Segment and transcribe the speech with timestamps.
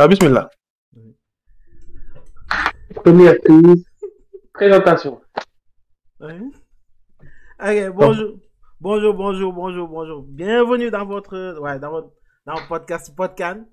[0.00, 0.48] Ah, bismillah.
[2.94, 3.84] Première prise.
[4.54, 5.20] Présentation.
[6.20, 6.38] Ouais.
[7.58, 8.38] Ok, bonjour.
[8.80, 10.22] Bonjour, bonjour, bonjour, bonjour.
[10.22, 12.12] Bienvenue dans votre, ouais, dans votre,
[12.46, 13.64] dans votre podcast Podcan.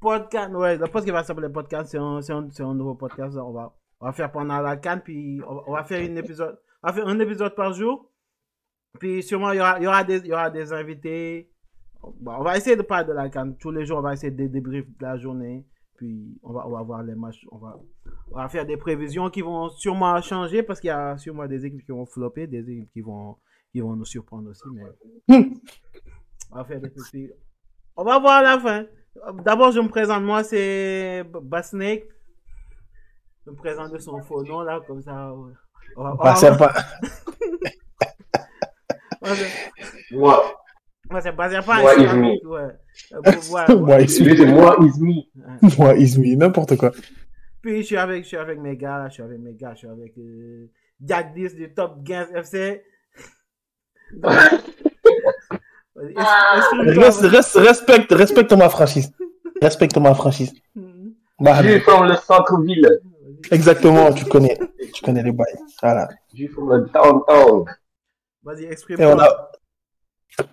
[0.00, 2.94] Podcan, ouais, le podcast qui va s'appeler Podcan, c'est un, c'est un, c'est un nouveau
[2.94, 3.36] podcast.
[3.36, 6.58] On va, on va faire pendant la canne, puis on, on va faire une épisode,
[6.82, 8.10] on va faire un épisode par jour.
[8.98, 11.50] Puis sûrement, il y aura, il y aura des, il y aura des invités.
[12.02, 13.56] Bon, on va essayer de parler de la canne.
[13.56, 15.66] Tous les jours, on va essayer de débriefer de la journée.
[15.96, 17.44] Puis on va, on va voir les matchs.
[17.50, 17.76] On va,
[18.30, 21.66] on va faire des prévisions qui vont sûrement changer parce qu'il y a sûrement des
[21.66, 23.36] équipes qui vont flopper, des équipes qui vont,
[23.72, 24.62] qui vont nous surprendre aussi.
[25.28, 25.50] Mais
[26.52, 27.30] on va faire des petits.
[27.96, 28.86] On va voir à la fin.
[29.42, 30.22] D'abord, je me présente.
[30.22, 32.04] Moi, c'est Basnake.
[33.44, 35.34] Je me présente de son faux nom là, comme ça.
[35.34, 36.72] On va, on Pas va- sympa.
[39.20, 39.34] on va-
[40.12, 40.54] Moi.
[41.10, 41.80] Moi, c'est pas sympa.
[41.80, 42.46] Moi, c'est is pas- me.
[42.46, 43.70] ouais.
[43.70, 44.46] Euh, Moi, Ismi.
[44.46, 45.30] moi, Ismi.
[45.78, 46.36] Moi, Ismi.
[46.36, 46.92] N'importe quoi.
[47.62, 49.72] Puis je suis avec, je suis avec mes gars, là, je suis avec mes gars,
[49.74, 50.70] je suis avec euh,
[51.02, 52.82] Jack 10 du Top Gains FC.
[54.12, 54.32] Donc,
[55.94, 56.12] Vas-y,
[56.58, 57.04] exprime-toi.
[57.04, 59.12] Reste, reste, respecte, respecte ma franchise.
[59.60, 60.52] Respecte ma franchise.
[60.76, 61.14] Mhm.
[61.40, 63.00] Bah, Juif from le centre-ville.
[63.50, 64.56] exactement, tu connais.
[64.94, 65.58] Tu connais les bails.
[65.82, 66.08] Voilà.
[66.32, 67.64] Juif from le downtown.
[68.44, 69.50] Vas-y, Et on exprime-toi.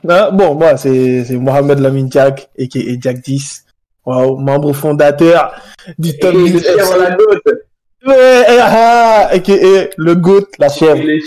[0.08, 3.66] Ah, bon, moi, c'est c'est Mohamed Lamine Jack, et Jack 10.
[4.06, 5.60] Wow, membre fondateur
[5.98, 7.48] du Et Top le 10 chien à la goutte.
[8.06, 11.02] Ouais, eh, ah, et le GOAT, la Et chèvre.
[11.02, 11.24] les.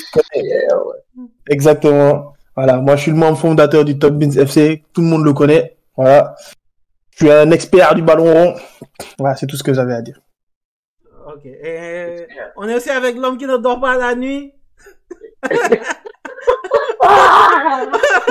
[1.51, 2.35] Exactement.
[2.55, 5.33] Voilà, moi je suis le membre fondateur du Top Beans FC, tout le monde le
[5.33, 5.77] connaît.
[5.97, 6.37] Voilà.
[7.13, 8.55] Je suis un expert du ballon rond.
[9.19, 10.21] Voilà, c'est tout ce que j'avais à dire.
[11.27, 11.47] Ok.
[11.47, 14.53] Et on est aussi avec l'homme qui ne dort pas la nuit.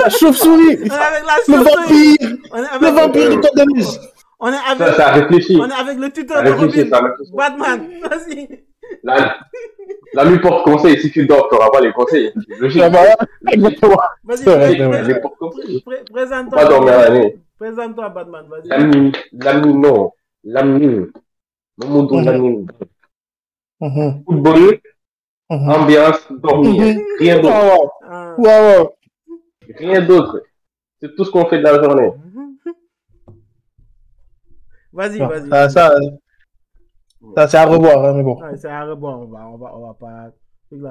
[0.08, 2.16] La chauve-souris, le vampire,
[2.80, 4.00] le vampire de Nice.
[4.40, 5.58] on est Ça, avec, ça réfléchit.
[5.60, 6.84] on est avec le tuteur de Robin.
[7.34, 7.80] Batman.
[8.02, 8.48] Vas-y.
[9.02, 9.36] La,
[10.14, 10.98] la nuit porte conseil.
[10.98, 12.32] Si tu dors, tu n'auras pas les conseils.
[12.58, 12.80] Logique.
[12.82, 12.88] Ah.
[12.88, 13.60] Vas-y,
[16.10, 16.64] présente-toi.
[17.58, 18.44] Présente-toi, Batman.
[18.48, 18.68] Vas-y.
[18.68, 20.12] L'ami, l'ami, non.
[20.44, 21.06] L'ami.
[21.76, 22.24] Mamoudou, Mhm.
[22.24, 22.66] l'ami.
[23.80, 24.78] Mhm, Football,
[25.50, 25.70] mhm.
[25.70, 26.96] ambiance, dormir.
[27.20, 27.54] Rien d'autre.
[27.54, 28.34] Wow, Ah.
[28.38, 28.46] wow,
[28.78, 28.90] wow.
[29.76, 30.42] Rien d'autre.
[31.00, 32.10] C'est tout ce qu'on fait de la journée.
[34.92, 35.48] Vas-y, vas-y.
[35.50, 35.90] Ça, ça,
[37.36, 38.40] ça, c'est à revoir, hein, mais bon.
[38.40, 39.20] Ouais, c'est à revoir.
[39.20, 40.32] On va, on va, on va pas.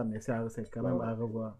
[0.05, 0.33] mais c'est
[0.71, 1.57] quand même à revoir.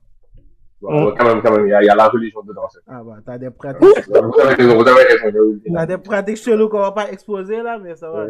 [0.80, 2.68] Bon, quand même, quand même, il y, a- il y a la religion dedans.
[2.86, 4.08] Ah bah, t'as des pratiques.
[4.08, 5.32] Vous avez raison, vous avez raison.
[5.32, 5.72] j'ai oublié.
[5.74, 8.28] T'as des pratiques cheloues qu'on va pas exposer là, mais ça va.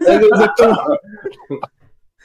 [0.00, 0.96] Exactement.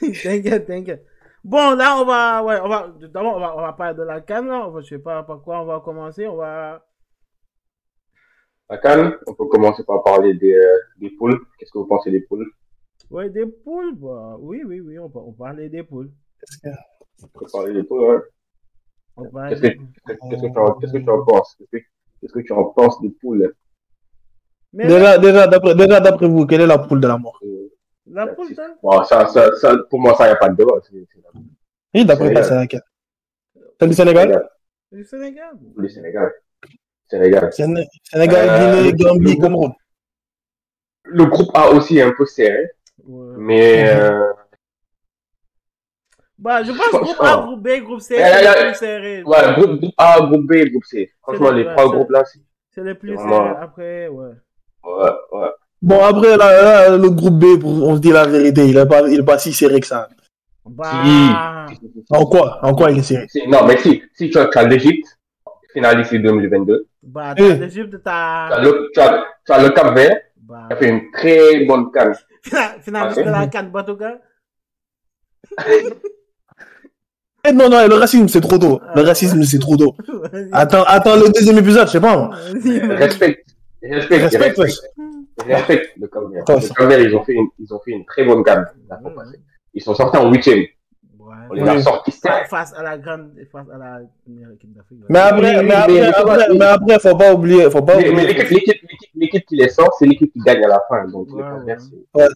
[0.00, 1.04] t'inquiète, t'inquiète.
[1.52, 4.20] Bon, là, on va, ouais, on va, d'abord, on va, on va parler de la
[4.20, 4.66] canne, là.
[4.66, 6.26] On va- je sais pas par quoi on va commencer.
[6.26, 6.84] On va,
[8.68, 11.38] La canne, on peut commencer par parler des, euh, des poules.
[11.56, 12.50] Qu'est-ce que vous pensez des poules?
[13.10, 16.10] Ouais, des poules, bah, oui, oui, oui, on, peut- on parlait des poules.
[17.22, 18.04] On peut parler des poules,
[19.16, 19.48] ouais.
[19.48, 21.54] Qu'est-ce que, qu'est-ce que tu en, qu'est-ce que tu en penses?
[21.56, 21.78] Qu'est-ce que,
[22.20, 23.54] qu'est-ce que tu en penses des poules?
[24.72, 27.38] Mais Déjà, déjà, d'après, déjà, d'après vous, quelle est la poule de la mort?
[27.44, 27.65] Euh,
[28.08, 30.56] la poule, ça, Bon, ça, ça, ça, pour moi, ça, il n'y a pas de
[30.56, 30.72] débat.
[30.82, 31.42] C'est, c'est la poule
[31.94, 32.44] Oui, d'après toi, Sénégal.
[32.44, 32.82] c'est laquelle?
[33.80, 34.48] Celle du Sénégal?
[34.92, 35.52] du Sénégal.
[35.76, 36.32] Le Sénégal.
[37.08, 37.52] Sénégal.
[37.52, 39.72] Séné- Sénégal, Euh, Guinée, Gambie, Cameroun.
[41.04, 42.70] Le groupe A aussi est un peu serré,
[43.04, 43.34] Ouais.
[43.38, 44.32] mais euh,
[46.38, 49.22] Bah, je pense groupe A, groupe B, groupe C, c'est eh, les eh, plus serrés.
[49.22, 51.12] ouais, groupe, groupe A, groupe B, groupe C.
[51.22, 52.40] Franchement, les trois groupes là, c'est,
[52.70, 53.54] C'est les plus serrés.
[53.60, 54.32] Après, ouais.
[54.84, 55.48] ouais, ouais.
[55.82, 58.86] Bon, après, là, là, le groupe B, pour- on se dit la vérité, il est
[58.86, 60.08] pas, il est pas si serré que ça.
[60.68, 61.66] Bah,
[62.10, 62.58] En quoi?
[62.62, 63.26] En quoi il est serré?
[63.28, 65.06] Si- non, mais si, si tu as, tu as l'Égypte,
[65.72, 67.42] finaliste 2022, bah, Eh.
[67.48, 70.76] t'as l'Égypte, tu as le, tu as, tu as le Cap Vert, bah, qui a
[70.76, 72.14] fait une très bonne canne.
[72.42, 74.18] Fina- finaliste de la canne Batouka.
[77.48, 78.80] Eh, non, non, le racisme, c'est trop tôt.
[78.96, 79.94] Le racisme, c'est trop tôt.
[80.52, 82.30] Attends, attends le deuxième épisode, je sais pas, moi.
[82.34, 83.46] Respecte,
[83.82, 84.58] respecte, Respecte,
[85.44, 89.40] respecte le Le ils ont fait une, ils ont fait une très bonne passée.
[89.74, 90.64] Ils sont sortis en huitième.
[91.50, 92.12] On les a sortis.
[92.48, 94.00] Face à la grande, face à la
[94.52, 94.98] équipe d'Afrique.
[95.08, 99.10] Mais après, mais après, mais- après, faut pas oublier, faut pas Mais, l'équipe, l'équipe, l'équipe,
[99.14, 101.04] l'équipe qui les sort, c'est l'équipe qui gagne à la fin.
[101.08, 101.74] Donc, le Ouais,
[102.14, 102.28] ouais.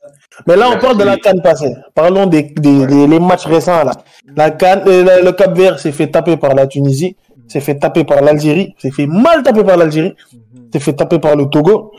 [0.46, 1.74] Mais là, on parle de la canne passée.
[1.94, 3.92] Parlons des, des, des- les matchs récents, là.
[4.36, 7.16] La canne, euh, le, le Cap Vert s'est fait taper par la Tunisie,
[7.48, 11.18] s'est fait taper par l'Algérie, s'est fait mal taper par l'Algérie, Mhm, s'est fait taper
[11.18, 11.92] par le Togo.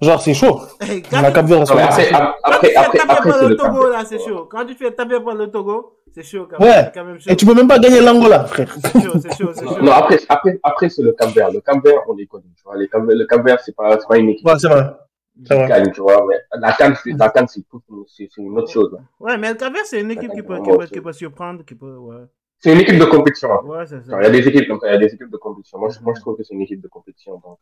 [0.00, 0.60] Genre, c'est chaud.
[0.80, 2.04] Hey, quand La tu- Cap Vert, c'est ap- quand tu
[2.44, 3.90] après, après, taper après, par c'est le Cap Togo, Vert.
[3.90, 4.44] là, c'est chaud.
[4.50, 6.68] Quand tu fais taper par le Togo, c'est chaud quand Ouais.
[6.70, 6.84] même.
[6.86, 7.30] C'est quand même chaud.
[7.30, 8.72] Et tu peux même pas gagner l'Angola, frère.
[8.80, 9.82] C'est chaud, c'est chaud, c'est chaud.
[9.82, 11.50] Non, après, après, après, c'est le Cap Vert.
[11.50, 12.44] Le Cap Vert, on les connaît.
[12.56, 14.46] Tu vois, les Cap- le Cap Vert, c'est pas, c'est pas une équipe.
[14.46, 14.84] Ouais, c'est vrai.
[15.46, 15.68] C'est vrai.
[15.68, 16.24] gagne, tu vois.
[16.28, 18.96] Mais la canne, c'est, la canne, c'est, tout- c'est, c'est une autre chose.
[18.98, 19.02] hein.
[19.20, 21.64] Ouais, mais le Cap-Vert, c'est une équipe qui peut, qui Ouais, peut, qui peut surprendre,
[21.64, 22.24] qui peut, ouais.
[22.60, 23.52] C'est une équipe de compétition.
[23.52, 23.60] hein.
[23.64, 24.16] Ouais, c'est ça.
[24.20, 25.78] Il y a des équipes comme ça, il y a des équipes de compétition.
[25.78, 27.34] Moi, je, moi, je trouve que c'est une équipe de compétition.
[27.34, 27.58] Donc,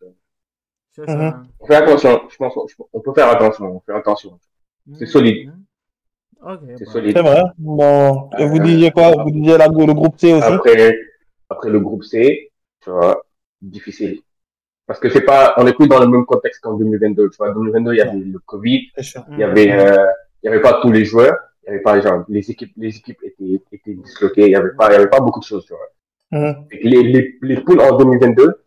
[1.03, 1.07] Mhm.
[1.31, 1.43] ça.
[1.61, 2.21] on fait attention.
[2.31, 2.57] Je pense
[2.93, 3.77] on peut faire attention.
[3.77, 4.39] On fait attention.
[4.99, 5.49] C'est solide.
[5.49, 6.77] Mhm.
[6.79, 6.93] C'est bah.
[6.93, 7.17] solide.
[7.17, 7.43] C'est vrai.
[7.59, 9.11] Bon, et vous Euh, disiez quoi?
[9.23, 10.43] Vous disiez la, le groupe C aussi?
[10.45, 10.97] Après,
[11.49, 12.51] après le groupe C,
[12.81, 13.25] tu vois,
[13.61, 14.21] difficile.
[14.87, 17.31] Parce que c'est pas, on est plus dans le même contexte qu'en 2022.
[17.31, 18.83] Tu vois, en 2022, il y avait le Covid,
[19.33, 20.07] il y avait, euh,
[20.43, 22.97] il y avait pas tous les joueurs, il y avait pas, genre, les équipes, les
[22.97, 25.65] équipes étaient, étaient disloquées, il y avait pas, il y avait pas beaucoup de choses,
[25.67, 26.41] tu vois.
[26.41, 26.67] Mhm.
[26.71, 28.63] Les, les, les poules en 2022,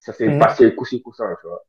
[0.00, 0.38] ça s'est Mhm.
[0.40, 1.62] passé coup-ci, coup-ça, tu vois.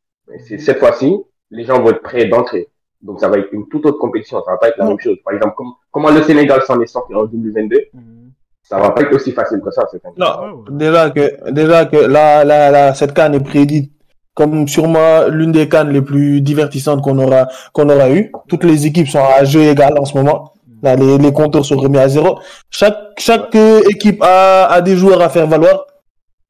[0.59, 1.15] Cette fois-ci,
[1.51, 2.67] les gens vont être prêts d'entrée.
[3.01, 4.41] Donc, ça va être une toute autre compétition.
[4.45, 4.89] Ça va pas être la Mhm.
[4.91, 5.17] même chose.
[5.25, 8.31] Par exemple, comme, comment le Sénégal s'en est sorti en 2022, Mhm.
[8.61, 10.15] ça va pas être aussi facile que ça, cette année.
[10.17, 10.77] Non, Ouais, ouais.
[10.77, 13.91] déjà que, déjà que là, là, là, cette canne est prédite
[14.33, 18.31] comme sûrement l'une des cannes les plus divertissantes qu'on aura, qu'on aura eu.
[18.47, 20.53] Toutes les équipes sont à jeu égal en ce moment.
[20.83, 22.39] Là, les, les compteurs sont remis à zéro.
[22.69, 25.85] Chaque, chaque euh, équipe a, a des joueurs à faire valoir.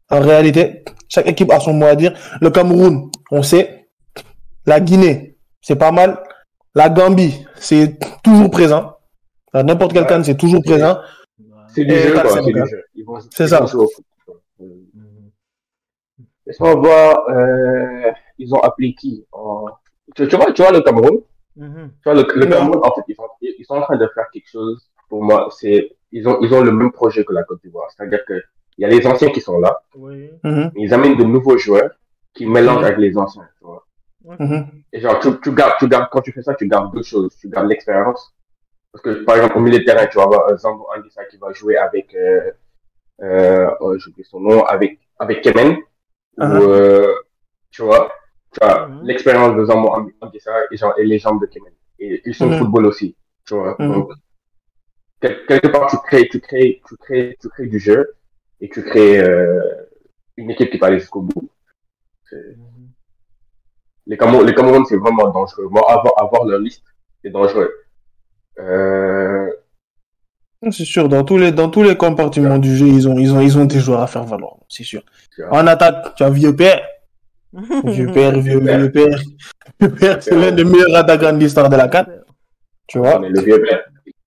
[0.09, 2.13] En réalité, chaque équipe a son mot à dire.
[2.39, 3.87] Le Cameroun, on sait.
[4.65, 6.23] La Guinée, c'est pas mal.
[6.73, 8.95] La Gambie, c'est toujours présent.
[9.53, 10.07] N'importe quelle Ouais.
[10.07, 10.97] canne, c'est toujours présent.
[11.73, 12.41] C'est du jeu, quoi.
[12.41, 12.83] Du jeu.
[12.95, 13.65] Ils vont, C'est ils ça.
[13.69, 13.85] quoi.
[14.61, 14.65] Euh.
[16.45, 19.65] Laisse-moi voir, euh, ils ont appelé qui en...
[20.15, 21.19] tu, tu vois, tu vois le Cameroun?
[21.57, 21.91] Mhm.
[22.01, 22.45] Tu vois, le, le.
[22.45, 24.89] Cameroun, en fait, ils sont, ils sont en train de faire quelque chose.
[25.09, 27.89] Pour moi, c'est, ils ont, ils ont le même projet que la Côte d'Ivoire.
[27.95, 28.41] C'est-à-dire que
[28.77, 30.29] il y a les anciens qui sont là, Oui.
[30.43, 31.91] Mhm, mais ils amènent de nouveaux joueurs
[32.33, 32.83] qui mélangent Mhm.
[32.85, 33.85] avec les anciens, tu vois.
[34.39, 34.83] Mhm.
[34.93, 37.35] Et genre, tu, tu gardes, tu gardes, quand tu fais ça, tu gardes deux choses.
[37.39, 38.33] Tu gardes l'expérience.
[38.91, 41.37] Parce que, par exemple, au milieu de terrain, tu vas avoir euh, Zambo Anguissa qui
[41.37, 42.51] va jouer avec, euh,
[43.21, 45.77] euh, oh, j'ai oublié son nom, avec, avec Kemen.
[46.37, 46.61] Ou, Uh-huh.
[46.69, 47.13] euh,
[47.71, 48.11] tu vois,
[48.53, 49.01] tu as Mhm.
[49.03, 49.89] l'expérience de Zambo
[50.21, 51.73] Anguissa et, genre, et les jambes de Kemen.
[51.99, 52.57] Et ils sont Mhm.
[52.57, 53.15] football aussi,
[53.45, 53.75] tu vois.
[53.79, 54.09] Donc,
[55.21, 58.13] quel- quelque part, tu crées, tu crées, tu crées, tu crées du jeu
[58.61, 59.59] et tu crées, euh,
[60.37, 61.49] une équipe qui va aller jusqu'au bout.
[64.07, 65.67] Les Cameroun, les Cameroun, c'est vraiment dangereux.
[65.69, 66.83] Moi, avoir, avoir leur liste,
[67.23, 67.71] c'est dangereux.
[68.59, 69.47] Euh,
[70.71, 73.41] C'est sûr, dans tous les, dans tous les compartiments du jeu, ils ont, ils ont,
[73.41, 75.01] ils ont des joueurs à faire valoir, c'est sûr.
[75.49, 76.81] En attaque, tu as Vieux Père.
[77.85, 79.19] Vieux Père, Vieux, Vieux Père.
[79.79, 82.05] Vieux Père, c'est l'un des meilleurs attaquants de l'histoire de la CAN.
[82.87, 83.19] Tu vois?
[83.19, 83.81] Le vieux père,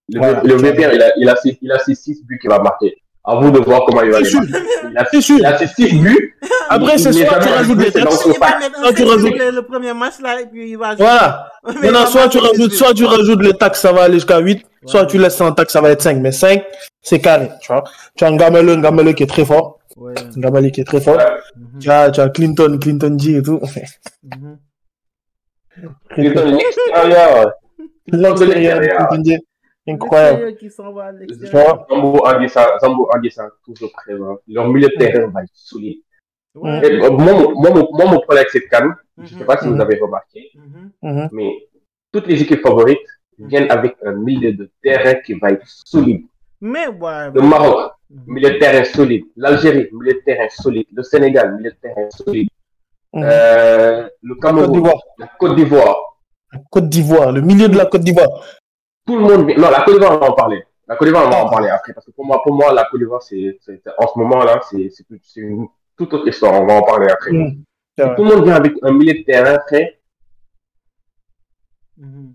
[0.09, 0.41] le, Voilà.
[0.41, 2.49] vieux- le vieux père, il a, il a ses, il a ses six buts qu'il
[2.51, 2.97] va marquer.
[3.27, 4.43] À vous de voir comment il va C'est sûr.
[4.45, 5.37] Il a, C'est sûr.
[5.39, 6.35] il a ses six buts.
[6.69, 10.77] Après, les soit tu rajoutes des Soit tu le, premier match là et puis il
[10.77, 11.05] va jouer.
[11.07, 11.49] Voilà.
[11.67, 12.95] Mais il Maintenant, va soit tu rajoutes, des soit buts.
[12.97, 15.81] tu rajoutes les taxes, ça va aller jusqu'à 8, soit tu laisses sans taxe, ça
[15.81, 16.19] va être 5.
[16.19, 16.63] Mais 5,
[17.01, 17.85] c'est carré, tu vois.
[18.15, 19.79] Tu as un Gamele, un Gamele qui est très fort.
[19.97, 20.13] Ouais.
[20.43, 21.17] Un qui est très fort.
[21.57, 21.79] Mhm.
[21.81, 23.61] Tu as, tu as Clinton, Clinton G et tout.
[24.23, 24.59] Mhm.
[26.11, 26.59] Clinton,
[29.25, 29.39] G.
[29.87, 30.57] Incroyable.
[31.89, 34.39] Zambo Anguissa, Zambo Anguissa, toujours présent.
[34.49, 35.99] Leur milieu de terrain va être solide.
[36.55, 36.81] Ouais.
[36.87, 39.67] Et, euh, moi, mon- moi, moi, mon problème avec cette canne, je sais pas si
[39.67, 39.75] Mhm.
[39.75, 40.91] vous avez remarqué, Mhm.
[41.03, 41.29] Mhm.
[41.33, 41.51] mais
[42.13, 43.07] toutes les équipes favorites
[43.39, 46.23] viennent avec un milieu de terrain qui va être solide.
[46.61, 47.31] Mais ouais.
[47.35, 48.23] Le Maroc, Mhm.
[48.35, 49.25] milieu de terrain solide.
[49.37, 50.87] L'Algérie, milieu de terrain solide.
[50.95, 52.49] Le Sénégal, milieu de terrain solide.
[53.13, 53.23] Mhm.
[53.25, 55.97] Euh, le Cameroun, la Côte d'Ivoire.
[56.71, 58.31] Côte d'Ivoire, le milieu de la Côte d'Ivoire.
[59.07, 59.57] Tout le monde vient.
[59.57, 60.63] Non, la Côte d'Ivoire, on va en parler.
[60.89, 61.93] La Côte d'Ivoire, on va en parler après.
[61.93, 63.59] Parce que pour moi, pour moi, la Côte d'Ivoire, c'est,
[63.99, 66.55] en ce moment-là, c'est, c'est, plus- c'est une toute autre histoire.
[66.61, 67.31] On va en parler après.
[67.31, 68.15] Vrai.
[68.17, 70.01] Tout le monde vient avec un milieu de terrain frais.
[71.97, 72.35] Mhm.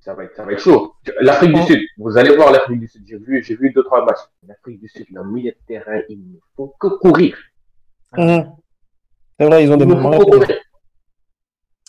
[0.00, 0.94] Ça va être, ça va être chaud.
[1.20, 1.66] L'Afrique du Mhm.
[1.66, 1.80] Sud.
[1.98, 3.02] Vous allez voir l'Afrique du Sud.
[3.06, 4.20] J'ai vu, j'ai vu deux, trois matchs.
[4.46, 7.36] L'Afrique du Sud, le milieu de terrain, il ne faut que courir.
[8.16, 8.52] Mhm.
[9.38, 10.18] C'est vrai, ils ont des Il ne faut moments.
[10.18, 10.58] que courir.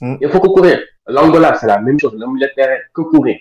[0.01, 0.17] Mhm.
[0.21, 0.79] Il faut que courir.
[1.07, 2.13] L'Angola, c'est la même chose.
[2.15, 3.37] Le milieu de terrain, que courir.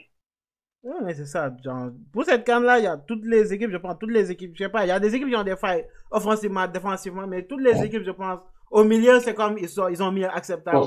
[0.88, 1.52] Ouais, mais c'est ça.
[1.62, 4.52] Genre, pour cette canne-là, il y a toutes les équipes, je pense, toutes les équipes,
[4.54, 7.42] je sais pas, il y a des équipes qui ont des failles offensivement, défensivement, mais
[7.42, 8.38] toutes les équipes, je pense,
[8.70, 10.78] au milieu, c'est comme ils, sont, ils ont mis acceptable.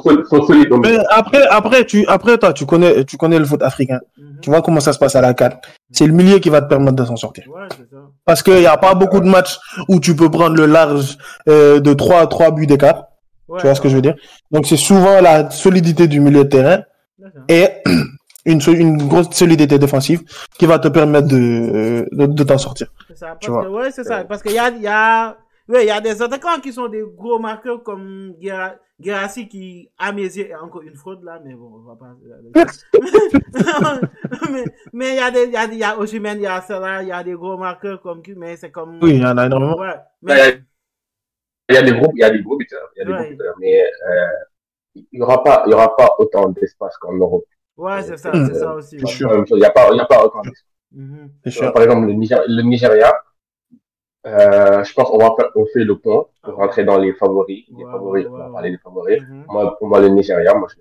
[0.83, 3.99] Mais après, après, tu, après, toi, tu connais, tu connais le foot africain.
[4.17, 4.39] Mhm.
[4.41, 5.49] Tu vois comment ça se passe à la CAN.
[5.91, 7.45] C'est le milieu qui va te permettre de s'en sortir.
[7.47, 7.97] Ouais, c'est ça.
[8.25, 11.17] Parce qu'il n'y a pas beaucoup de matchs où tu peux prendre le large
[11.47, 13.05] euh, de 3 trois buts d'écart.
[13.47, 14.15] Ouais, Tu vois ce que je veux dire?
[14.49, 16.83] Donc c'est souvent la solidité du milieu de terrain
[17.47, 17.67] et
[18.45, 20.23] une, une grosse solidité défensive
[20.57, 22.91] qui va te permettre de, de, de t'en sortir.
[23.07, 23.27] C'est ça.
[23.27, 23.63] Parce Tu vois.
[23.63, 24.23] que, ouais, c'est ça.
[24.25, 26.87] Parce qu'il y a, il y a, ouais, il y a des attaquants qui sont
[26.87, 31.39] des gros marqueurs comme Guera- Guerassi qui, à mes yeux, est encore une fraude là,
[31.43, 32.15] mais bon, on va pas.
[34.51, 35.95] mais, mais il y a des, il y a, y a
[36.35, 38.99] il y a Salah, il y a des gros marqueurs comme qui, mais c'est comme.
[39.01, 39.77] Oui, il y en a énormément.
[39.77, 39.87] Ouais.
[39.87, 40.61] Ouais, Mais,
[41.69, 42.89] Il y a des gros, il y a des gros buteurs.
[42.95, 43.19] Il y a des Ouais.
[43.21, 43.55] gros buteurs.
[43.59, 44.27] Mais, euh,
[44.95, 47.45] il y aura pas, il y aura pas autant d'espace qu'en Europe.
[47.77, 48.47] Ouais, c'est ça, Mm.
[48.47, 48.99] c'est ça aussi.
[49.07, 49.29] Sûr.
[49.29, 49.57] La même chose.
[49.59, 50.31] Il y a pas, il y a pas.
[50.91, 51.31] Mhm.
[51.43, 51.71] C'est sûr.
[51.73, 53.13] Par exemple, le, Niger- le Nigeria,
[54.27, 57.63] euh, je pense qu'on va faire, on fait le pont pour rentrer dans les favoris.
[57.69, 59.21] Les Ouais, favoris, ouais, on va parler des favoris.
[59.21, 59.45] Mhm.
[59.47, 60.75] Moi, pour moi, le Nigeria, moi, je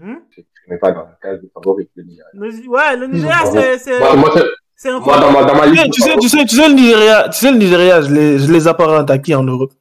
[0.00, 0.20] Mhm.
[0.30, 2.30] je ne mets pas dans la case des favoris, le Nigeria.
[2.32, 4.44] Le- Ouais, le Nigeria, c'est, c'est, Moi, moi, c'est-
[4.76, 5.82] c'est un moi, dans ma, dans ma Tu liste.
[5.84, 8.38] sais, tu sais, tu sais, tu sais, le Nigeria, tu sais, le Nigeria, je les,
[8.38, 9.72] je les apparente à qui en Europe?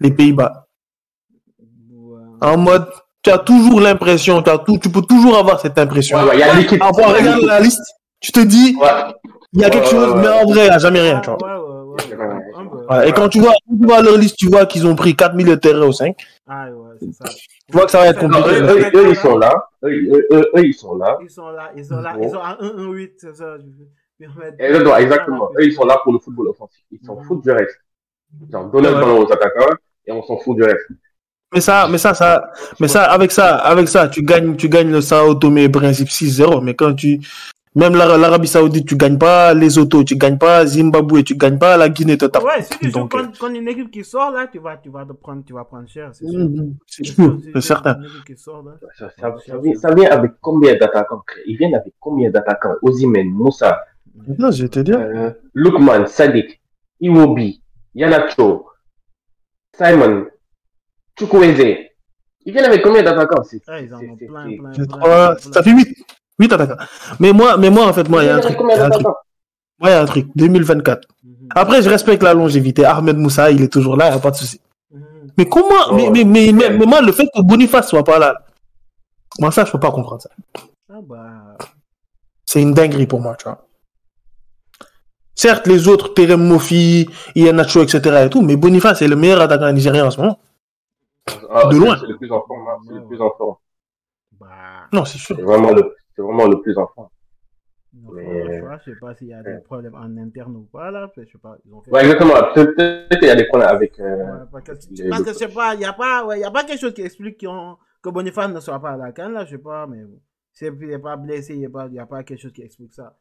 [0.00, 0.66] Les Pays-Bas.
[2.40, 2.88] En mode,
[3.26, 6.16] tu as toujours l'impression, tu as tout, tu peux toujours avoir cette impression.
[6.18, 6.80] Ouais, ouais, y a l'équipe.
[7.46, 7.82] La liste,
[8.20, 8.88] tu te dis, Ouais.
[9.52, 11.16] il y a quelque Ouais, chose, ouais, mais en vrai, il n'y a jamais rien,
[11.16, 11.38] Ouais, tu vois.
[11.38, 12.26] ouais, ouais, ouais, Ouais, ouais.
[12.34, 12.42] ouais.
[12.56, 12.76] Un peu.
[12.86, 13.06] Voilà.
[13.08, 15.34] Et quand tu vois, quand tu vois leur liste, tu vois qu'ils ont pris 4
[15.34, 16.14] milieux de terrain au 5.
[16.46, 17.24] Ah, ouais, c'est ça.
[17.24, 18.60] Tu vois que ça va être Non, compliqué.
[18.60, 19.52] eux, eux, eux, ils sont là.
[19.82, 21.18] Eux, eux, eux, eux, ils sont là.
[21.20, 22.22] Ils sont là, ils sont là, Bon.
[22.22, 23.56] ils sont à 1-1-8, c'est ça.
[23.58, 23.88] je veux
[24.34, 25.48] permettre- Exactement, exactement.
[25.58, 26.80] Eux, ils sont là pour le football offensif.
[26.92, 27.76] Ils s'en foutent du reste.
[28.52, 29.74] Genre, donner le ballon aux attaquants
[30.06, 30.86] et on s'en fout du reste.
[31.54, 32.50] Mais ça, mais ça, ça,
[32.80, 36.60] mais ça, avec ça, avec ça, tu gagnes, tu gagnes le Sao Tomé principe 6-0.
[36.60, 37.20] Mais quand tu,
[37.74, 41.58] même l'Ara- l'Arabie Saoudite, tu gagnes pas, les Autos, tu gagnes pas, Zimbabwe, tu gagnes
[41.58, 42.42] pas, la Guinée te tape.
[42.42, 42.64] Ouais,
[43.08, 45.88] contre une équipe qui sort là, tu vas, tu vas te prendre, tu vas prendre
[45.88, 46.38] cher, c'est sûr.
[46.38, 47.96] Mhm, C'est C'est certain.
[47.98, 48.72] Une équipe qui sort là.
[48.98, 52.74] Ça, ça, ça vient, ça vient avec combien d'attaquants Ils viennent avec combien d'attaquants?
[52.82, 53.82] Ozymen, Moussa,
[54.38, 54.98] Non, je vais te dire.
[54.98, 56.60] euh, Lukman, Sadik,
[57.00, 57.62] Iwobi,
[57.94, 58.66] Yanacho,
[59.76, 60.26] Simon,
[61.18, 61.76] Chukwueze.
[62.44, 64.86] Ils viennent avec combien d'attaquants Ah, ils en c'est- ont c'est- plein, c'est- plein, C'est
[64.86, 65.52] plein, trois- plein.
[65.52, 65.96] ça fait 8.
[66.38, 66.84] 8 attaquants.
[67.18, 68.50] Mais moi, mais moi, en fait, moi, il y a un truc.
[68.50, 69.02] avec combien il y a un truc.
[69.02, 69.20] d'attaquants
[69.80, 70.26] Moi, il y a un truc.
[70.36, 71.08] 2024.
[71.24, 71.48] Mhm.
[71.54, 72.84] Après, je respecte la longévité.
[72.84, 74.60] Ahmed Moussa, il est toujours là, il n'y a pas de souci.
[74.90, 75.02] Mhm.
[75.38, 78.18] Mais comment, Oh, mais, mais, mais, mais, mais moi, le fait que Boniface soit pas
[78.18, 78.34] là,
[79.40, 80.30] moi, ça, je peux pas comprendre ça.
[80.90, 81.56] Ah bah.
[82.46, 83.66] C'est une dinguerie pour moi, tu vois.
[85.34, 88.22] Certes, les autres, Terem Mofi, Ianacho, etc.
[88.24, 90.38] et tout, mais Boniface est le meilleur attaquant nigérien en ce moment.
[91.50, 91.96] Ah, De c'est- loin.
[91.98, 92.68] C'est le plus en forme.
[92.68, 93.56] hein, C'est le plus en forme.
[94.38, 94.88] Bah.
[94.92, 95.36] Non, c'est sûr.
[95.36, 97.08] C'est vraiment le, c'est vraiment le plus en forme.
[97.94, 101.10] non, Mais- Je sais pas s'il y a des problèmes en interne ou pas là.
[101.16, 101.56] Je sais pas.
[101.64, 101.90] Ils ont fait.
[101.90, 102.34] Ouais, exactement.
[102.54, 103.98] Peut-être qu'il y a des problèmes avec.
[103.98, 106.38] euh, Ouais, parce que, les- parce que je sais pas, il y a pas, ouais,
[106.38, 108.96] il y a pas quelque chose qui explique ont- que Boniface ne soit pas à
[108.96, 110.20] la canne là, je sais pas, mais bon.
[110.52, 112.62] S'il n'est pas blessé, il n'y a, pas- il y a pas quelque chose qui
[112.62, 113.16] explique ça.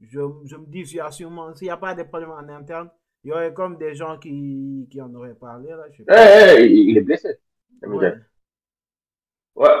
[0.00, 2.88] Je, je me dis, sûrement, s'il n'y a pas de problème en interne,
[3.22, 6.06] il y aurait comme des gens qui, qui en auraient parlé là, je sais Eh,
[6.06, 6.54] pas.
[6.60, 7.36] eh, il il est blessé.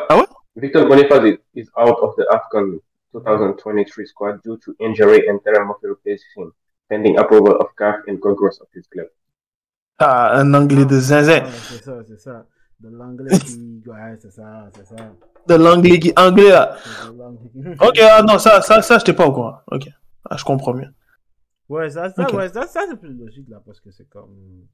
[0.08, 0.26] Ah ouais?
[0.56, 2.80] Victor Boniface is, out of the AFCON
[3.12, 6.52] 2023 squad due to injury and Murphy him,
[6.88, 9.06] pending approval of CAF and Congress of his club.
[9.98, 11.42] Ah, un anglais de zinzin.
[11.44, 12.46] Ouais, c'est ça, c'est ça.
[12.80, 13.82] De l'anglais qui.
[13.86, 14.96] Ouais, c'est ça, c'est ça.
[15.46, 16.76] De l'anglais qui, anglais là.
[17.16, 19.58] L'anglais qui- Ok, ah non, ça, ça, ça, j'étais pas au courant.
[19.70, 19.88] Ok.
[20.28, 20.88] Ah, je comprends mieux.
[21.68, 22.32] Ouais, ça, ça, Ok.
[22.32, 24.66] ouais, ça, ça c'est plus logique là, parce que c'est comme.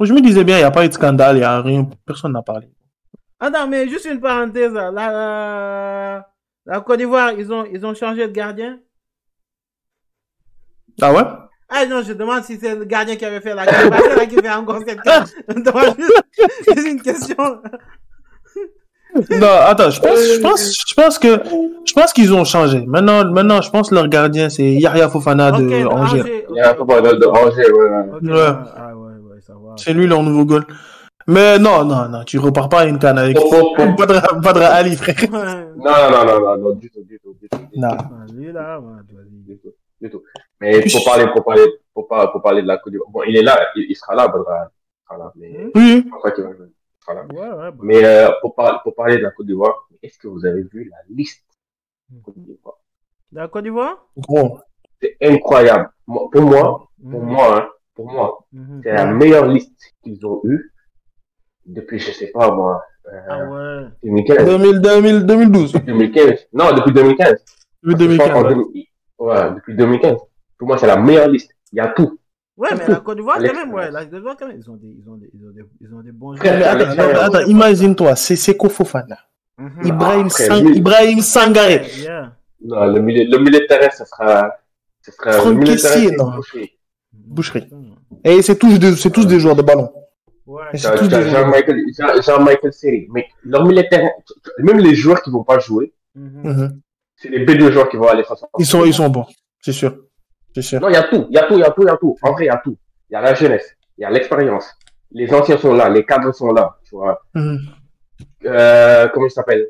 [0.00, 1.88] Je me disais bien, il n'y a pas eu de scandale, il n'y a rien,
[2.06, 2.68] personne n'a parlé.
[3.40, 4.90] Attends, mais juste une parenthèse, là.
[4.90, 6.28] La, la,
[6.66, 8.78] la Côte d'Ivoire, ils ont, ils ont changé de gardien?
[11.00, 11.22] Ah ouais?
[11.68, 14.36] Ah non, je demande si c'est le gardien qui avait fait la que là qui
[14.36, 15.32] fait encore cette carte.
[15.48, 16.24] Je demande juste-
[16.64, 17.36] C'est une question.
[19.30, 21.28] Non, attends, je pense, je pense, je pense que,
[21.84, 22.84] je pense qu'ils ont changé.
[22.86, 25.84] Maintenant, maintenant, je pense que leur gardien, c'est Yahya Fofana de Angers.
[25.86, 26.86] Angers, Il y a un ok.
[26.88, 28.32] peu de, Angers, ouais.
[28.32, 28.46] ouais.
[28.76, 29.07] Ah, ouais.
[29.78, 30.66] C'est lui leur nouveau goal.
[31.26, 33.82] Mais non, non, non, tu repars pas à une canne avec Oh, oh, oh.
[33.98, 35.14] Badra, Badra Ali, frère.
[35.20, 35.28] Ouais.
[35.76, 37.58] Non, non, non, non, non, du tout, du tout, du tout.
[37.76, 37.88] Non.
[37.98, 38.80] Ah, lui là.
[39.46, 39.68] Du tout,
[40.00, 40.22] du tout.
[40.60, 43.36] Mais pour parler, pour parler, pour, par- pour parler de la Côte d'Ivoire, bon, il
[43.36, 44.70] est là, il, il sera là, Badra.
[44.70, 45.70] Il sera là, mais Hmm?
[45.74, 46.02] Oui.
[46.06, 46.66] je pense pas qu'il va jouer.
[46.70, 47.24] Il sera là.
[47.30, 47.70] Ouais, ouais.
[47.82, 50.88] Mais euh, pour, par- pour parler de la Côte d'Ivoire, est-ce que vous avez vu
[50.90, 51.44] la liste
[52.08, 52.74] de la Côte d'Ivoire
[53.32, 54.60] La Côte d'Ivoire Gros.
[55.02, 55.90] C'est incroyable.
[56.06, 58.80] Pour moi, pour moi, hein, pour moi, mhm.
[58.84, 59.72] c'est la meilleure liste
[60.04, 60.72] qu'ils ont eue
[61.66, 62.80] depuis, je sais pas moi,
[63.28, 63.88] Ah euh, ouais.
[64.04, 64.44] 2015.
[64.46, 65.72] 2000, 2000, 2012.
[65.84, 66.46] 2015.
[66.52, 67.34] Non, depuis 2015.
[67.82, 68.44] Depuis Je pense en 2015.
[68.44, 68.54] ouais.
[68.54, 68.84] 2000
[69.18, 70.16] Ouais, depuis 2015.
[70.58, 71.50] Pour moi, c'est la meilleure liste.
[71.72, 72.20] Il y a tout.
[72.56, 73.74] Ouais, mais la Côte d'Ivoire, quand même, L'expérience.
[73.74, 75.62] ouais, la Côte d'Ivoire, quand même, ils ont des, ils ont des, ils ont des,
[75.80, 77.18] ils ont des bons Mais attends, l'expérience.
[77.24, 79.18] attends, attends, imagine-toi, c'est Seko Fofana.
[79.58, 79.86] Mhm.
[79.86, 81.82] Ibrahim, après, Sang- lui- Ibrahim Sangaré.
[81.98, 82.32] Yeah.
[82.64, 84.52] Non, le milieu, le milieu de terrain, ce sera,
[85.02, 86.30] ce sera, le Franck milieu de terrain, Kessié, c'est non.
[87.34, 87.68] Boucherie.
[88.24, 89.90] Et c'est tous des, c'est tous des joueurs de ballon.
[90.46, 90.62] Ouais.
[90.74, 91.44] C'est tous des joueurs.
[91.44, 93.06] Jean-Michael, Jean- Jean-Michael Seri.
[93.12, 96.40] Mais même les joueurs qui vont pas jouer, Mhm.
[96.42, 96.80] Mhm.
[97.16, 99.26] c'est les B2 joueurs qui vont aller face Ils sont, ils sont bons.
[99.60, 99.96] C'est sûr.
[100.54, 100.80] C'est sûr.
[100.80, 101.90] Non, il y a tout, il y a tout, il y a tout, il y
[101.90, 102.16] a tout.
[102.22, 102.76] En vrai, il y a tout.
[103.10, 104.66] Il y a la jeunesse, il y a l'expérience.
[105.12, 107.20] Les anciens sont là, les cadres sont là, tu vois.
[107.34, 107.58] Mhm.
[108.46, 109.66] Euh, comment il s'appelle?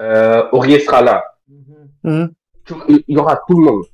[0.00, 1.24] Euh, Aurier sera là.
[2.04, 3.84] Il y aura tout le monde.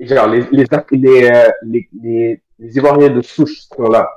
[0.00, 4.10] Genre, les, les, les, euh, les, les, les Ivoiriens de souche seront là.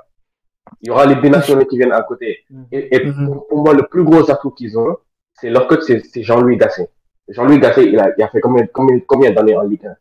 [0.82, 2.40] Il y aura les binationaux qui viennent à côté.
[2.50, 2.66] Mhm.
[2.72, 3.26] Et, et Mhm.
[3.28, 4.98] pour, pour moi, le plus gros atout qu'ils ont,
[5.36, 6.90] c'est leur coach, c'est c'est Jean-Louis Gasset.
[7.30, 9.96] Jean-Louis Gasset, il a, il a fait combien, combien, combien d'années en Ligue 1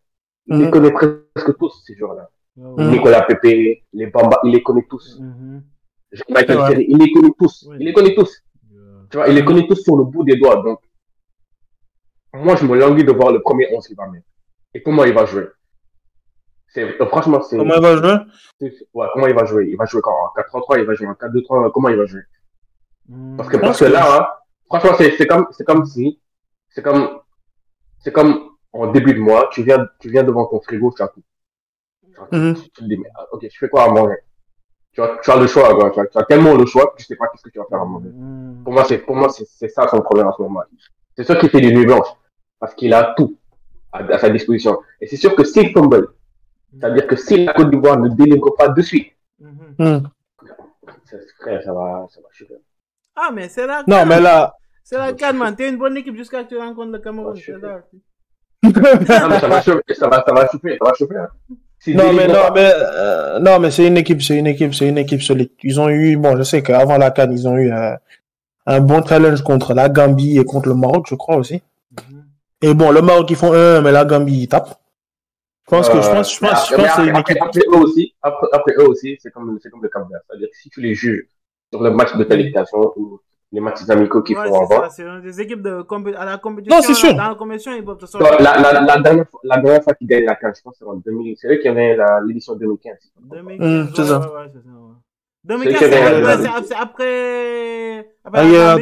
[0.49, 0.71] Il les Mhm.
[0.71, 2.29] connaît presque tous, ces joueurs-là.
[2.57, 2.91] Mhm.
[2.91, 5.19] Nicolas Pepe, les Bamba, il les connaît tous.
[5.21, 5.63] Mhm.
[6.31, 6.45] Ouais.
[6.45, 7.69] Thierry, il les connaît tous.
[7.79, 8.43] Il les connaît tous.
[9.11, 10.63] Tu vois, il les connaît tous sur le bout des doigts.
[10.63, 10.81] Donc,
[12.35, 14.27] moi, je me languis de voir le premier 11 qu'il va mettre.
[14.75, 15.49] Et comment il va jouer?
[16.69, 18.71] C'est, euh, franchement, c'est, Comment il va jouer?
[18.95, 19.69] Ouais, comment il va jouer?
[19.69, 22.23] Il va jouer quand, en 4-3-3, il va jouer en 4-2-3, comment il va jouer?
[23.09, 23.37] Mhm.
[23.37, 24.29] Parce que, parce que là, hein,
[24.67, 26.21] franchement, c'est, c'est comme, c'est comme si,
[26.71, 27.21] c'est comme,
[27.99, 31.09] c'est comme en début de mois, tu viens, tu viens devant ton frigo, tu as
[31.09, 31.23] tout.
[32.31, 32.55] Tu, Mhm.
[32.55, 34.17] tu te dis, mais, ah, ok, je fais quoi à manger?
[34.93, 35.91] Tu as, tu as le choix, quoi.
[35.91, 37.65] Tu as, tu as tellement le choix que tu sais pas qu'est-ce que tu vas
[37.69, 38.09] faire à manger.
[38.11, 38.63] Mhm.
[38.65, 40.63] Pour moi, c'est, pour moi, c'est, c'est ça son problème en ce moment.
[41.17, 42.09] C'est sûr qu'il fait des nuits blanches.
[42.61, 43.37] Parce qu'il a tout
[43.93, 44.79] à, à sa disposition.
[45.01, 46.09] Et c'est sûr que s'il fumble,
[46.79, 49.13] c'est-à-dire que si la Côte d'Ivoire ne délivre pas de suite.
[49.39, 50.09] Mhm.
[51.05, 52.55] ça, frère, ça va, ça va chuter.
[53.15, 54.55] Ah, mais c'est la Non, mais là.
[54.85, 55.55] C'est la man.
[55.55, 57.37] T'es une bonne équipe jusqu'à ce que tu rencontres le Cameroun.
[57.37, 57.53] Ça.
[58.63, 61.29] Non, mais ça va chauffer, ça va, ça va chauffer, ça va chauffer, hein.
[61.79, 64.99] S'il Non, mais non, euh, non, mais c'est une équipe, c'est une équipe, c'est une
[64.99, 65.51] équipe solide.
[65.65, 67.97] Ils ont eu, bon, je sais qu'avant la CAN, ils ont eu euh,
[68.67, 71.61] un bon challenge contre la Gambie et contre le Maroc, je crois aussi.
[72.63, 74.79] Et bon, le Maroc ils font 1 mais la Gambie ils tapent.
[75.65, 77.33] Je pense que je Euh, pense, je pense, je mais pense que c'est une après,
[77.35, 77.43] équipe.
[77.45, 80.21] après, eux aussi, après, après eux aussi, c'est comme, c'est comme le Cap Vert.
[80.29, 81.27] C'est-à-dire que si tu les juges
[81.73, 83.21] sur le match de qualification ou
[83.53, 85.19] les matchs amicaux qu'ils Ouais, font c'est avant.
[85.19, 86.77] C'est des équipes de compé- à la compétition.
[86.77, 87.15] Non, c'est sûr.
[87.15, 88.41] Dans la compétition, ils peuvent te la, sortir.
[88.41, 90.79] la, la, la dernière, fois- la dernière fois qu'ils gagnent la CAN, je pense que
[90.81, 92.95] c'est en 2000, c'est eux qui avaient la, l'édition 2015.
[93.21, 94.19] 2015, Hum, c'est ouais, ça.
[94.21, 94.95] ouais, ouais, c'est ça, ouais.
[95.45, 98.09] 2015, C'est c'est que- après, ouais, c'est ap- c'est après.
[98.25, 98.77] après Ah,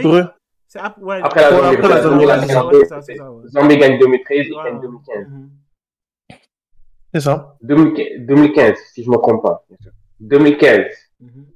[0.75, 1.21] il après, ouais.
[1.23, 2.41] Après la après la Zambie, la
[2.87, 3.49] ça, ça, ouais.
[3.49, 4.81] Zambie gagne 2013, ils Ouais, gagnent ouais.
[4.83, 5.27] 2015.
[5.29, 5.51] Mhm.
[7.13, 7.57] C'est ça.
[7.63, 9.65] 2015, 2015, si je me trompe pas.
[9.69, 9.91] bien sûr.
[10.21, 10.87] 2015,
[11.21, 11.47] Mhm.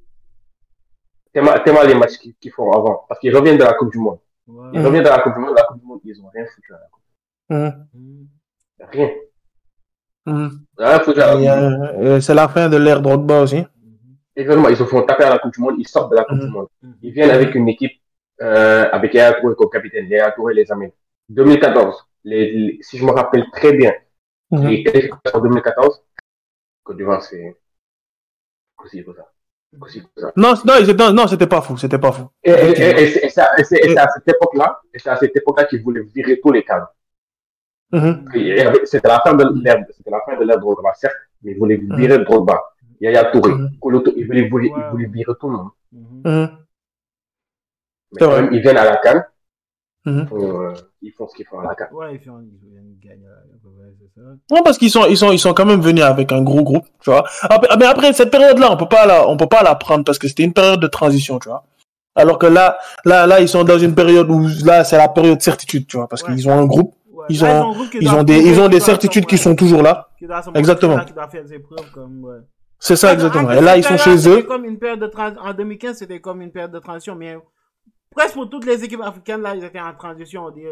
[1.32, 3.04] tellement, tellement les matchs qu'ils font avant.
[3.08, 4.18] Parce qu'ils reviennent de la Coupe du Monde.
[4.46, 4.70] Ouais.
[4.72, 4.86] Ils Mhm.
[4.86, 6.78] reviennent de la Coupe du Monde, la Coupe du Monde, ils ont rien foutu à
[6.78, 7.02] la Coupe.
[7.50, 7.86] Mhm.
[7.94, 8.28] Mhm.
[8.90, 9.10] Rien.
[10.26, 10.60] Mhm.
[10.78, 11.82] Rien foutu à la Coupe Et, du Monde.
[11.82, 13.56] euh, euh, c'est la fin de l'ère Drogba aussi.
[13.58, 13.66] Mhm.
[14.36, 16.38] Exactement, ils se font taper à la Coupe du Monde, ils sortent de la Coupe
[16.38, 16.44] Mhm.
[16.46, 16.68] du Monde.
[16.82, 16.94] Mhm.
[17.02, 17.92] Ils viennent avec une équipe,
[18.42, 20.06] euh, avec Yaya Touré comme capitaine.
[20.08, 20.90] Yaya Touré les amène.
[21.28, 23.92] 2014, les, les- si je me rappelle très bien,
[24.50, 24.66] Mhm.
[24.68, 26.02] les qualifications 2014,
[26.82, 27.56] Côte d'Ivoire, c'est
[28.82, 29.14] aussi comme
[30.16, 30.32] ça.
[30.36, 32.28] Non, non, non, non, c'était pas fou, c'était pas fou.
[32.44, 34.80] Et, et, et, et c'est- et c'est à- et c'est et c'est à cette époque-là,
[34.92, 36.88] et c'est à cette époque-là qu'ils voulaient virer tous les cadres.
[37.92, 38.26] Mhm.
[38.84, 41.80] C'était la fin de l'ère, c'était la fin de l'ère Drogba, certes, mais ils voulaient
[41.96, 42.60] virer Drogba.
[43.00, 43.78] Yaya Touré, Mhm.
[43.80, 44.80] Kolo Touré, ils voulaient, voulaient- Ouais.
[44.86, 46.50] ils voulaient virer tout le monde.
[48.14, 48.42] Mais C'est quand vrai.
[48.42, 49.24] même, ils viennent à la canne,
[50.06, 50.20] Mhm.
[50.22, 50.72] ils font, euh,
[51.02, 51.88] ils font ce qu'ils font à la canne.
[51.92, 53.20] Ouais, ils font ils gagnent.
[53.64, 54.26] ouais, c'est ça.
[54.50, 56.86] Non, parce qu'ils sont, ils sont, ils sont quand même venus avec un gros groupe,
[57.02, 57.24] tu vois.
[57.42, 60.18] Après, mais après, cette période-là, on peut pas la, on peut pas la prendre parce
[60.18, 61.64] que c'était une période de transition, tu vois.
[62.16, 65.38] Alors que là, là, là, ils sont dans une période où, là, c'est la période
[65.38, 66.34] de certitude, tu vois, parce Ouais.
[66.34, 67.26] qu'ils ont un groupe, Ouais.
[67.30, 70.08] Ils Là, ont- ils ont des, ils ont des certitudes qui sont toujours là.
[70.54, 70.98] Exactement.
[72.78, 73.48] C'est ça, exactement.
[73.48, 74.18] En Et là, ils sont chez eux.
[74.18, 77.36] c'était comme une période de trans- En 2015, c'était comme une période de transition, mais
[78.14, 80.44] presque pour toutes les équipes africaines, là, ils étaient en transition.
[80.46, 80.70] on dirait.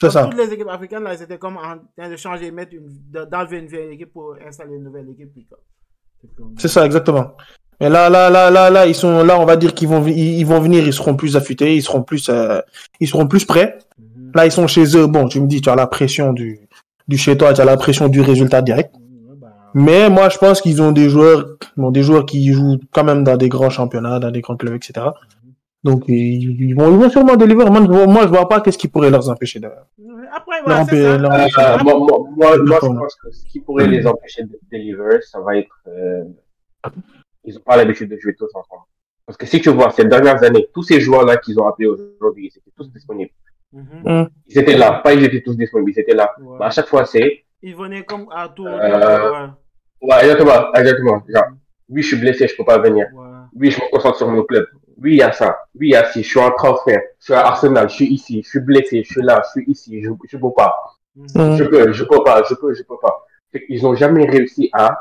[0.00, 0.24] C'est ça.
[0.24, 3.24] Toutes les équipes africaines, là, ils étaient comme en train de changer, mettre une, de-
[3.26, 5.30] d'enlever une vieille équipe pour installer une nouvelle équipe.
[6.58, 7.32] c'est ça, exactement.
[7.80, 10.44] Mais là, là, là, là, là, ils sont, là, on va dire qu'ils vont, ils
[10.44, 12.60] vont venir, ils seront plus affûtés, ils seront plus, euh,
[13.00, 13.78] ils seront plus prêts.
[13.98, 14.32] Mhm.
[14.34, 15.06] Là, ils sont chez eux.
[15.06, 16.60] Bon, tu me dis, tu as la pression du,
[17.08, 18.94] du chez toi, tu as la pression du résultat direct.
[19.38, 23.04] Bah, Mais moi, je pense qu'ils ont des joueurs, bon, des joueurs qui jouent quand
[23.04, 25.06] même dans des grands championnats, dans des grands clubs, etc.
[25.82, 27.64] Donc, ils, ils vont, ils vont sûrement délivrer.
[27.70, 29.68] Moi, je vois- moi, je vois pas qu'est-ce qui pourrait leur empêcher de,
[30.32, 31.16] Après, voilà, c'est ça.
[31.18, 31.46] leur Euh,
[31.84, 35.40] moi, moi, moi, moi, je pense que ce qui pourrait les empêcher de deliver, ça
[35.40, 36.24] va être, euh,
[37.44, 38.82] ils ont pas l'habitude de jouer tous ensemble.
[39.26, 42.50] Parce que si tu vois, ces dernières années, tous ces joueurs-là qu'ils ont appelés aujourd'hui,
[42.52, 43.30] ils étaient tous disponibles.
[43.72, 44.28] Mhm.
[44.48, 45.00] Ils étaient là.
[45.02, 46.30] Pas ils étaient tous disponibles, ils étaient là.
[46.40, 46.56] Ouais.
[46.58, 48.66] Mais à chaque fois, c'est, Ils venaient comme à tout.
[48.66, 49.48] Euh, ouais.
[50.08, 51.22] ouais, exactement, exactement.
[51.28, 51.44] Genre,
[51.88, 53.06] oui, je suis blessé, je peux pas venir.
[53.14, 53.26] Ouais.
[53.54, 54.66] Oui, je me concentre sur mon club.
[55.00, 55.58] Oui, il y a ça.
[55.74, 56.22] Oui, il y a ci.
[56.22, 57.00] Je suis en transfert.
[57.18, 57.88] Je suis à Arsenal.
[57.88, 58.42] Je suis ici.
[58.42, 59.02] Je suis blessé.
[59.02, 59.40] Je suis là.
[59.44, 60.02] Je suis ici.
[60.02, 60.74] Je, je peux pas.
[61.16, 62.42] Je peux, je peux pas.
[62.48, 63.24] Je peux, je peux pas.
[63.50, 64.96] Fait qu'ils ont jamais réussi à,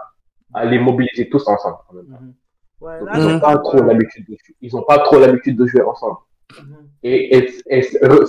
[0.53, 1.77] à les mobiliser tous ensemble.
[1.89, 2.19] en même temps.
[2.21, 2.33] Mhm.
[2.81, 4.55] Ouais, Donc, là, ils c'est ont pas comme, trop euh, l'habitude de jouer.
[4.62, 6.17] Ils ont pas trop l'habitude de jouer ensemble.
[6.57, 6.89] mhm.
[7.03, 7.81] Et, et, et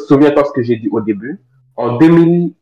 [0.09, 1.41] souviens-toi ce que j'ai dit au début.
[1.77, 2.53] En 2000,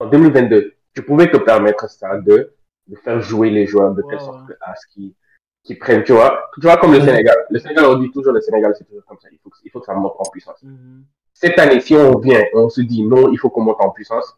[0.00, 2.52] en 2022, tu pouvais te permettre ça de,
[2.88, 5.14] de faire jouer les joueurs de telle sorte que, à ce qu'ils,
[5.66, 6.48] qu'ils prennent, tu vois.
[6.54, 7.00] Tu vois, comme le.
[7.00, 7.36] Sénégal.
[7.50, 9.28] Le Sénégal, on dit toujours le Sénégal, c'est toujours comme ça.
[9.32, 10.62] Il faut, que- il faut que ça monte en puissance.
[10.62, 11.04] Mhm.
[11.34, 14.36] Cette année, si on vient, on se dit non, il faut qu'on monte en puissance,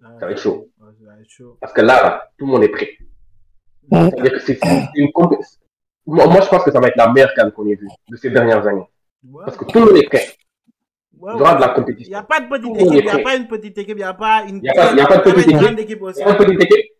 [0.00, 0.68] ça va être chaud.
[0.80, 1.56] ouais, ça va être chaud.
[1.60, 2.90] Parce que là, là, tout le monde est prêt.
[3.90, 4.10] Mhm.
[4.10, 5.38] C'est-à-dire que c'est c'est une compé-
[6.06, 8.16] moi, moi, je pense que ça va être la meilleure canne qu'on ait vue de
[8.16, 8.88] ces dernières années.
[9.28, 9.42] Ouais.
[9.44, 10.26] Parce que tout le monde est prêt.
[11.18, 12.18] Ouais, Il y aura de la Il n'y compétition.
[12.18, 14.02] a pas de petite équipe, il n'y est a pas une petite équipe, il n'y
[14.04, 15.72] a pas une, Il y a il y a pas de même petite une grande
[15.72, 15.90] équipe.
[15.90, 16.20] équipe aussi.
[16.20, 16.92] Il y a une petite équipe.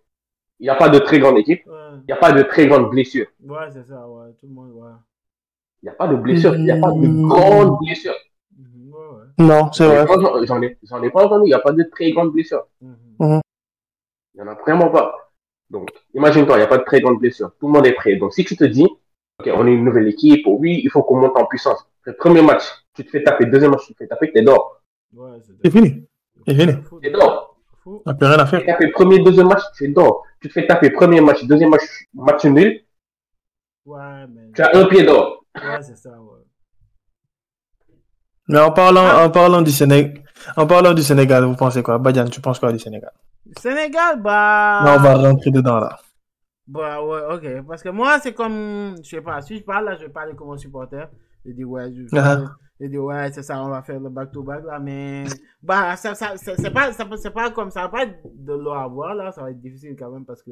[0.60, 1.66] Il n'y a pas de très grande équipe.
[1.66, 3.26] Ouais, Il n'y a pas de très grande blessure.
[3.44, 4.32] ouais c'est ça, ouais.
[4.40, 4.90] Tout le monde, ouais.
[5.82, 6.54] Il n'y a pas de blessure.
[6.56, 7.28] Il n'y a pas de Mmh.
[7.28, 8.14] grande blessure.
[8.58, 9.26] Mhm, ouais, ouais.
[9.46, 10.06] Non, c'est vrai.
[10.46, 11.44] J'en ai, j'en ai pas entendu.
[11.44, 12.66] Il n'y a pas de très grande blessure.
[12.80, 13.40] Mhm.
[14.34, 15.30] Il n'y en a vraiment pas.
[15.70, 17.52] Donc, imagine-toi, il n'y a pas de très grande blessure.
[17.60, 18.16] Tout le monde est prêt.
[18.16, 18.84] Donc, si tu te dis,
[19.40, 21.86] OK, on est une nouvelle équipe, oui, il faut qu'on monte en puissance.
[22.02, 23.46] Le premier match, tu te fais taper.
[23.46, 24.80] Deuxième match, tu te fais taper, t'es dehors.
[25.14, 26.04] Ouais, C'est fini.
[26.46, 26.72] C'est fini.
[27.02, 27.47] T'es dehors.
[28.18, 28.60] Plus rien à Tu te faire.
[28.60, 30.24] fais taper premier, deuxième match, tu es dehors.
[30.40, 31.82] Tu te fais taper premier match, deuxième match,
[32.14, 32.80] match nul,
[33.86, 34.50] Ouais, mais.
[34.54, 35.44] tu as un pied dehors.
[35.56, 36.44] Ouais, c'est ça, ouais.
[38.48, 39.24] Mais en parlant, Ah.
[39.26, 40.22] en parlant du Sénégal,
[40.56, 41.98] en parlant du Sénégal, vous pensez quoi?
[41.98, 43.12] Badian, tu penses quoi du Sénégal?
[43.58, 44.82] Sénégal, bah.
[44.84, 45.98] Là, on va rentrer dedans, là.
[46.66, 47.66] Bah ouais, ok.
[47.66, 50.34] Parce que moi, c'est comme, je sais pas, si je parle là, je vais parler
[50.34, 51.08] comme un supporter.
[51.44, 52.02] Je dis ouais, je,
[52.80, 55.24] Je dis ouais, c'est ça, on va faire le back-to-back là, mais
[55.62, 58.72] bah ça, ça, c'est pas, ça, c'est pas comme ça, va pas être de l'eau
[58.72, 60.50] à boire là, ça va être difficile quand même parce que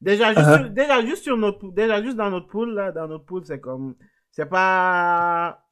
[0.00, 3.24] déjà juste, sur- déjà juste sur notre, déjà juste dans notre poule là, dans notre
[3.24, 3.94] poule, c'est comme,
[4.32, 5.62] c'est pas,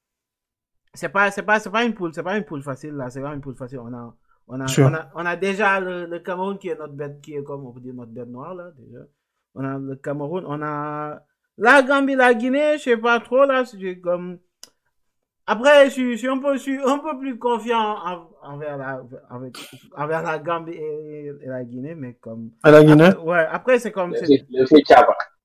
[0.94, 3.20] c'est pas, c'est pas, c'est pas une poule, c'est pas une poule facile là, c'est
[3.22, 3.79] pas une poule facile.
[3.81, 4.14] On a,
[4.48, 7.35] on a, on a, on a déjà le, le Cameroun qui est notre bête, qui
[7.35, 9.00] est comme on peut dire notre bête noire là déjà.
[9.55, 11.20] On a le Cameroun, on a
[11.59, 14.38] la Gambie, la Guinée, je sais pas trop là, c'est comme.
[15.52, 18.76] Après, je suis, je suis un peu, je suis un peu plus confiant en- envers
[18.78, 19.58] la, avec,
[19.96, 22.50] envers la Gambie et, et la Guinée, mais comme.
[22.62, 23.10] À la Guinée?
[23.24, 24.12] Ouais, après c'est comme.
[24.12, 24.46] Le c'est- fait-.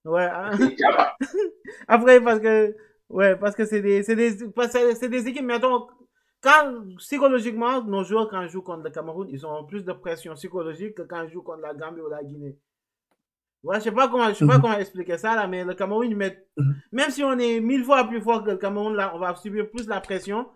[0.05, 0.51] Ouais, hein.
[1.87, 2.75] Après, parce que,
[3.09, 5.87] ouais, parce que c'est des, c'est des, parce que c'est des équipes, mettons,
[6.41, 10.35] quand, psychologiquement, nos joueurs, quand ils jouent contre le Cameroun, ils ont plus de pression
[10.35, 12.55] psychologique que quand ils jouent contre la Gambie ou la Guinée.
[13.65, 14.62] Ouais, je sais pas comment, je sais pas Mhm.
[14.62, 16.75] comment expliquer ça, là, mais le Cameroun, mettent, Mhm.
[16.91, 19.69] même si on est mille fois plus fort que le Cameroun, là, on va subir
[19.71, 20.47] plus la pression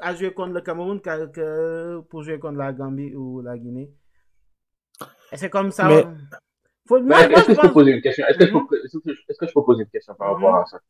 [0.00, 3.90] à jouer contre le Cameroun que, que pour jouer contre la Gambie ou la Guinée.
[5.32, 5.88] Et c'est comme ça.
[5.88, 6.06] Mais-
[6.88, 8.26] Faut, Est-ce moi, est-ce que je je peux pense, poser une question?
[8.26, 8.66] Est-ce que, je Mhm.
[8.66, 10.60] peux- est-ce que je- est-ce que je peux poser une question par rapport Mhm.
[10.62, 10.80] à ça?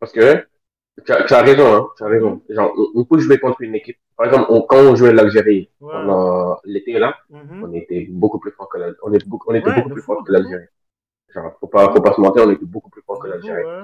[0.00, 0.46] Parce que
[1.04, 2.42] tu as, tu as raison, hein, tu as raison.
[2.48, 3.98] Genre, on, on peut jouer contre une équipe.
[4.16, 5.92] Par exemple, on- quand on jouait l'Algérie Ouais.
[5.92, 7.62] pendant l'été là, Mhm.
[7.64, 10.32] on était beaucoup plus fort que la- on on était Ouais, beaucoup plus fort que
[10.32, 10.66] l'Algérie.
[11.34, 13.64] Genre, faut pas, faut pas se mentir, on était beaucoup plus fort que l'Algérie.
[13.64, 13.82] Ouais.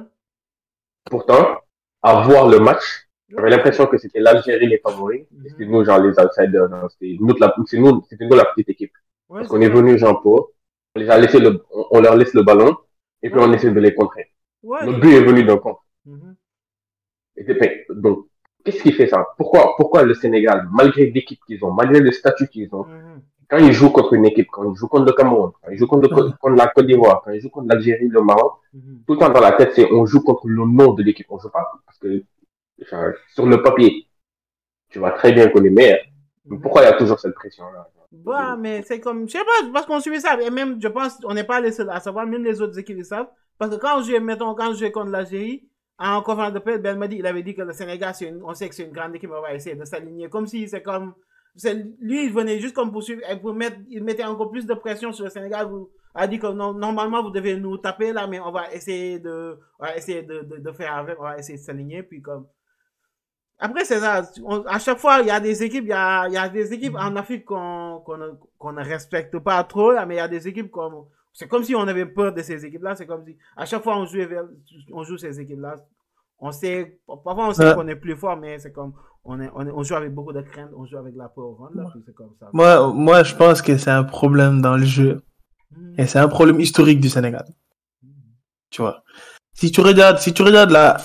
[1.10, 1.60] Pourtant,
[2.02, 5.24] à voir le match, j'avais l'impression que c'était l'Algérie les favoris.
[5.30, 5.48] Mhm.
[5.48, 6.68] C'était nous, genre, les outsiders.
[6.68, 8.92] genre, C'était nous, la- c'est nous, c'était nous la petite équipe.
[9.28, 10.52] Ouais, Parce qu'on est venu, genre, pour,
[10.94, 12.76] on les a laissé le, on, on leur laisse le ballon,
[13.22, 13.46] et puis Ouais.
[13.46, 14.32] on essaie de les contrer.
[14.62, 15.60] Notre but est venu d'un.
[17.36, 17.86] Et c'est fait.
[17.90, 18.26] Donc,
[18.64, 19.26] qu'est-ce qui fait ça?
[19.36, 23.22] Pourquoi, pourquoi le Sénégal, malgré l'équipe qu'ils ont, malgré le statut qu'ils ont, Mhm.
[23.48, 25.86] Quand ils jouent contre une équipe, quand ils jouent contre le Cameroun, quand ils jouent
[25.86, 26.32] contre, le- Ouais.
[26.40, 29.02] contre la Côte d'Ivoire, quand ils jouent contre l'Algérie, le Maroc, Mhm.
[29.06, 31.26] tout le temps dans la tête, c'est on joue contre le nom de l'équipe.
[31.30, 32.22] On joue pas parce que
[33.34, 34.06] sur le papier,
[34.90, 35.98] tu vois très bien qu'on est meilleur.
[36.46, 37.88] Mais pourquoi il y a toujours cette pression-là?
[38.12, 40.40] Bah, mais c'est comme, je sais pas, parce qu'on suit ça.
[40.40, 42.98] Et même, je pense, on n'est pas les seuls à savoir, même les autres équipes,
[42.98, 43.28] ils savent.
[43.58, 45.66] Parce que quand on jouait, mettons, quand je jouais contre l'Algérie,
[45.98, 48.68] en conférence de presse, Ben Madi, il avait dit que le Sénégal, une, on sait
[48.68, 50.28] que c'est une grande équipe, on va essayer de s'aligner.
[50.28, 51.14] Comme si c'est comme,
[52.00, 55.24] lui, il venait juste comme poursuivre, pour mettre, il mettait encore plus de pression sur
[55.24, 55.66] le Sénégal.
[55.66, 59.58] Vous, a dit que normalement, vous devez nous taper là, mais on va essayer de,
[59.78, 62.46] on va essayer de, de, faire avec, on va essayer de s'aligner, puis comme,
[63.58, 64.22] après, c'est ça.
[64.66, 66.72] À chaque fois, il y a des équipes, il y a, il y a des
[66.74, 70.28] équipes en Afrique qu'on qu'on ne, ne respecte pas trop, là, mais il y a
[70.28, 71.06] des équipes comme.
[71.32, 72.96] C'est comme si on avait peur de ces équipes-là.
[72.96, 74.20] C'est comme si à chaque fois on joue,
[74.92, 75.76] on joue ces équipes-là.
[76.38, 77.74] On sait, parfois on sait Ouais.
[77.74, 78.92] qu'on est plus fort, mais c'est comme.
[79.24, 81.46] On, est, on, est, on joue avec beaucoup de crainte, on joue avec la peur
[81.46, 82.46] au ventre, là, c'est comme ça.
[82.52, 85.22] Moi, moi, je pense que c'est un problème dans le jeu.
[85.76, 85.94] Mhm.
[85.98, 87.44] Et c'est un problème historique du Sénégal.
[88.70, 89.02] Tu vois.
[89.54, 90.96] Si tu regardes, si tu regardes la,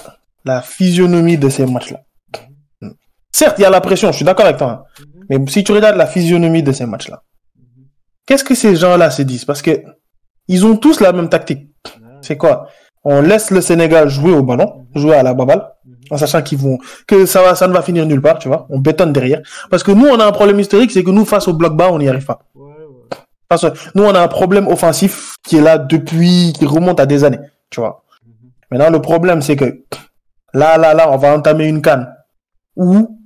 [0.46, 2.02] la physionomie de ces matchs-là.
[3.32, 4.86] Certes, il y a la pression, je suis d'accord avec toi.
[5.00, 5.04] hein.
[5.30, 7.24] Mais si tu regardes la physionomie de ces matchs-là,
[8.26, 9.46] qu'est-ce que ces gens-là se disent?
[9.46, 9.82] Parce que
[10.48, 11.70] ils ont tous la même tactique.
[12.22, 12.67] C'est quoi?
[13.04, 15.68] On laisse le Sénégal jouer au ballon, jouer à la baballe,
[16.12, 18.68] en sachant qu'ils vont, que ça va, ça ne va finir nulle part, tu vois.
[18.70, 19.42] On bétonne derrière.
[19.70, 21.90] Parce que nous, on a un problème historique, c'est que nous, face au bloc bas,
[21.92, 22.40] on n'y arrive pas.
[23.48, 27.06] Parce que nous, on a un problème offensif qui est là depuis, qui remonte à
[27.06, 28.04] des années, tu vois.
[28.70, 29.84] Maintenant, le problème, c'est que
[30.54, 32.08] là, là, là, on va entamer une canne
[32.76, 33.20] où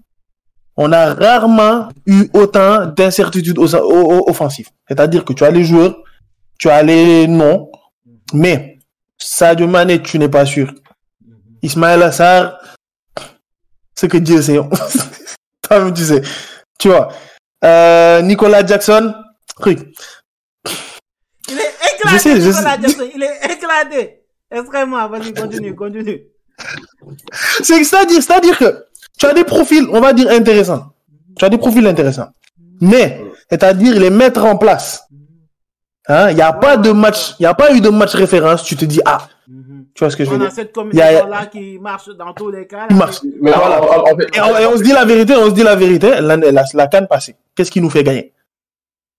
[0.78, 4.70] on a rarement eu autant d'incertitudes offensives.
[4.88, 5.96] C'est-à-dire que tu as les joueurs,
[6.58, 7.70] tu as les noms,
[8.34, 8.75] mais
[9.18, 10.68] Sadio Mané, tu n'es pas sûr.
[11.26, 11.36] Mhm.
[11.62, 12.60] Ismaël Assar,
[13.98, 14.60] ce que Dieu sait.
[15.96, 16.22] Tu sais.
[16.78, 17.10] Tu vois.
[17.64, 19.14] Euh, Nicolas Jackson,
[19.56, 19.80] truc.
[21.50, 22.82] Il est éclaté, Je sais, je Nicolas sais.
[22.84, 24.22] Jackson, il est éclaté.
[24.52, 26.22] Extrêmement, vas-y, continue, continue.
[27.64, 28.86] C'est- C'est-à-dire, c'est-à-dire que
[29.18, 30.94] tu as des profils, on va dire, intéressants.
[31.36, 32.30] Tu as des profils intéressants.
[32.80, 35.04] Mais, c'est-à-dire les mettre en place.
[36.08, 38.64] Hein, il n'y a pas de match, il n'y a pas eu de match référence.
[38.64, 39.86] Tu te dis, ah, Mhm.
[39.94, 40.52] tu vois ce que je veux On a dire.
[40.52, 42.78] cette Il y a- combinaison-là qui marche dans tous les cas.
[42.82, 42.88] là.
[42.92, 43.18] Il marche.
[43.42, 44.16] Mais Ah, voilà.
[44.16, 46.10] fait- Et on, et on se dit la vérité, on se dit la vérité.
[46.22, 48.34] La, la, la canne passée, qu'est-ce qui nous fait gagner?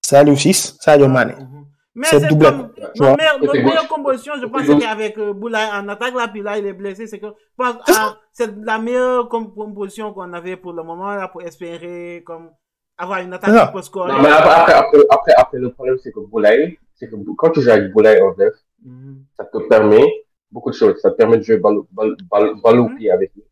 [0.00, 1.32] Sadio 6, Sadio Mané.
[1.34, 1.64] Mhm.
[1.96, 3.16] Mais Cette c'est doublette, comme tu notre vois.
[3.16, 6.58] meilleure, notre meilleure composition, je pense, c'était avec euh, Boulaye en attaque là, puis là
[6.58, 7.06] il est blessé.
[7.06, 7.26] C'est que
[7.58, 12.50] ah, c'est la meilleure com- composition qu'on avait pour le moment là pour espérer comme
[12.98, 14.12] avoir une attaque scorer.
[14.12, 17.50] Non, mais après, après, après, après, après, le problème, c'est que Boulaye, c'est que quand
[17.50, 18.54] tu joues avec Boulaye en neuf,
[18.84, 19.24] Mhm.
[19.38, 20.04] ça te permet
[20.50, 20.98] beaucoup de choses.
[21.00, 22.96] Ça te permet de jouer balle, au- balle, balle, balle au Mhm.
[22.96, 23.44] pied avec lui.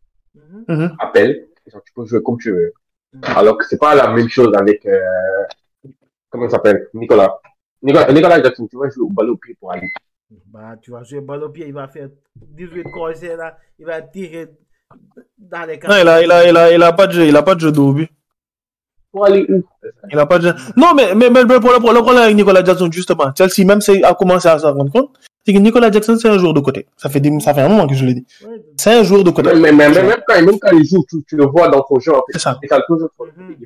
[0.67, 0.95] Mhm.
[0.99, 1.47] Appel.
[1.67, 2.73] Genre, tu peux jouer comme tu veux.
[3.23, 4.99] Alors que c'est pas la même chose avec, euh,
[6.29, 6.89] comment il s'appelle?
[6.93, 7.39] Nicolas.
[7.81, 9.89] Nicolas, Nicolas Jackson, tu vas jouer au balle au pied pour aller.
[10.47, 14.01] Bah, tu vas jouer balle au pied, il va faire 18 crochets là, il va
[14.01, 14.47] tirer
[15.37, 16.01] dans les Non, cas.
[16.01, 17.59] il a, il a, il a, il a pas de jeu, il a pas de
[17.61, 18.07] jeu de.
[19.15, 19.63] Pour aller où?
[20.11, 20.51] Il a pas de.
[20.75, 24.03] Non, mais, mais, mais, le, pour le problème avec Nicolas Jackson, justement, Chelsea même c'est-
[24.03, 25.11] a commencé à s'en rendre compte,
[25.45, 26.85] c'est que Nicolas Jackson, c'est un joueur de côté.
[26.97, 28.25] Ça fait, des- ça fait un moment que je l'ai dit.
[28.45, 29.51] Ouais, C'est un joueur de côté.
[29.53, 31.97] Mais, mais, mais même, quand, même quand il joue, tu, tu le vois dans ton
[31.99, 32.33] jeu, en fait.
[32.33, 32.59] C'est ça.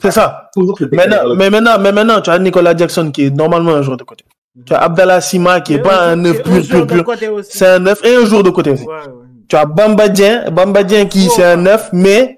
[0.02, 0.50] C'est ça.
[0.54, 3.82] toujours Maintenant, le- mais maintenant, mais maintenant, tu as Nicolas Jackson qui est normalement un
[3.82, 4.24] joueur de côté.
[4.68, 6.86] Tu as Abdallah Sima qui est Et pas aussi- un neuf et pur, un joueur
[6.88, 7.06] pur.
[7.44, 8.84] C'est un neuf et un joueur de côté aussi.
[8.86, 9.14] Ouais, ouais.
[9.48, 11.34] Tu as Bamba Dieng, Bamba Dieng qui Oh.
[11.36, 12.38] c'est un neuf, mais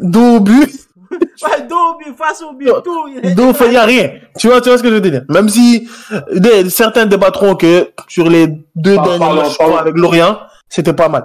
[0.00, 0.70] dos au but,
[1.10, 3.08] Ouais, dos face au but, tout.
[3.08, 4.10] il est- dos fait y a rien.
[4.38, 5.22] Tu vois, tu vois ce que je veux dire.
[5.28, 10.38] Même si euh, des- certains débattront que sur les deux Par- derniers matchs avec Lorient,
[10.68, 11.24] c'était pas mal.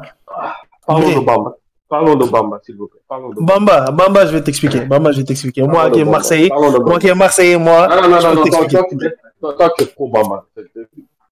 [0.85, 1.55] Parlons Mais- de Bamba.
[1.89, 2.99] Parlons de Bamba, s'il vous plaît.
[3.37, 4.81] De Bamba, Bamba, je vais t'expliquer.
[4.81, 5.61] Bamba, je vais t'expliquer.
[5.63, 6.05] Moi qui est.
[6.05, 8.77] Marseillais, moi qui est Marseillais, moi, Non, non, non, je non, non, toi, t'expliquer.
[8.77, 10.45] toi, tu es- toi, toi, tu es pro Bamba.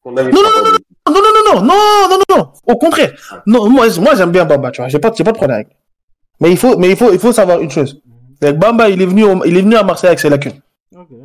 [0.04, 1.14] Ton avis, Non, c'est pas bon.
[1.14, 1.74] Non, non, non, non, non,
[2.10, 2.52] non, non, non.
[2.68, 3.12] Au contraire.
[3.46, 4.88] Non, moi, moi, j'aime bien Bamba, tu vois.
[4.88, 5.68] J'ai pas, de problème avec.
[6.40, 8.02] Mais il faut, mais il faut, il faut savoir une chose.
[8.42, 10.60] Bamba, il est venu, au- il est venu à Marseille avec ses lacunes.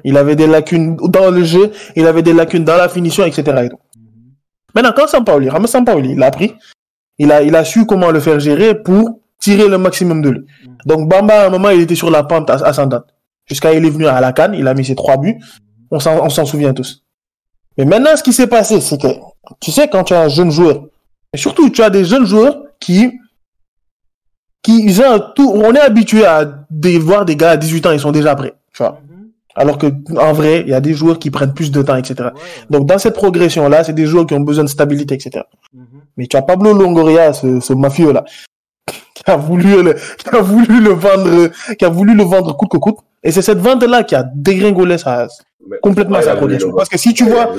[0.05, 3.43] Il avait des lacunes dans le jeu, il avait des lacunes dans la finition, etc.
[3.65, 3.79] et tout.
[3.97, 4.33] Mhm.
[4.75, 6.55] Maintenant, quand Sampaoli, Sampaoli, il l'a pris,
[7.19, 10.41] il a, il a su comment le faire gérer pour tirer le maximum de lui.
[10.41, 10.77] Mhm.
[10.87, 13.05] Donc, Bamba, à un moment, il était sur la pente as- ascendante.
[13.47, 15.37] Jusqu'à il est venu à la canne, il a mis ses trois buts.
[15.91, 17.03] On s'en, on s'en souvient tous.
[17.79, 19.09] Mais maintenant, ce qui s'est passé, c'est que,
[19.61, 20.85] tu sais, quand tu as un jeune joueur,
[21.33, 23.13] et surtout, tu as des jeunes joueurs qui,
[24.67, 27.93] qui, ils ont tout, on est habitué à des, voir des gars à 18 ans,
[27.93, 29.01] ils sont déjà prêts, tu vois.
[29.09, 29.29] Mhm.
[29.55, 29.87] Alors que,
[30.19, 32.15] en vrai, il y a des joueurs qui prennent plus de temps, etc.
[32.19, 32.41] Ouais.
[32.69, 35.45] Donc, dans cette progression-là, c'est des joueurs qui ont besoin de stabilité, etc.
[35.73, 35.85] Mhm.
[36.17, 38.25] Mais tu as Pablo Longoria, ce, ce mafieux-là,
[39.15, 42.71] qui a voulu le, qui a voulu le vendre, qui a voulu le vendre coûte
[42.71, 42.99] que coûte.
[43.23, 45.29] Et c'est cette vente-là qui a dégringolé sa,
[45.81, 46.73] complètement sa progression.
[46.73, 47.53] Parce que si tu vois,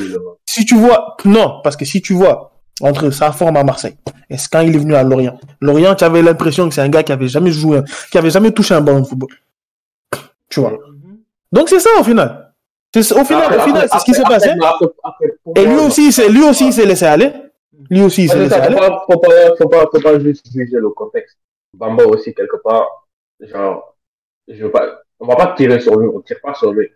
[0.45, 3.95] si tu vois, non, parce que si tu vois, entre sa forme à Marseille,
[4.29, 6.89] et ce- quand il est venu à Lorient, Lorient, tu avais l'impression que c'est un
[6.89, 9.29] gars qui avait jamais joué, qui avait jamais touché un ballon de football.
[10.49, 10.71] Tu vois.
[10.71, 11.17] Mhm.
[11.51, 12.53] Donc c'est ça au final.
[12.93, 14.49] C'est, au final, Après- au final, c'est ce qui s'est passé.
[14.49, 17.31] après- après, pour Et lui aussi, il s'est- lui aussi, il s'est laissé aller.
[17.89, 18.75] Lui aussi, il s'est c'est laissé aller.
[18.75, 21.37] faut pas, faut pas, faut pas, faut pas juste juger le contexte.
[21.73, 22.87] Bamba aussi, quelque part,
[23.41, 23.95] genre,
[24.47, 26.87] je veux pas, on va pas tirer sur lui, on tire pas sur lui.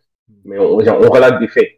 [0.46, 1.70] Mais on, genre, on relate des faits.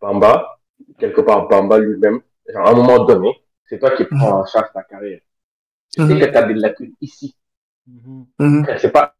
[0.00, 0.58] Bamba,
[0.98, 2.20] quelque part, Bamba lui-même,
[2.52, 3.32] genre, à un moment donné,
[3.66, 5.20] c'est toi qui prends en charge ta carrière.
[5.94, 6.20] Tu sais Mhm.
[6.20, 7.36] que tu as des lacunes ici.
[7.86, 8.26] Mhm.
[8.38, 8.66] Mhm.
[8.78, 9.14] C'est pas,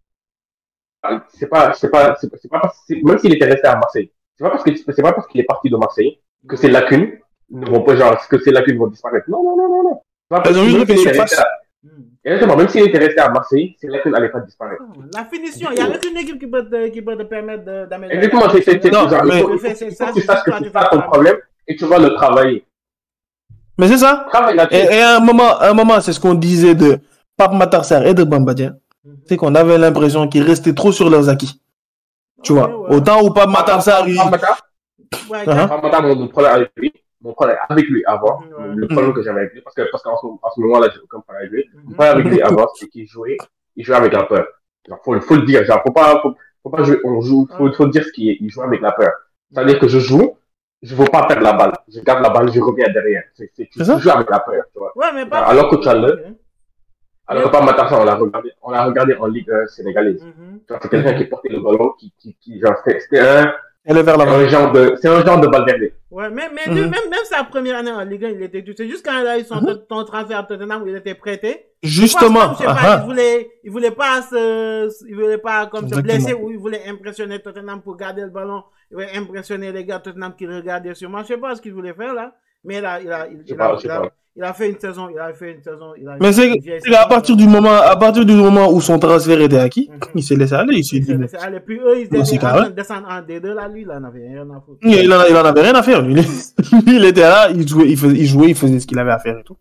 [1.29, 4.45] c'est pas, c'est pas, c'est pas, parce que- même s'il était resté à Marseille, c'est
[4.45, 7.13] pas parce que, c'est pas parce qu'il est parti de Marseille que ces lacunes
[7.51, 9.29] ne vont pas, genre, que ces lacunes vont disparaître.
[9.31, 10.01] Non, non, non, non, non.
[10.29, 11.31] C'est pas parce Elles ont que juste même fait s'il était surface.
[11.31, 12.05] resté à- Mhm.
[12.25, 14.83] Exactement, même s'il était resté à Marseille, ces lacunes n'allaient pas disparaître.
[15.15, 18.17] La finition, il n'y a aucune équipe qui peut te, qui peut te permettre d'améliorer.
[18.17, 21.37] Exactement, c'est, c'est, c'est, genre, il faut que tu saches que c'est ça ton problème
[21.69, 22.65] et tu vas le travailler.
[23.79, 24.27] Mais c'est ça.
[24.71, 26.99] Et, et à un moment, à un moment, c'est ce qu'on disait de
[27.37, 28.77] Pape Matarser et de Bambadien.
[29.05, 29.17] Mhm.
[29.27, 31.61] C'est qu'on avait l'impression qu'ils restaient trop sur leurs acquis.
[32.43, 32.69] Tu vois.
[32.69, 32.97] Ouais, ouais.
[32.97, 34.19] Autant où Pape Matarser, il-
[35.31, 35.45] Ouais?
[35.45, 38.41] Ramata, mon mon problème avec lui, mon problème avec lui avant,
[38.75, 41.01] le problème que j'avais avec lui, parce que, parce qu'en ce, en ce moment-là, j'ai
[41.01, 41.65] aucun problème avec lui.
[41.75, 41.83] Mhm.
[41.85, 43.37] Mon problème avec lui avant, c'est qu'il jouait,
[43.77, 44.47] il jouait avec la peur.
[44.89, 47.73] Genre, faut, faut le dire, genre, faut pas, faut, faut pas jouer, on joue, faut,
[47.73, 49.11] faut dire ce qu'il est, il joue avec la peur.
[49.53, 50.37] C'est-à-dire que je joue,
[50.83, 51.73] je veux pas perdre la balle.
[51.89, 53.25] Je garde la balle, je reviens derrière.
[53.35, 54.93] C'est, joues avec la peur, tu vois.
[54.97, 55.39] Ouais, mais pas.
[55.41, 56.37] Alors que tu as le-.
[57.27, 60.25] Alors que pas Matarsa, on l'a regardé, on l'a regardé en Ligue sénégalaise.
[60.69, 63.53] Genre, c'est quelqu'un qui portait le ballon, qui, qui, qui genre, c'était, c'était un,
[63.87, 64.33] elle est vers l'avant.
[64.33, 65.91] un genre de, c'est un genre de Valverde.
[66.11, 66.75] Ouais, mais, mais Mhm.
[66.75, 69.19] lui, même, même sa première année en Ligue 1, il était, tu sais, juste quand
[69.21, 69.83] il a eu son, Mhm.
[69.89, 71.67] ton transfert à Tottenham où il était prêté.
[71.83, 72.41] Justement.
[72.41, 75.39] Je pense, comme, je sais ah, pas, il voulait, il voulait pas se, il voulait
[75.39, 78.65] pas comme se blesser ou il voulait impressionner Tottenham pour garder le ballon.
[78.91, 81.23] Il voulait impressionner les gars de Tottenham qui regardaient moi.
[81.23, 82.33] Je sais pas ce qu'il voulait faire là.
[82.67, 84.03] Mais il a, il a, il, il a, il a,
[84.39, 86.97] il a fait une saison, il a fait une saison, il a Mais c'est saison.
[87.09, 89.99] partir du moment, à partir du moment où son transfert était acquis, Mhm.
[90.17, 90.77] il s'est laissé aller.
[90.79, 91.61] Il s'est Il dit, s'est mais- laissé aller.
[91.61, 92.19] Puis eux, ils étaient
[92.77, 94.79] descendre en D2, là, lui, il en avait rien à foutre.
[94.83, 96.03] il en, il en avait rien à faire.
[96.03, 96.15] Lui,
[96.87, 99.13] Lui, il était là, il jouait, il faisait, il jouait, il faisait ce qu'il avait
[99.13, 99.57] à faire et tout.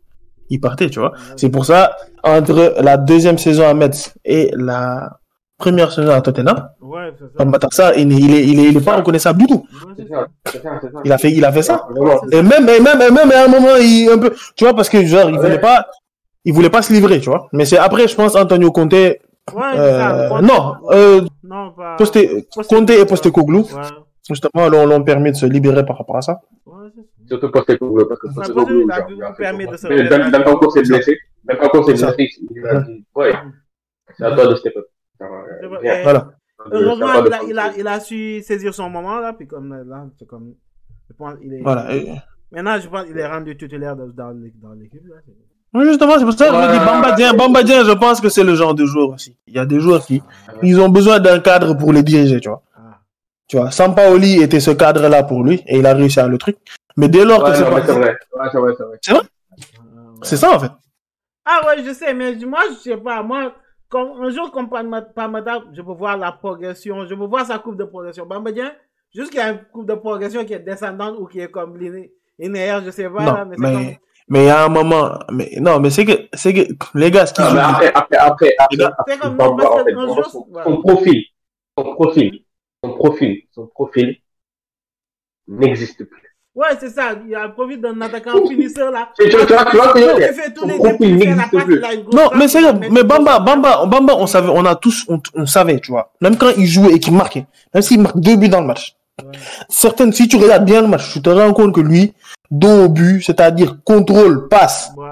[0.49, 1.13] Il partait, tu vois.
[1.37, 5.19] C'est pour ça, entre la deuxième saison à Metz et la
[5.57, 7.95] première saison à Tottenham, Ouais, c'est ça.
[7.95, 9.65] Il n'est il est, il est, il est pas reconnaissable du tout.
[9.85, 10.99] Ouais, C'est c'est ça, c'est ça, c'est ça.
[11.05, 11.87] Il a fait, il a fait ça.
[12.31, 14.89] Et même, et même, et même à un moment, il, un peu, tu vois, parce
[14.89, 15.87] que genre, il voulait pas,
[16.43, 17.47] il voulait pas se livrer, tu vois.
[17.53, 19.17] Mais c'est après, je pense, Antonio Conte, Ouais,
[19.75, 20.35] ça.
[20.37, 21.95] euh, non, euh, non, pas.
[21.97, 22.17] Poste,
[22.67, 23.81] Conte et Postecoglou, Ouais,
[24.27, 26.39] justement, l'ont l'ont permis de se libérer par rapport à ça.
[26.65, 27.07] ouais, c'est ça.
[27.27, 31.93] Surtout Postecoglou, parce que Ça, Postecoglou, Même quand on s'est blessé, même quand on s'est
[31.93, 33.33] blessé, il a dit, ouais,
[34.17, 34.85] c'est à toi de step up.
[35.21, 36.29] Euh, Voilà.
[36.71, 39.73] Heureusement, il a, il, a, le- il a su saisir son moment, là, puis comme
[39.87, 40.53] là, c'est comme.
[41.09, 41.61] Je pense, il est.
[41.61, 41.93] Voilà.
[41.95, 42.09] Et-
[42.51, 45.15] Maintenant, je pense qu'il est rendu titulaire dans, dans dans l'équipe, là.
[45.73, 47.33] Oui, justement, c'est pour ça que je dis Bamba Dieng.
[47.35, 49.37] Bamba Dieng, je pense que c'est le genre de joueur aussi.
[49.47, 50.23] Il y a des joueurs qui,
[50.63, 52.61] ils ont besoin d'un cadre pour les diriger, tu vois.
[52.77, 52.99] Ah.
[53.47, 56.57] Tu vois, Sampaoli était ce cadre-là pour lui et il a réussi à le truc.
[56.95, 58.17] Mais dès lors que Ouais, c'est c'est vrai, c'est vrai.
[59.01, 59.21] c'est vrai,
[59.81, 60.71] Ah, c'est ça en fait.
[61.43, 63.21] Ah ouais, je sais, mais moi, je sais pas.
[63.21, 63.51] Moi,
[63.89, 67.77] comme, un jour, comme Pamata, je peux voir la progression, je peux voir sa courbe
[67.77, 68.25] de progression.
[68.25, 68.71] Bamba Dieng,
[69.13, 71.77] juste qu'il y a une courbe de progression qui est descendante ou qui est comme
[71.77, 73.23] liné- linéaire, je sais pas.
[73.23, 73.95] Non, là, mais c'est mais, comme-
[74.29, 76.61] mais il y a un moment, mais non, mais c'est que, c'est que
[76.95, 80.47] les gars, ce qui Non, mais après, après, après, après, comme- parce que un jour,
[80.49, 80.65] voilà.
[80.65, 81.23] son profil,
[81.77, 82.43] son profil,
[82.83, 84.17] son profil, son profil
[85.47, 86.34] n'existe plus.
[86.55, 87.09] Ouais, c'est ça.
[87.27, 89.09] Il a profité d'un attaquant finisseur là.
[89.19, 94.63] Tu- fait tous les Non, frappe, mais va mais Bamba, Bamba, Bamba, on savait, on
[94.65, 96.11] a tous, on, on savait, tu vois.
[96.21, 98.95] Même quand il jouait et qu'il marquait, même s'il marque deux buts dans le match.
[99.21, 99.31] Ouais.
[99.69, 102.13] Certaines, si tu regardes bien le match, tu te rends compte que lui,
[102.51, 105.05] dos au but, c'est-à-dire contrôle, passe, Ouais.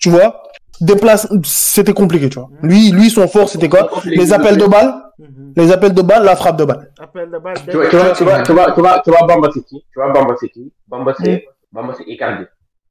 [0.00, 0.42] tu vois,
[0.80, 2.48] déplace, c'était compliqué, tu vois.
[2.62, 3.88] Lui, lui, son fort, c'était quoi?
[4.04, 5.07] Les appels de plus.
[5.18, 5.52] Mhm.
[5.56, 6.92] les appels de balle, la frappe de balle.
[7.00, 7.56] Appel de balle.
[7.64, 9.80] Tu vois, tu vois, tu vois, tu vois, tu vois, tu vois, Bamba, c'est qui?
[9.92, 10.72] Tu vois, Bamba, c'est qui?
[10.86, 12.44] Bamba, c'est, Bamba, c'est Icardi.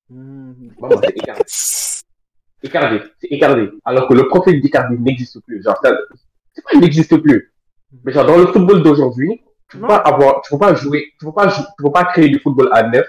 [0.10, 1.42] Bamba, c'est Icardi.
[2.64, 3.70] Icardi, c'est Icardi.
[3.86, 5.64] Alors que le profil d'Icardi n'existe plus.
[5.64, 5.92] Genre, ça,
[6.54, 7.54] c'est pas, il n'existe plus.
[8.04, 9.88] Mais genre, dans le football d'aujourd'hui, tu peux Non.
[9.88, 12.70] pas avoir, tu peux pas jouer, tu peux pas, tu peux pas créer du football
[12.72, 13.08] à neuf.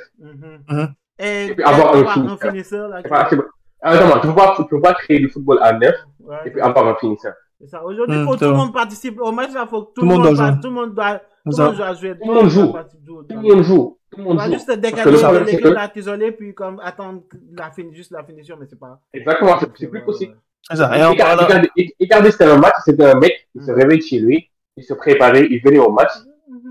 [1.21, 2.51] Et, Et puis avoir un avoir finisseur.
[2.51, 3.01] finisseur là.
[3.03, 3.43] C'est pas, c'est pas,
[3.83, 6.37] attends, tu peux pas, tu peux pas créer du football à neuf Ouais.
[6.45, 7.33] et puis avoir un finisseur.
[7.61, 7.85] C'est ça.
[7.85, 9.53] Aujourd'hui, Hum, faut que c'est tout le monde participe au match.
[9.53, 10.61] Là, faut que tout, le monde part- jouer.
[10.63, 12.15] Tout le monde doit, tout le monde doit jouer.
[12.19, 12.73] Tout le monde joue.
[12.73, 13.99] Tout le monde joue.
[14.11, 14.53] Tout le On monde va joue.
[14.53, 17.83] juste décaler le de problème, c'est l'équipe que, là, t'isoler, puis comme attendre la fin,
[17.93, 19.01] juste la finition, mais c'est pas.
[19.13, 20.35] exactement, c'est c'est plus possible.
[20.63, 20.91] C'est ça.
[20.97, 24.95] Et Icardi, c'était un match, c'était un mec, il se réveille chez lui, il se
[24.95, 26.11] préparait, il venait au match,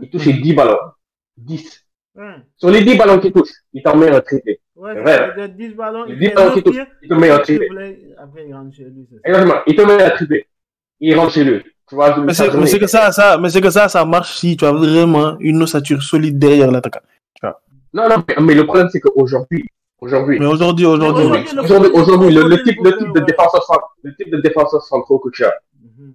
[0.01, 0.77] il touchait 10 ballons.
[1.37, 1.85] 10.
[2.15, 2.35] Ouais.
[2.55, 4.59] Sur les 10 ballons qu'il touche, il t'en met un triplé.
[4.75, 5.17] Ouais, vrai.
[5.35, 6.69] ça, de 10 ballons, Il il dit fait pas 9 qu'il te-
[7.03, 8.13] il met un il triplé.
[8.17, 9.05] Après, il rentre chez lui.
[9.09, 9.21] c'est ça.
[9.25, 9.61] Exactement.
[9.67, 10.47] Il te met un triplé.
[10.99, 11.63] Il rentre chez lui.
[11.89, 14.65] Tu vois, mais c'est, que ça, ça, mais c'est que ça, ça marche si tu
[14.65, 16.99] as vraiment une ossature solide derrière l'attaquant.
[17.93, 19.65] Non, non, mais, mais le problème, c'est qu'aujourd'hui,
[20.01, 23.79] aujourd'hui, Mais aujourd'hui, aujourd'hui, aujourd'hui, aujourd'hui, aujourd'hui, le, le type, le type de défenseur, cent-
[24.03, 26.13] le type de défenseur centraux que tu as, Mhm.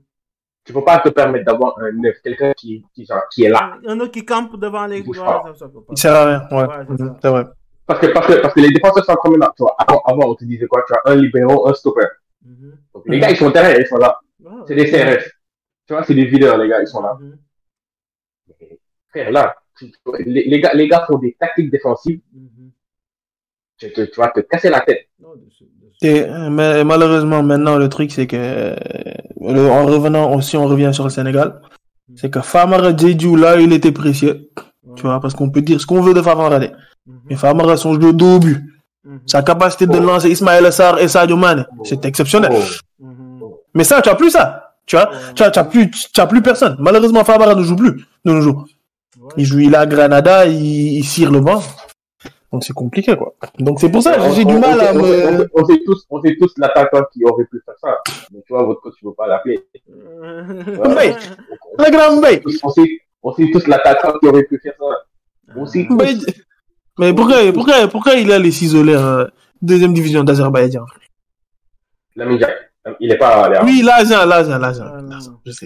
[0.66, 3.78] tu peux pas te permettre d'avoir un neuf, quelqu'un qui, qui, genre, qui est là.
[3.86, 5.02] Un autre qui campe devant les.
[5.02, 5.42] Pas.
[5.90, 6.42] il sert à rien.
[6.50, 7.44] Ouais, Ouais, c'est vrai.
[7.86, 10.34] Parce que, parce que, parce que les défenseurs centraux maintenant, tu vois, avant, avant, on
[10.34, 12.04] te disait quoi, tu as un libéro, un stopper.
[12.44, 12.72] Mhm.
[12.94, 14.18] Donc, les gars, ils sont terrain, ils sont là.
[14.66, 15.24] C'est des CRF.
[15.86, 17.16] Tu vois, c'est des videurs, les gars, ils sont là.
[17.20, 17.36] Mhm.
[19.10, 19.92] Frère, là, tu-
[20.26, 22.70] les, les gars, les gars font des tactiques défensives, Mhm.
[23.78, 25.08] tu, tu, tu vas te casser la tête.
[25.18, 28.74] De de Et, mais malheureusement, maintenant, le truc, c'est que,
[29.40, 31.60] le- en revenant aussi, on revient sur le Sénégal,
[32.16, 34.48] c'est que Famara Diédhiou, là, il était précieux,
[34.96, 36.58] tu vois, parce qu'on peut dire ce qu'on veut de Famara.
[36.58, 36.72] Mais
[37.30, 37.36] Mhm.
[37.36, 38.58] Famara, son jeu dos au but,
[39.04, 39.20] Mhm.
[39.26, 40.00] sa capacité de Oh.
[40.00, 42.52] lancer Ismaël Assar et Sadio Mane, c'est exceptionnel.
[42.54, 43.06] Oh.
[43.74, 44.74] Mais ça, tu as plus ça.
[44.86, 45.16] Tu vois, Ouais.
[45.34, 46.76] tu as, tu as plus, tu as plus personne.
[46.80, 47.92] Malheureusement, Famara ne joue plus
[48.24, 48.66] de nos jours.
[49.20, 49.28] Ouais.
[49.36, 51.62] Il joue, il à Granada, il, il cire le banc.
[52.52, 53.34] Donc c'est compliqué, quoi.
[53.58, 55.42] Donc c'est pour ça que j'ai du On- mal on- à on- me...
[55.54, 57.96] On, on sait tous, on sait tous l'attaquant qui aurait pu faire ça.
[58.32, 59.60] Mais tu vois, votre coach, tu veux pas l'appeler.
[59.88, 61.16] Mbaye.
[61.78, 62.18] Le grand.
[62.64, 62.88] On sait,
[63.22, 65.54] on sait tous l'attaquant qui aurait pu faire ça.
[65.56, 66.26] On sait tous.
[66.98, 69.24] Mais pourquoi, pourquoi, pourquoi il allait s'isoler en
[69.62, 70.84] deuxième division d'Azerbaïdjan?
[72.16, 73.58] Lamine Jack, il est pas allé.
[73.64, 74.84] Oui, l'argent, l'argent, l'argent.
[74.86, 75.18] Ah.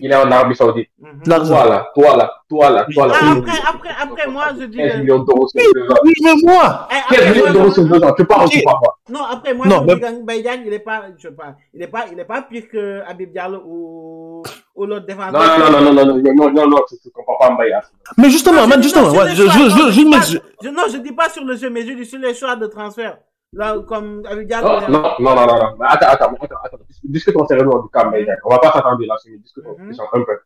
[0.03, 0.91] Il est en Arabie Saoudite.
[1.01, 1.21] Mhm.
[1.27, 1.55] L'argent.
[1.55, 3.15] Toi là, toi là, toi là, toi là.
[3.19, 3.39] Ah, Oui.
[3.39, 4.77] après, après, après, moi, je dis.
[4.77, 5.97] 15 que- millions d'euros sur deux ans.
[6.05, 6.89] Oui, mais moi.
[6.91, 8.13] Eh, 15 après, millions moi, d'euros moi- sur deux ans.
[8.13, 8.75] Tu ou tu pas
[9.09, 11.87] Non, après, moi, Non, je mais- dis il est pas, je sais pas, il est
[11.87, 14.43] pas, il est pas pire que Habib Diallo ou,
[14.75, 15.33] ou l'autre défenseur.
[15.33, 17.81] Non, non, non, non, non, non, non, non, non, non, tu ne comprends pas hein.
[18.19, 20.01] Mais justement, Non, man, je- justement, non, ouais, sur je, je, choix, je, non, je,
[20.03, 22.19] dis pas- je- je- Non, je dis pas sur le jeu, mais je dis sur
[22.19, 23.17] les choix de transfert.
[23.53, 24.69] Là, comme avec Diallo.
[24.69, 25.71] Oh, non, non, non, non, non.
[25.81, 26.79] Attends, attends, attends, attends.
[27.09, 28.27] Discutons sérieusement du cas Mbaye.
[28.45, 30.39] On va pas s'attendre là-dessus, mais discutons discutons un peu.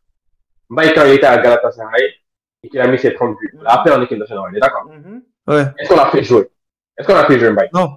[0.71, 2.15] Mbaye, quand il était à Galatasaray,
[2.63, 4.61] et qu'il a mis ses 30 buts, on l'a appelé en équipe nationale, on est
[4.61, 4.85] d'accord.
[4.87, 5.23] Mhm.
[5.49, 5.65] ouais.
[5.79, 6.51] Est-ce qu'on l'a fait jouer?
[6.97, 7.71] Est-ce qu'on l'a fait jouer Mbaye?
[7.73, 7.95] Non.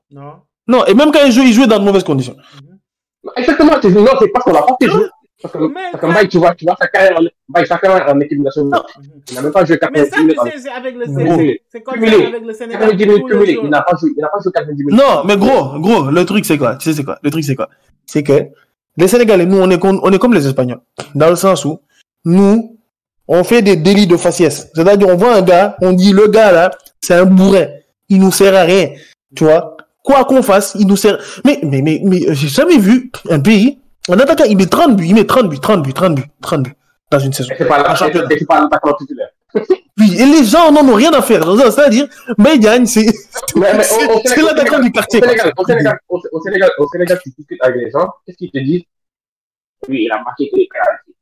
[0.68, 2.36] Non, et même quand il joue, il joue dans de mauvaises conditions.
[2.62, 2.80] Mhm.
[3.26, 5.06] Non, Exactement, c'est- non, c'est parce qu'on l'a pas fait jouer.
[5.44, 7.20] Parce que, Mais parce que Mbaye, tu vois, tu vois sa carrière,
[7.50, 8.82] Mbaye, sa carrière en équipe nationale,
[9.30, 10.40] il n'a même pas joué Mais 90 ça, tu minutes.
[10.40, 11.16] en- sais, c'est avec le Gros.
[11.18, 11.56] Sénégal.
[11.70, 12.26] C'est comme ça Cumulé.
[12.26, 12.80] avec le Sénégal.
[12.82, 13.64] 90 minutes tous les cumulées, jours.
[13.66, 15.00] il n'a pas joué, il n'a pas joué 90 minutes.
[15.00, 16.76] Non, mais gros, gros, le truc c'est quoi?
[16.78, 17.20] Tu sais c'est quoi?
[17.22, 17.70] Le truc c'est quoi?
[18.06, 18.34] C'est que
[18.98, 20.80] les Sénégalais, nous, on est, comme, on est comme les Espagnols.
[21.16, 21.80] Dans le sens où,
[22.26, 22.78] nous,
[23.28, 24.70] on fait des délits de faciès.
[24.74, 26.72] C'est-à-dire, on voit un gars, on dit, le gars là,
[27.02, 27.66] c'est un bourrin.
[28.10, 28.90] Il nous sert à rien.
[29.36, 29.76] Tu vois?
[30.04, 31.18] Quoi qu'on fasse, il nous sert.
[31.46, 33.80] Mais, mais, mais, mais j'ai jamais vu un pays,
[34.10, 36.64] un attaquant, il met 30 buts, il met 30 buts, 30 buts, 30 buts, 30
[36.64, 36.74] buts
[37.12, 37.54] dans une saison.
[37.58, 39.30] C'est pas l'attaquant titulaire.
[40.00, 41.44] Oui, et les gens n'en ont rien à faire.
[41.72, 42.08] C'est-à-dire,
[42.40, 43.06] mais gagne, c'est
[43.56, 45.22] l'attaquant du quartier.
[45.22, 45.28] Au.
[45.28, 48.50] Sénégal, au Sénégal, au, au Sénégal, au Sénégal, tu discutes avec les gens, qu'est-ce qu'ils
[48.50, 48.82] te disent?
[49.88, 51.16] Oui, il a marqué que les pénaltys.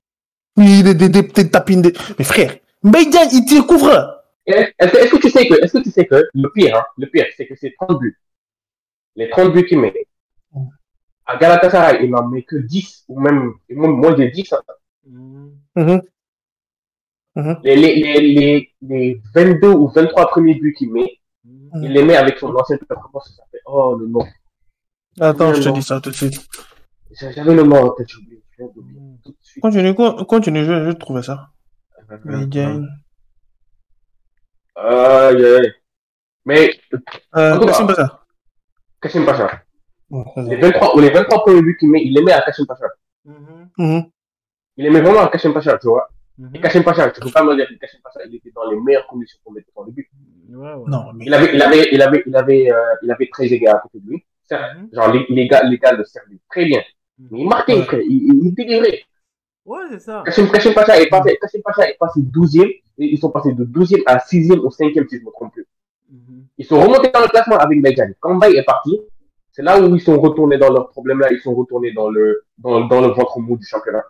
[0.56, 1.82] Oui, des, des, des petites tapines.
[1.82, 1.94] Des...
[2.18, 3.66] Mais frère, Mbaye Diagne, il tire
[4.46, 7.26] Est-ce que tu sais que, est-ce que tu sais que le pire, hein, le pire,
[7.36, 8.18] c'est que c'est 30 buts.
[9.18, 9.94] Les 30 buts qu'il met.
[11.32, 14.54] À Galatasaray, il n'en met que 10, ou même, même moins de 10.
[14.54, 14.62] hein.
[15.76, 16.02] Mhm.
[17.36, 17.60] Mhm.
[17.64, 22.18] Les, les, les, les, les 22 ou 23 premiers buts qu'il met, il les met
[22.18, 23.34] avec son ancienne performance.
[23.38, 24.26] Ça fait, oh, le nom.
[25.20, 26.46] Attends, je te dis ça tout de suite.
[27.12, 28.42] J'avais le nom en tête, j'ai oublié.
[29.42, 29.62] Suite.
[29.62, 31.50] Continue, con- continue, je, je vais trouver ça.
[32.26, 32.88] Mbaye Diagne.
[34.76, 35.74] Aïe, aïe.
[36.46, 36.80] Mais,
[37.36, 37.60] Euh.
[37.66, 38.24] Kassim Pacha.
[39.02, 39.64] Kassim Pacha,
[40.12, 42.66] les c'est- 23, ou les 23 premiers buts qu'il met, il les met à Kassim
[42.66, 42.86] Pacha.
[43.26, 43.70] Mhm.
[43.78, 44.04] Mhm.
[44.78, 46.10] Il les met vraiment à Kassim Pacha, tu vois.
[46.38, 46.52] Mhm.
[46.56, 48.78] Et Kassim Pacha, tu peux pas me dire que Kassim Pacha, il était dans les
[48.80, 50.08] meilleures conditions pour mettre dans le but.
[50.50, 50.84] Ouais, ouais.
[50.88, 51.26] Non, mais.
[51.26, 54.00] Il avait, il avait, il avait, il avait, euh, il avait très égal à côté
[54.00, 54.26] de lui.
[54.44, 54.90] Certes, Mhm.
[54.94, 56.82] genre, les, les gars, les gars le servaient très bien.
[57.32, 57.84] Mais il marquait, Ouais.
[57.84, 58.02] frère.
[58.02, 59.04] Il, il, il délirait.
[59.66, 60.24] Ouais, c'est ça.
[60.26, 63.64] Kassim, Kassim Pacha est passé, Kassim Pacha est passé 12e, et ils sont passés de
[63.64, 65.68] 12e à 6e ou 5e, si je me trompe plus.
[66.10, 66.46] Mhm.
[66.58, 67.80] Ils sont remontés dans le classement avec
[68.20, 69.00] Quand Mbaye est parti,
[69.52, 72.82] c'est là où ils sont retournés dans leurs problèmes-là, ils sont retournés dans le, dans,
[72.88, 74.04] dans le ventre mou du championnat.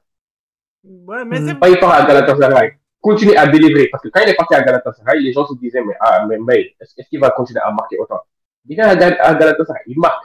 [0.84, 4.36] Ouais, mais c'est Mbaye part à Galatasaray, continue à délivrer, parce que quand il est
[4.36, 7.30] parti à Galatasaray, les gens se disaient, mais, ah, mais Mbaye, est-ce est-ce qu'il va
[7.32, 8.22] continuer à marquer autant?
[8.68, 10.24] Il vient à, Gal- à Galatasaray, il marque.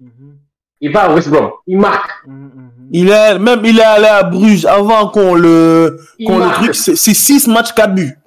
[0.00, 0.36] Mhm.
[0.80, 2.10] Il va à West Brom, il marque.
[2.26, 2.88] Mhm, mhm.
[2.92, 6.74] Il est, même, il est allé à Bruges avant qu'on le, Il qu'on le truc,
[6.74, 8.18] c'est 6 matchs, 4 buts.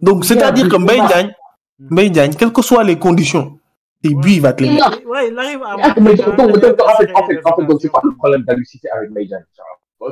[0.00, 1.06] Donc, c'est-à-dire que il.
[1.06, 1.32] Diagne,
[1.78, 3.58] Mbaye Diagne, quelles que soient les conditions,
[4.02, 5.06] tes buts, il va te mettre.
[5.06, 5.76] Ouais, il arrive à.
[5.82, 9.10] Ah, mais en fait, en fait, en fait, donc, c'est pas le problème d'Alucité avec
[9.10, 9.30] Mbaye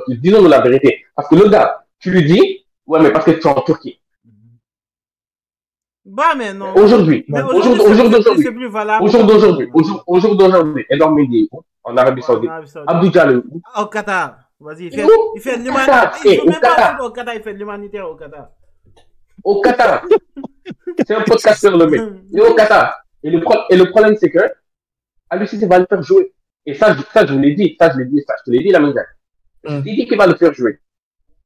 [0.08, 1.04] Disons-nous la vérité.
[1.16, 4.00] Parce que le gars, tu lui dis, ouais, mais parce que tu es en Turquie.
[6.04, 6.74] Bah, mais non.
[6.76, 9.04] Aujourd'hui, Mais au jour aujourd'hui, au jour c'est- c'est- d'aujourd'hui, c'est plus valable.
[9.04, 11.48] au jour d'aujourd'hui, au jour- au jour d'aujourd'hui, Edouard Mendy,
[11.84, 12.90] en Arabie Saoudite, en Arabie Saoudite.
[12.90, 13.42] Abdou Diallo,
[13.78, 14.36] Au Qatar.
[14.60, 15.06] Vas-y, il fait,
[15.56, 16.12] il l'humanitaire.
[16.24, 17.00] Il eh, joue au même pas Qatar.
[17.04, 18.48] au Qatar, il fait l'humanitaire au Qatar.
[19.44, 20.02] au Qatar.
[21.06, 22.00] C'est un podcasteur le mec.
[22.32, 22.94] Il est au Qatar.
[23.22, 24.38] Et le, pro- et le problème, c'est que
[25.28, 26.32] Alucité va le faire jouer.
[26.66, 28.50] Et ça, je- ça, je vous l'ai dit, ça, je l'ai dit, ça, je te
[28.56, 28.94] l'ai dit, la même
[29.64, 29.82] Je Mm.
[29.84, 30.80] t'ai dit qu'il va le faire jouer.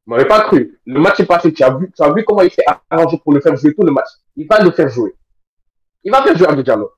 [0.06, 0.78] Vous m'avez pas cru.
[0.86, 3.32] Le match est passé, tu as vu, tu as vu comment il s'est arrangé pour
[3.32, 4.08] le faire jouer tout le match.
[4.36, 5.14] Il va le faire jouer.
[6.04, 6.90] Il va faire jouer Abdou Diallo.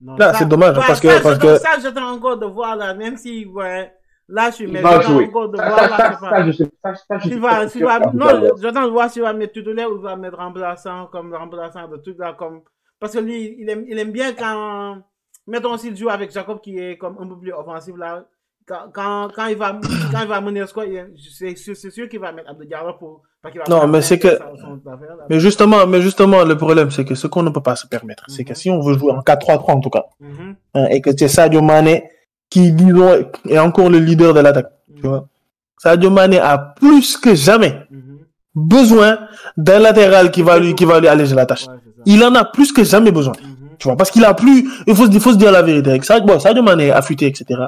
[0.00, 2.46] Non, Là, c'est dommage, ouais, parce que- ça, parce j'attends- que- Ça, j'attends encore de
[2.46, 3.92] voir, là, même si, ouais,
[4.28, 6.66] là, je suis, Il mais j'attends encore de Ça, voir, ça, là, ça, je sais
[6.82, 6.94] pas.
[6.94, 9.52] ça, je sais, je Tu vas, tu vas, non, j'attends de voir s'il va mettre
[9.52, 12.62] titulaire ou il va mettre remplaçant comme remplaçant de trucs là, comme,
[13.02, 14.98] parce que lui, il aime, il aime bien quand,
[15.46, 18.24] mettons s'il joue avec Jacob qui est comme un peu plus offensif là,
[18.66, 19.78] quand, quand, quand il va,
[20.12, 20.84] quand il va mener le score,
[21.38, 24.20] c'est sûr, c'est sûr qu'il va mettre Abdou Diallo pour, parce va Non, mais c'est
[24.20, 25.16] que- son- affaire.
[25.28, 28.24] Mais justement, mais justement, le problème, c'est que ce qu'on ne peut pas se permettre,
[28.28, 28.54] c'est que Mhm.
[28.62, 31.60] si on veut jouer en 4-3-3 en tout cas, Mhm, hein, et que c'est Sadio
[31.60, 32.08] Mané
[32.48, 35.26] qui, disons, est encore le leader de l'attaque, tu vois.
[35.78, 38.18] Sadio Mané a plus que jamais mhm,
[38.54, 39.18] besoin
[39.56, 41.66] d'un latéral qui va lui, qui va lui alléger la tâche.
[41.66, 41.74] ouais.
[42.06, 43.34] Il en a plus que jamais besoin.
[43.42, 45.62] Mhm, Tu vois, parce qu'il a plus, il faut, se- il faut se dire la
[45.62, 45.98] vérité.
[46.02, 47.44] Ça, bon, Sadio Mané affûté, etc.
[47.50, 47.66] ouais.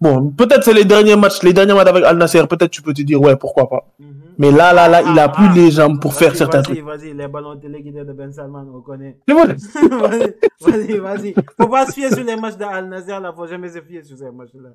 [0.00, 2.94] Bon, peut-être c'est les derniers matchs, les derniers matchs avec Al Nasser, peut-être tu peux
[2.94, 3.84] te dire, ouais, pourquoi pas.
[3.98, 4.06] Mhm.
[4.38, 5.54] Mais là, là, là, il a Ah, plus ah.
[5.54, 6.84] les jambes pour faire certains vas-y, trucs.
[6.84, 9.18] Vas-y, les ballons téléguidés de Ben Salman, on connaît.
[9.28, 9.54] C'est vrai.
[9.90, 10.34] vas-y,
[10.70, 11.34] vas-y, vas-y.
[11.60, 13.32] Faut pas se fier sur les matchs d'Al Nazar, là.
[13.36, 14.70] Faut jamais se fier sur ces matchs-là.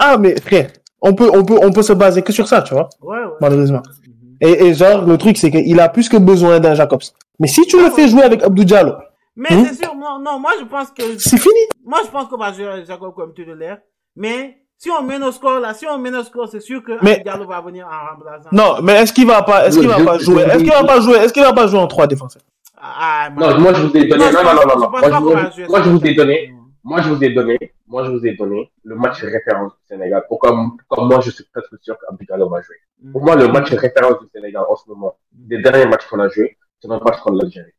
[0.00, 2.74] Ah, mais frère, on peut, on peut, on peut se baser que sur ça, tu
[2.74, 3.22] vois, Ouais, ouais.
[3.40, 3.80] malheureusement.
[4.06, 4.36] Mhm.
[4.42, 7.00] Et, et genre, le truc, c'est qu'il a plus que besoin d'un Jacobs.
[7.38, 8.92] Mais si tu le fais jouer avec Abdou Diallo,
[9.36, 11.60] Mais c'est sûr, non, non, moi je pense que, c'est fini.
[11.84, 13.78] moi je pense qu'on va jouer avec Jacob comme titulaire.
[14.16, 16.92] Mais si on mène au score là, si on mène au score, c'est sûr que
[17.02, 18.48] Mais- Abdou Diallo va venir en remplaçant.
[18.52, 21.00] Non, mais est-ce qu'il va pas, est-ce qu'il va pas jouer, est-ce qu'il va pas
[21.00, 22.42] jouer, est-ce qu'il va pas jouer en trois défenseurs?
[22.80, 24.24] Ah, Non, moi je vous ai donné.
[24.24, 26.54] Non, Non, non, non, Moi, je vous- moi, je ai donné.
[26.84, 30.24] Moi, je vous ai donné, moi, je vous ai donné le match référence du Sénégal.
[30.28, 30.56] Pourquoi,
[30.88, 32.76] pourquoi moi, je suis presque sûr qu'Abdou Diallo va jouer.
[33.12, 36.28] Pour moi, le match référence du Sénégal en ce moment, des derniers matchs qu'on a
[36.28, 37.72] joués, c'est notre match contre l'Algérie.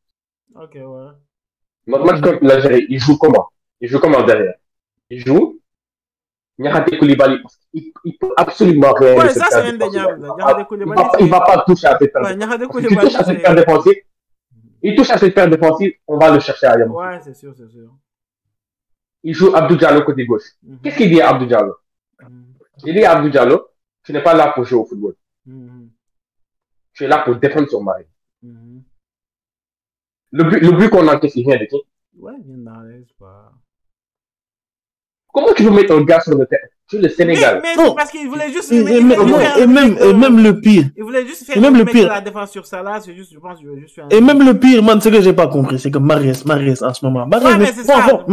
[0.55, 1.11] Ok, ouais.
[1.87, 3.49] Notre match contre l'Algérie, il joue comment?
[3.81, 4.55] Il joue comment derrière?
[5.09, 5.59] Il joue
[6.57, 9.15] Niakhaté Koulibaly, parce qu'il il peut absolument rien.
[9.15, 9.99] Ouais, ça, c'est défensive.
[10.01, 10.19] indéniable.
[11.19, 12.21] Il va pas- il Il toucher à cette paire
[12.67, 13.95] tu Koulibaly, touches à cette paire défensive,
[14.81, 16.93] il touche à cette paire défensive, on va le chercher ailleurs.
[16.93, 17.89] Ouais, c'est sûr, c'est sûr.
[19.23, 20.43] Il joue Abdou Diallo côté gauche.
[20.63, 20.79] Mhm.
[20.83, 21.75] Qu'est-ce qu'il dit à Abdou Diallo?
[22.21, 22.53] Mhm.
[22.85, 23.67] Il dit à Abdou Diallo,
[24.03, 25.15] tu n'es pas là pour jouer au football.
[25.45, 25.89] Mhm.
[26.93, 28.05] Tu es là pour défendre sur Marie.
[30.31, 31.75] Le but, le but qu'on encaisse, il vient de qui
[32.19, 33.51] Ouais, viens dans l'aise, pas.
[35.31, 37.61] Comment tu veux mettre un gars sur le terrain Sur le Sénégal?
[37.63, 38.71] Mais, mais c'est parce qu'il voulait juste.
[38.71, 41.25] et, il- et il- même, il- il- et même, et même le pire, Il voulait
[41.25, 42.07] juste faire Et même le pire.
[42.07, 44.57] la défense sur c'est juste, je pense, je veux juste faire un- et même le
[44.59, 47.43] pire, man, ce que j'ai pas compris, c'est que Mares, Mares, en ce moment, Mares,
[47.43, 48.23] Ouais, mais c'est ça.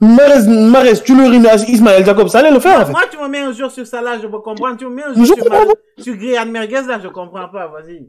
[0.00, 2.92] Mares, Mares, Mares, tu le rimes à Ismaël Jacob, ça allait le faire, en fait.
[2.92, 4.76] Moi, tu me mets un jour sur ça là, je peux comprendre.
[4.78, 5.58] Tu me mets un Je jour sur, ma...
[5.58, 5.64] pas.
[5.98, 8.08] sur Grian Merguez là, je comprends pas, vas-y.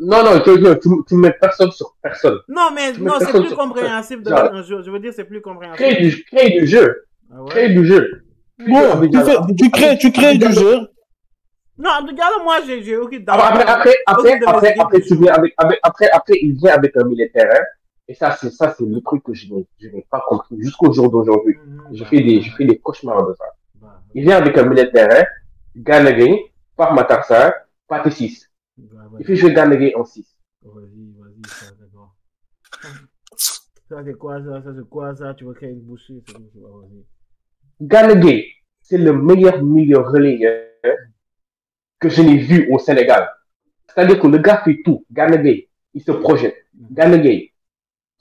[0.00, 2.38] Non, non, tu, tu, tu mets personne sur personne.
[2.48, 4.82] Non, mais non, c'est plus compréhensible de mettre un jour.
[4.84, 6.00] Je veux dire, c'est plus Crée compréhensible.
[6.00, 7.04] du, crée du jeu.
[7.32, 7.48] Ah ouais.
[7.50, 8.24] Crée du jeu.
[8.68, 10.78] Bon, tu, fais, tu crées, tu crées du jeu.
[11.78, 15.22] Non, Diallo, moi, j'ai aucune Après, après, après, après, après, après, ne tu joue.
[15.22, 17.60] viens avec, avec, après, après, il vient avec un de terrain.
[18.10, 21.08] Et ça, c'est, ça, c'est le truc que je n'ai, je pas compris jusqu'au jour
[21.12, 21.56] d'aujourd'hui.
[21.64, 21.90] Mhm.
[21.92, 23.44] J'ai fait des, j'ai fait des cauchemars de ça.
[23.76, 25.22] Bah, Il vient avec un milieu de terrain,
[25.76, 27.54] Ganagay, par Matarsa,
[27.86, 28.50] Pathé 6.
[28.78, 30.26] bah, Il fait jouer Ganagay en 6.
[30.60, 32.16] Vas-y, vas-y, ça, d'accord.
[33.88, 34.60] Ça, c'est quoi ça?
[34.60, 35.34] Ça, c'est quoi ça?
[35.34, 36.20] Tu veux créer une bouchée?
[36.26, 36.34] C'est
[38.82, 40.66] c'est- le meilleur milieu relayeur
[42.00, 43.30] que je n'ai vu au Sénégal.
[43.86, 45.06] C'est-à-dire que le gars fait tout.
[45.12, 46.56] Ganagay, il se projette.
[46.74, 47.49] Ganagay,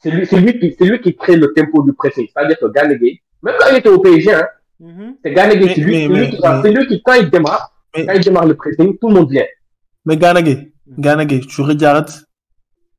[0.01, 2.27] c'est lui, c'est lui qui, c'est lui qui crée le tempo du pressing.
[2.33, 4.47] C'est-à-dire que Ganagay, même quand il était au PSG, hein,
[4.79, 5.15] Mhm.
[5.23, 7.71] c'est Ganagay, c'est lui, Mais- c'est mais- lui qui, mais- lui qui, quand il démarre,
[7.95, 9.45] Mais- quand il démarre le pressing, tout le monde vient.
[10.05, 12.09] Mais Ganagay, Ganagay, tu regardes,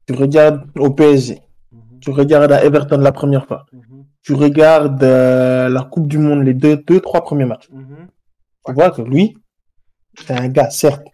[0.07, 1.38] tu regardes au PSG,
[1.72, 2.01] Mhm.
[2.01, 4.05] tu regardes à Everton la première fois, Mhm.
[4.22, 7.68] tu regardes euh, la Coupe du Monde, les deux, deux, trois premiers matchs.
[8.66, 9.36] Tu vois que lui,
[10.26, 11.07] c'est un gars, certes.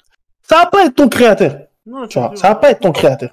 [0.42, 3.30] Ça va pas être ton créateur, Non, tu vois, ça va pas être ton créateur.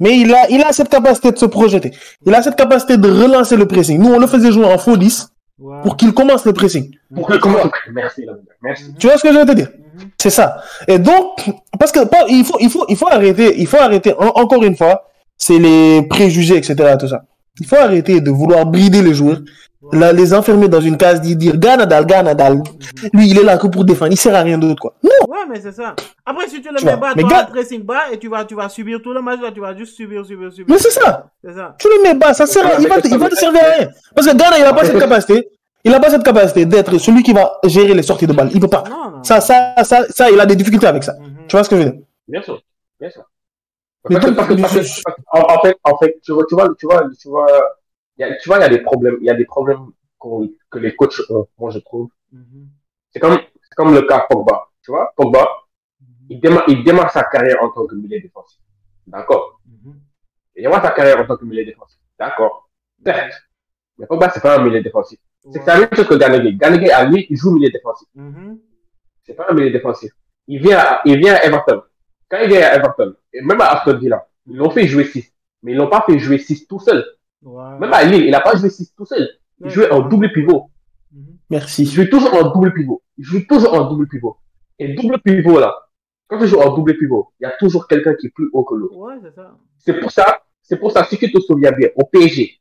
[0.00, 1.90] Mais il a, il a cette capacité de se projeter.
[2.26, 4.00] Il a cette capacité de relancer le pressing.
[4.00, 5.28] Nous, on le faisait jouer en faux 10
[5.58, 5.76] Ouais.
[5.82, 6.90] pour qu'il commence le pressing.
[7.14, 7.58] pour que, comment,
[7.92, 8.32] merci, là,
[8.62, 8.84] merci.
[8.98, 9.68] Tu vois ce que je veux te dire?
[9.76, 10.08] Mhm.
[10.20, 10.56] C'est ça.
[10.88, 11.44] Et donc,
[11.78, 14.12] parce que pas- il faut, il faut, il faut arrêter, il faut arrêter.
[14.18, 16.74] en- encore une fois, c'est les préjugés, etc.
[16.98, 17.22] Tout ça.
[17.60, 19.38] Il faut arrêter de vouloir brider les joueurs,
[19.92, 22.54] les enfermer dans une case, dire, dire Gana Dal, Gana Dal.
[22.56, 22.62] Mhm.
[23.14, 24.12] Lui, il est là que pour défendre.
[24.12, 24.94] Il sert à rien d'autre, quoi.
[25.02, 25.10] Non.
[25.28, 25.94] Ouais, mais c'est ça.
[26.24, 28.54] Après, si tu le Tu mets bas, gars- en pressing bas, et tu vas, tu
[28.54, 30.66] vas subir tout le match, là, tu vas juste subir, subir, subir.
[30.68, 31.26] Mais c'est ça.
[31.44, 31.74] C'est ça.
[31.78, 33.78] Tu le mets bas, ça sert, à- il va, te- il va te servir à
[33.78, 33.88] rien.
[34.14, 35.48] Parce que Gana, il a pas cette capacité.
[35.84, 38.50] Il a pas cette capacité d'être celui qui va gérer les sorties de balle.
[38.54, 38.84] Il peut pas.
[38.88, 39.22] Non, non.
[39.24, 41.14] Ça, ça, ça, ça, il a des difficultés avec ça.
[41.20, 41.46] Mhm.
[41.48, 42.00] Tu vois ce que je veux dire?
[42.28, 42.62] Bien sûr,
[43.00, 43.22] bien sûr.
[44.04, 47.28] En, fait, en fait, tu vois, tu vois, tu vois, tu
[48.18, 49.86] y a, tu vois, il y a des problèmes, il y a des problèmes
[50.18, 52.08] qu'on- que les coachs ont, moi je trouve.
[52.32, 52.68] Mhm.
[53.10, 54.68] C'est comme, c'est comme le cas Pogba.
[54.82, 55.46] Tu vois, Pogba,
[56.28, 58.58] il démarre, il démarre sa carrière en tant que milieu défensif.
[59.06, 59.60] D'accord.
[59.66, 60.00] Mhm.
[60.56, 61.98] Il démarre sa carrière en tant que milieu défensif.
[62.18, 62.68] D'accord.
[63.04, 63.34] Certes.
[63.98, 65.18] Mais Pogba, c'est pas un milieu défensif.
[65.50, 65.66] C'est Ouais.
[65.66, 66.54] la même chose que Ganegay.
[66.54, 68.06] Ganegay, à lui, il joue milieu défensif.
[68.14, 68.58] Mhm.
[69.24, 70.12] C'est pas un milieu défensif.
[70.46, 71.82] Il vient, à, il vient à Everton.
[72.28, 75.32] Quand il vient à Everton, et même à Aston Villa, ils l'ont fait jouer 6.
[75.62, 77.04] Mais ils l'ont pas fait jouer 6 tout seul.
[77.42, 77.78] Ouais.
[77.78, 79.28] Même à Lille, il a pas joué 6 tout seul.
[79.64, 80.70] Il jouait en double pivot.
[81.12, 81.24] Mhm.
[81.28, 81.86] Il Merci.
[81.86, 83.02] joue toujours en double pivot.
[83.18, 84.36] Il joue toujours en double pivot.
[84.78, 85.74] Et double pivot, là,
[86.28, 88.64] quand tu joues en double pivot, il y a toujours quelqu'un qui est plus haut
[88.64, 88.96] que l'autre.
[88.96, 89.56] Ouais, c'est ça.
[89.78, 92.58] C'est pour ça, c'est pour ça, si tu te souviens bien, au PSG,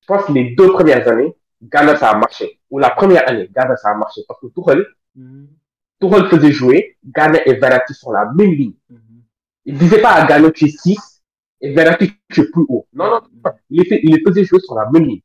[0.00, 2.60] je pense que les deux premières années, Ghana, ça a marché.
[2.70, 4.20] Ou la première année, Ghana, ça a marché.
[4.28, 4.86] Parce que Tourelle,
[5.16, 5.48] Mhm.
[5.98, 8.74] Tourelle faisait jouer, Ghana et Verratti sur la même ligne.
[8.90, 9.22] Mhm.
[9.64, 11.15] Il disait pas à Ghana, tu es 6,
[11.60, 12.86] et Verratti, es plus haut.
[12.92, 13.50] Non, non, non.
[13.70, 15.20] Il les, fait- il faisait jouer sur la même ligne.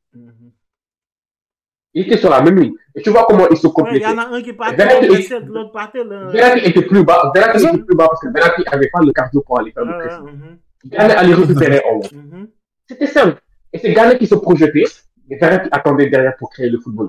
[1.94, 2.72] Il était sur la même ligne.
[2.94, 4.04] Et tu vois comment ils se Ouais, il complétaient.
[4.10, 6.04] y en a un qui partait, Verratti l'autre partait, l'autre partait.
[6.04, 7.30] le- Verratti était plus bas.
[7.34, 7.74] Verratti C'est ça.
[7.74, 10.24] était plus bas parce que Verratti avait pas le cardio pour aller faire le pressing.
[10.24, 10.58] mhm.
[10.86, 12.02] Ghana allait récupérer en haut.
[12.14, 12.48] Mhm.
[12.88, 13.40] C'était simple.
[13.74, 14.84] Et c'est Ghana qui se projetait,
[15.30, 17.08] et Verratti attendait derrière pour créer le football.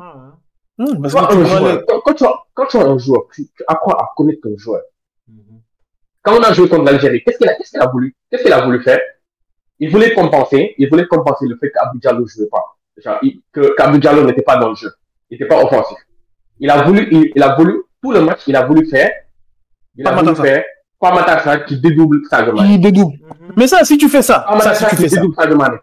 [0.77, 3.93] Parce que tu vois quand tu, as- quand tu as un joueur, tu, tu apprends
[3.93, 4.81] à connaître ton joueur?
[6.23, 8.53] Quand on a joué contre l'Algérie, qu'est-ce qu'il a, qu'est-ce qu'il a voulu, qu'est-ce qu'il
[8.53, 8.99] a voulu faire?
[9.79, 12.63] Il voulait compenser, il voulait compenser le fait Diallo jouait pas.
[12.97, 14.91] Genre, il- que, Diallo n'était pas dans le jeu.
[15.29, 15.97] Il n'était pas offensif.
[16.59, 19.11] Il a voulu, il, il a voulu, tout le match, il a voulu faire,
[19.97, 20.63] il a Pas voulu faire,
[21.65, 22.75] qui dédouble Sadio Mané.
[22.75, 23.17] Il dédouble.
[23.17, 23.53] Mhm.
[23.57, 25.15] Mais ça, si tu fais ça, Pas ça, si Matassa tu qui fais ça.
[25.17, 25.77] dédouble Sadio Mané.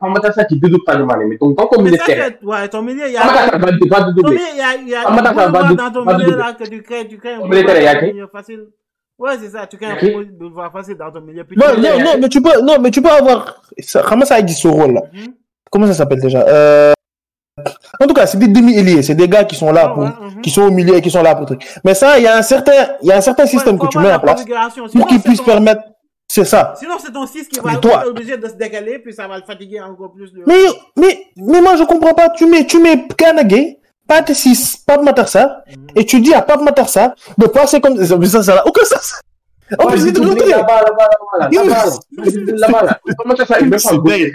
[0.49, 1.25] Qui dédouble Sadio Mané.
[1.27, 3.17] Mais donc, dans ton Mais milieu ça, de terrain, c'est- ouais, ton milieu, il y
[3.19, 3.21] a.
[3.21, 4.31] pas Matassa va, va Ton dédoubler.
[4.37, 4.75] milieu, il y a.
[4.77, 6.53] Il y a Matassa on peut va voir de- dans ton va milieu de- là
[6.55, 8.07] que tu crées, tu crées un Ton milieu de terrain, il y a qui?
[8.07, 8.67] milieu facile.
[9.21, 11.45] Ouais, c'est ça, tu crées un Qui boulevard facile dans ton milieu.
[11.57, 14.55] Non, non, non, mais tu peux, non, mais tu peux avoir, ça, comment ça dit
[14.55, 15.03] ce rôle là?
[15.13, 15.35] Mhm.
[15.71, 16.41] Comment ça s'appelle déjà?
[16.49, 16.93] Euh,
[18.01, 20.09] en tout cas, c'est des demi-ailiers, c'est des gars qui sont là Ouais, pour, ouais,
[20.37, 20.41] mhm.
[20.41, 21.63] qui sont au milieu et qui sont là pour truc.
[21.85, 23.99] Mais ça, il y a un certain, il y a un certain système que tu
[23.99, 25.83] mets en place pour Sinon, qu'il c'est puisse ton- permettre,
[26.27, 26.73] c'est ça.
[26.79, 29.37] Sinon, c'est ton 6 qui va toi- être obligé de se décaler, puis ça va
[29.37, 30.33] le fatiguer encore plus.
[30.47, 30.55] Mais,
[30.97, 32.31] mais, mais moi, je comprends pas.
[32.31, 33.80] Tu mets, tu mets Kanagé,
[34.11, 35.87] Pat 6, Pape Matarsa, Mhm.
[35.95, 38.21] et tu dis à Pape Matarsa de passer comme ça.
[38.27, 39.21] Ça, ça n'a aucun sens.
[39.79, 40.21] En plus, il te.
[40.21, 40.85] Là-bas.
[42.83, 43.35] Pas pas
[43.79, 44.19] C'est gaucher.
[44.19, 44.33] dingue.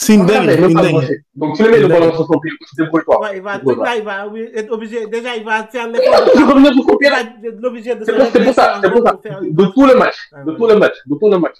[0.00, 1.22] C'est une Pas dingue, une pas dingue.
[1.34, 3.20] Donc, tu le mets le ballon sur son pied, tu te débrouilles-toi.
[3.20, 5.06] Ouais, il va, là, il va oui, être obligé.
[5.06, 7.16] Déjà, il va faire revenir sur son Il pied, là.
[7.16, 9.18] va être obligé de se C'est pour, ça, c'est pour ça.
[9.42, 11.54] De tout le match, de tout le match, de tout le match,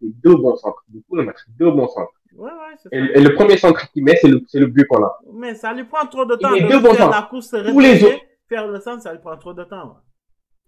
[0.00, 0.82] deux bons centres.
[0.88, 2.12] De tout le match, deux bons centres.
[2.36, 3.12] Ouais, ouais, c'est Et, ça.
[3.14, 5.18] et le premier centre qu'il met, c'est le, c'est le but qu'on a.
[5.32, 7.10] Mais ça lui prend trop de temps met de deux bons faire temps.
[7.16, 8.20] la course, se Tous les autres.
[8.48, 9.86] faire le centre, ça lui prend trop de temps.
[9.88, 9.94] ouais.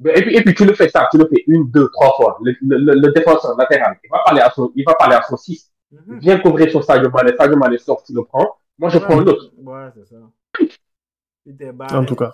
[0.00, 2.12] Ben, Et puis, et puis tu le fais ça, tu le fais une, deux, trois
[2.16, 2.38] fois.
[2.42, 5.22] Le, le, le, le défenseur latéral, il va parler à son, il va parler à
[5.22, 5.72] son 6.
[5.90, 6.18] Mhm.
[6.20, 7.32] Viens couvrir sur Sadio Mané.
[7.36, 8.56] Sadio Mané sort, tu le prends.
[8.78, 9.50] Moi, je prends l'autre.
[9.58, 10.16] Ouais, c'est ça.
[11.46, 11.56] Il
[11.92, 12.32] En tout cas.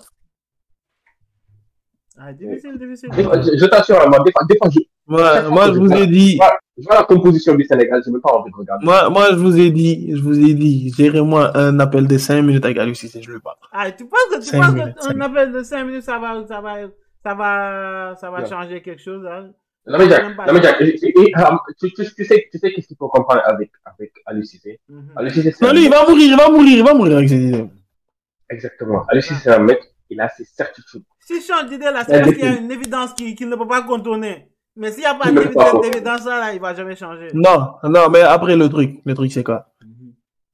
[2.18, 3.11] Ah, difficile, difficile.
[3.12, 6.39] Je, je t'assure, moi, des fois, des fois, je, Moi, moi, je vous ai dit,
[6.77, 8.85] je vois la composition du Sénégal, je n'ai pas envie de regarder.
[8.85, 12.43] moi, moi, je vous ai dit, je vous ai dit, gérez-moi un appel de 5
[12.43, 13.57] minutes avec Aliou Cissé, je le pas.
[13.72, 16.77] Ah, tu penses que, tu penses minutes, appel de 5 minutes, ça va, ça va,
[17.22, 18.47] ça va, ça va Non.
[18.47, 19.51] changer quelque chose, hein?
[19.87, 19.93] Pas.
[20.47, 21.43] la Médiac, et- et- et, euh,
[21.79, 24.81] tu, tu, tu sais, tu sais qu'est-ce qu'il faut comprendre avec, avec Aliou Cissé?
[25.14, 27.29] Aliou Cissé, c'est Non, lui, il va mourir, il va mourir, il va mourir avec
[27.29, 27.66] ses idées.
[28.49, 29.05] Exactement.
[29.09, 31.03] Aliou Cissé, c'est un mec, il a ses certitudes.
[31.20, 33.66] S'il change d'idée là, c'est parce qu'il y a une évidence qu'il qu'il ne peut
[33.68, 34.49] pas contourner.
[34.77, 37.29] Mais s'il n'y a pas ne pas d'évidence là, il va jamais changer.
[37.33, 39.66] Non, non, mais après, le truc, le truc, c'est quoi?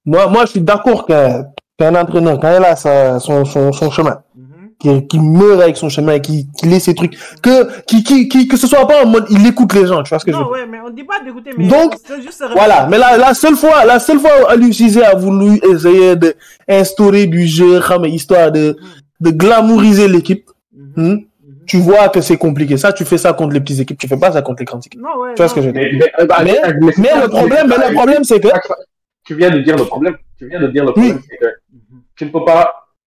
[0.04, 1.44] Moi, moi, je suis d'accord qu'un,
[1.78, 4.70] qu'un entraîneur, quand il a sa, son, son, son chemin, Mhm.
[4.78, 8.46] qui, qui meurt avec son chemin, qui, qui laisse ses trucs, que, qui, qui, qui,
[8.48, 10.36] que ce soit pas en mode, il écoute les gens, tu vois ce que je
[10.36, 10.62] veux Non, dire?
[10.62, 13.84] ouais, mais on dit pas d'écouter, mais Donc, juste Voilà, mais la, la seule fois,
[13.86, 14.70] la seule fois où Aliou
[15.04, 16.34] a voulu essayer de
[16.68, 18.76] instaurer du jeu, histoire de,
[19.20, 20.92] de glamouriser l'équipe, Mhm.
[21.12, 21.18] hmm.
[21.70, 22.76] Tu vois que c'est compliqué.
[22.76, 24.84] Ça, tu fais ça contre les petites équipes, tu fais pas ça contre les grandes
[24.84, 25.00] équipes.
[25.00, 25.34] Non, ouais.
[25.34, 25.82] Tu vois ce que je veux dire?
[25.92, 28.48] Mais, mais, euh, bah, Mais- c'est- Mais le problème, mais le problème, c'est que,
[29.24, 30.16] Tu viens de dire le problème.
[30.38, 31.46] Tu viens de dire le problème, c'est que
[32.16, 32.62] tu ne peux pas,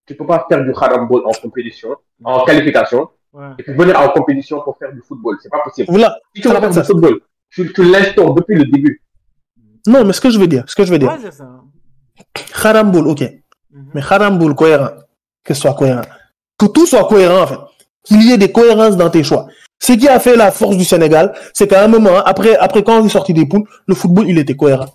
[0.07, 1.89] tu peux pas faire du harambol en compétition,
[2.24, 3.47] en qualification, Ouais.
[3.59, 5.36] et puis venir en compétition pour faire du football.
[5.41, 5.88] C'est pas possible.
[5.89, 6.09] voilà.
[6.36, 7.20] Si tu veux faire du football,
[7.53, 9.01] tu, tu l'instaures depuis le début.
[9.88, 11.45] Non, mais ce que je veux dire, ce que je veux dire, Ouais, ça.
[12.64, 13.22] Haramboul, ok.
[13.72, 13.89] Mhm.
[13.95, 14.91] Mais Haramboul cohérent.
[15.43, 16.03] Que ce soit cohérent.
[16.57, 17.59] Que tout soit cohérent, en fait.
[18.04, 19.47] Qu'il y ait des cohérences dans tes choix.
[19.80, 23.01] Ce qui a fait la force du Sénégal, c'est qu'à un moment, après, après quand
[23.01, 24.88] on est sorti des poules, le football, il était cohérent.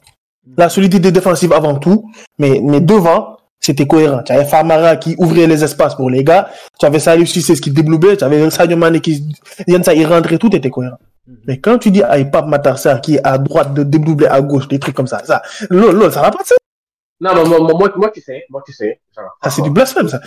[0.57, 4.23] La solidité défensive avant tout, mais, mais devant, c'était cohérent.
[4.23, 6.49] Tu avais Famara qui ouvrait les espaces pour les gars.
[6.79, 8.17] Tu avais Salif Cissé qui débloublait.
[8.17, 9.25] Tu avais Sadio Mané qui,
[9.67, 10.97] Yensa, il rentrait, tout était cohérent.
[11.27, 11.37] Mhm.
[11.47, 14.69] Mais quand tu dis à Pape Matarsa qui est à droite de dédoubler à gauche,
[14.69, 16.55] des trucs comme ça, ça, lol, ça va pas de ça.
[17.21, 19.01] Non, non, moi, moi, moi, tu sais, moi, tu sais.
[19.43, 20.21] Ça, c'est du blasphème, ça.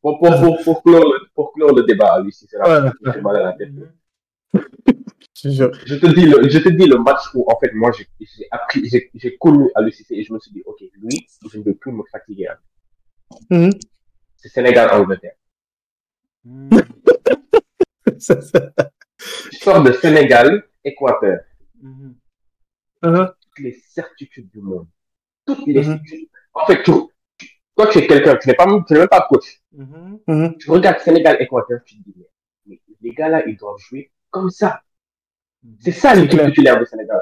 [0.00, 2.90] Pour, pour, pour, pour, clore le, pour clore le débat, lui, si c'est là, Ouais.
[3.14, 3.70] j'ai mal à la tête.
[5.40, 5.86] Je te.
[5.86, 8.88] Je dis le, je te dis le match où, en fait, moi, j'ai j'ai appris,
[9.14, 11.92] j'ai connu à l'UCC et je me suis dit, ok, lui, je ne veux plus
[11.92, 12.48] me fatiguer.
[13.48, 13.70] Mhm.
[14.36, 15.34] C'est Sénégal-Angleterre.
[18.18, 18.36] Ça-
[19.50, 21.40] Tu sors de Sénégal, Équateur.
[21.80, 22.14] Mhm.
[23.04, 23.32] Uh-huh.
[23.40, 24.88] toutes les certitudes du monde.
[25.46, 25.84] Toutes les Mhm.
[25.84, 26.28] certitudes.
[26.52, 26.92] En fait, tu-
[27.78, 29.62] toi, tu es quelqu'un, tu n'es pas, tu n'es même pas coach.
[29.72, 30.18] Mhm.
[30.26, 30.56] Mhm.
[30.58, 32.26] Tu regardes Sénégal-Équateur, tu te dis, mais,
[32.66, 34.82] mais les gars là, ils doivent jouer comme ça.
[35.80, 37.20] C'est ça l'équipe titulaire du Sénégal.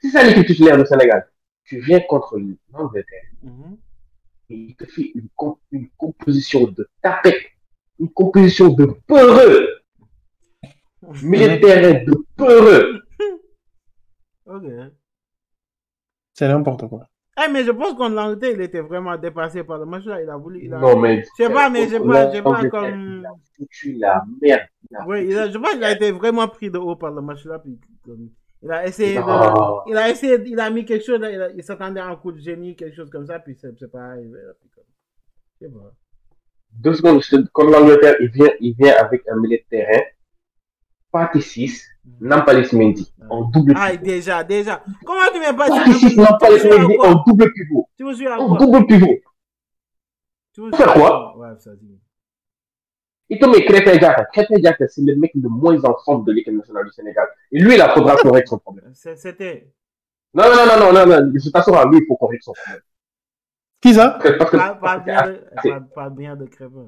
[0.00, 1.30] C'est ça l'équipe titulaire du Sénégal.
[1.64, 2.38] Tu viens contre
[2.72, 3.76] l'Angleterre Mhm.
[4.50, 7.42] et il te fait une, com- une composition de tapette,
[8.00, 9.68] une composition de peureux,
[11.22, 13.02] milieu de peureux.
[14.46, 14.64] Ok.
[16.34, 17.06] C'est n'importe quoi.
[17.42, 20.20] Eh, mais je pense qu'en Angleterre, il était vraiment dépassé par le match là.
[20.22, 20.60] Il a voulu.
[20.64, 20.78] Il a...
[20.78, 21.22] Non, mais.
[21.38, 24.60] Je sais pas, mais j'ai pas- j'ai pas comme- Il a foutu la merde.
[25.06, 27.44] Oui, il a, je pense qu'il a été vraiment pris de haut par le match
[27.46, 27.58] là.
[27.58, 28.28] Puis, comme,
[28.62, 29.80] il a essayé de, Non.
[29.86, 32.16] il a essayé, il a mis quelque chose là, il, a- il s'attendait à un
[32.16, 34.38] coup de génie, quelque chose comme ça, puis c'est pas arrivé.
[34.42, 34.84] Là, puis comme,
[35.60, 35.92] je sais pas.
[36.72, 40.02] deux secondes, je comme l'Angleterre, il vient, il vient avec un milieu de terrain,
[41.12, 41.86] Party 6,
[42.20, 44.02] Nampalis Mendy, en double Ah, pivot.
[44.04, 44.82] déjà, déjà.
[45.04, 47.88] Comment tu mets pas Party 6, Nampalis tu veux Mendy en double pivot.
[47.96, 49.18] Tu veux jouer à En double pivot.
[50.54, 51.36] Tout Faire quoi?
[51.38, 51.98] Ouais, ça dit.
[53.28, 54.24] Il te met Crépin Diatta.
[54.26, 57.28] Crépin Diatta, c'est le mec le moins en forme de l'équipe nationale du Sénégal.
[57.52, 58.92] Et lui, il a faudra corriger son problème.
[58.94, 59.72] C'était.
[60.34, 61.32] Non, non, non, non, non, non, non.
[61.36, 62.82] Je t'assure, à lui, il faut corriger son problème.
[63.80, 64.18] Qui ça?
[64.20, 66.86] Parce que, parle bien de, bien de Crépin.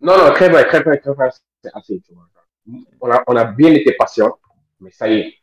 [0.00, 1.28] Non, non, Crépin, Crépin, Crépin,
[1.62, 2.28] c'est assez, tu vois.
[3.00, 4.32] On a, on a bien été patient,
[4.80, 5.34] mais ça y est.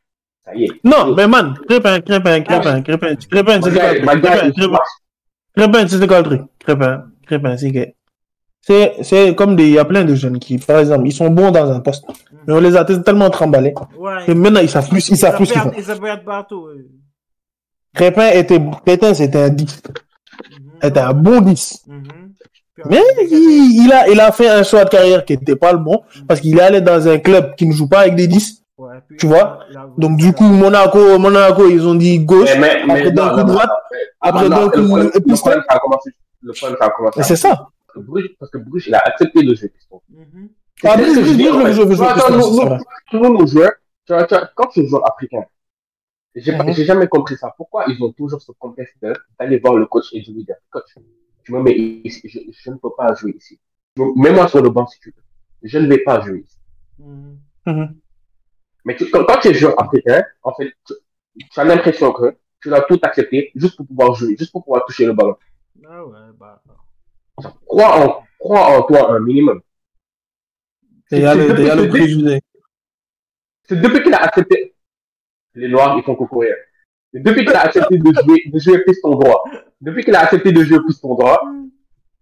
[0.43, 0.71] Ça y est.
[0.83, 4.79] Non, mais man, Crépin, Crépin, Crépin, Crépin, Crépin, c'est Crépin, Crépin,
[5.55, 7.87] Crépin, c'est quoi le truc Crépin, Crépin, c'est que...
[8.65, 11.29] C'est, c'est comme des, il y a plein de jeunes qui, par exemple, ils sont
[11.29, 12.05] bons dans un poste,
[12.47, 14.25] mais on les a tellement tremballés, Ouais.
[14.25, 15.71] que maintenant ils savent plus, ils savent plus ce qu'ils font.
[15.77, 16.69] ils se perdent partout.
[17.93, 20.71] Crépin était, Crépin c'était un 10, Mhm.
[20.81, 21.83] était un bon 10.
[21.87, 22.03] Mhm.
[22.03, 22.22] Puis,
[22.89, 25.77] Mais il, il a, il a fait un choix de carrière qui était pas le
[25.79, 28.63] bon, parce qu'il est allé dans un club qui ne joue pas avec des 10.
[28.77, 29.59] Ouais, puis- tu vois?
[29.69, 33.43] là, Donc du coup, Monaco, Monaco, ils ont dit gauche, Mais, mais, après d'un coup
[33.43, 33.69] droite,
[34.19, 36.09] après d'un le coup problème- le problème, ça a commencé.
[36.41, 37.23] Le problème, ça a commencé.
[37.23, 37.49] C'est ça.
[37.93, 40.01] Parce que Bruges, parce que Bruges, il a accepté de jouer piston.
[40.09, 40.49] Mhm.
[40.81, 41.77] C'est Ah, Bruges, Bruges,
[43.11, 43.73] Tous nos joueurs,
[44.07, 45.43] tu vois, tu vois, quand tu africain,
[46.35, 46.73] j'ai Mhm.
[46.73, 47.53] j'ai jamais compris ça.
[47.55, 50.55] Pourquoi ils ont toujours ce complexe de- d'aller voir le coach et de lui dire,
[50.71, 50.85] coach,
[51.43, 53.59] tu me mets ici, je, je ne peux pas jouer ici.
[53.97, 55.23] Mets-moi sur le banc si tu veux.
[55.63, 56.57] Je ne vais pas jouer ici.
[56.99, 57.39] Mhm.
[57.65, 57.99] Mhm.
[58.85, 60.93] Mais tu- quand, quand tu es joueur africain, en fait, tu,
[61.51, 64.85] tu as l'impression que tu dois tout accepter juste pour pouvoir jouer, juste pour pouvoir
[64.85, 65.35] toucher le ballon.
[65.87, 66.61] Ah ouais, bah.
[67.65, 69.61] Crois en, crois en toi un minimum.
[71.11, 72.41] Et il y a C'est le, il y a le depuis- préjugé.
[73.67, 74.75] C'est depuis qu'il a accepté.
[75.55, 76.55] Les Noirs, ils font courir.
[77.13, 79.43] Depuis qu'il a accepté de jouer, de jouer piston droit.
[79.81, 81.39] Depuis qu'il a accepté de jouer piston droit,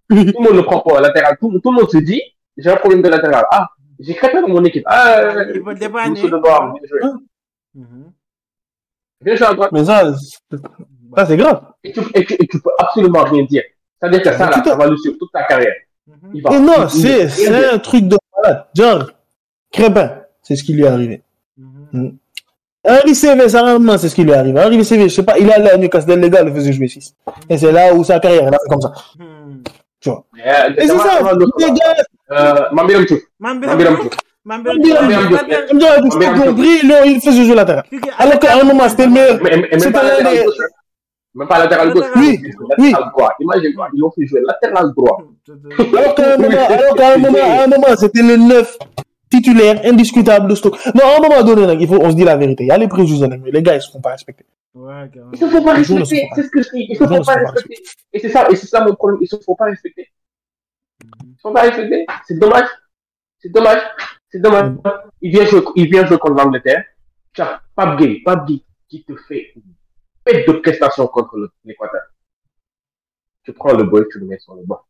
[0.10, 1.38] tout le monde le prend pour un latéral.
[1.40, 2.22] Tout, tout le monde se dit,
[2.58, 3.46] j'ai un problème de latéral.
[3.52, 3.70] Ah,
[4.00, 4.84] j'ai crépé dans mon équipe.
[4.88, 6.20] Ah, Il va dépanner.
[6.20, 7.00] Jouer.
[7.76, 8.12] Mhm.
[9.24, 9.72] Viens jouer à droite.
[9.72, 10.58] Mais ça, c'est-
[11.16, 11.64] ça c'est grave.
[11.84, 13.64] Et tu, et, tu, et tu peux absolument rien dire.
[14.00, 15.76] C'est-à-dire que ça, là, ça va le suivre toute ta carrière.
[16.08, 16.32] Mhm.
[16.34, 18.66] Il va, Et non, c'est, un truc de malade.
[18.76, 19.12] Genre,
[19.72, 21.22] Crépin, c'est ce qui lui est arrivé.
[21.58, 21.88] Mhm.
[21.94, 22.14] Henri
[23.14, 24.60] CV, ça vraiment, c'est ce qui lui est arrivé.
[24.60, 26.88] Henri CV, je sais pas, il est allé à Newcastle, les gars le faisaient jouer
[26.88, 27.14] 6.
[27.50, 28.92] Et c'est là où sa carrière, elle a fait comme ça.
[30.00, 30.24] Tu vois.
[30.46, 31.20] Euh, Et c'est ça
[31.60, 33.06] les gars, Mambiram.
[33.40, 33.78] Mambiram.
[34.44, 34.80] Mambiram
[36.44, 37.84] compris, il faisait jouer latéral.
[38.18, 39.40] Alors qu'à un moment, c'était le meilleur.
[39.80, 40.44] C'était l'un des- hein.
[41.34, 42.06] Même pas latéral gauche.
[42.18, 42.42] Oui,
[43.16, 43.34] droit.
[43.40, 45.22] Imagine-toi, ils l'ont fait jouer latéral droit.
[45.98, 48.78] Alors qu'à un moment, alors qu'à un moment, à un moment, c'était le 9
[49.32, 50.78] titulaire, indiscutable de stock.
[50.94, 52.66] Non, à un moment donné, là, il faut, on se dit la vérité.
[52.66, 54.46] Il y a les préjugés, mais les gars, ils se font pas respecter.
[54.76, 55.10] Ouais.
[55.34, 56.22] Ils se font pas ne respecter.
[56.22, 56.36] font pas.
[56.36, 56.86] C'est ce que je dis.
[56.90, 57.84] Ils se font ne se pas font pas respecter.
[58.14, 59.20] Et c'est ça, et c'est ça mon problème.
[59.22, 60.08] Ils se font pas respecter.
[61.26, 62.06] Ils se font pas respecter.
[62.28, 62.68] C'est dommage.
[63.40, 63.82] C'est dommage.
[64.30, 64.74] C'est dommage.
[65.22, 66.84] Il vient jouer, il vient jouer contre l'Angleterre.
[67.34, 69.64] Tu as Pape Gay, Pape Gay, qui te fait une
[70.26, 72.02] bête de prestations contre le- l'Équateur.
[73.44, 74.82] Tu prends le boy, tu le mets sur le banc.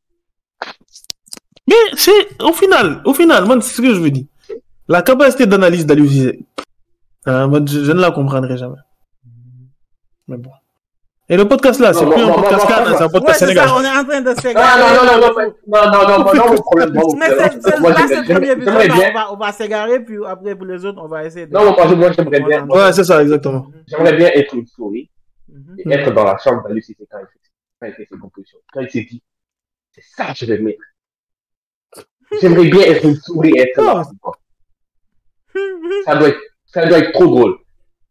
[1.68, 4.26] Mais c'est, au final, au final, moi, c'est ce que je veux dire.
[4.92, 6.46] La capacité d'analyse d'Aluvisé,
[7.26, 7.32] je,
[7.94, 8.82] ne la comprendrai jamais.
[10.28, 10.52] Mais bon.
[11.30, 14.20] Et le podcast là, c'est plus un podcast c'est un podcast on est en train
[14.20, 15.32] de se Non, non, non, non,
[15.66, 16.92] non, non, non, problème.
[17.18, 18.76] Mais c'est là, c'est le premier épisode.
[19.32, 21.54] On va s'égarer, puis après, pour les autres, on va essayer de.
[21.54, 22.68] Non, moi, j'aimerais bien.
[22.68, 23.68] Ouais, c'est ça, exactement.
[23.88, 25.10] J'aimerais bien être une souris
[25.78, 27.20] et être dans la chambre d'Aluvisé quand
[27.88, 28.60] il fait ses compositions.
[28.74, 29.24] Quand il s'est dit,
[29.92, 30.84] c'est ça que je vais mettre.
[32.42, 34.04] J'aimerais bien être une souris et être là.
[36.06, 37.58] Ça doit être, ça doit être trop drôle.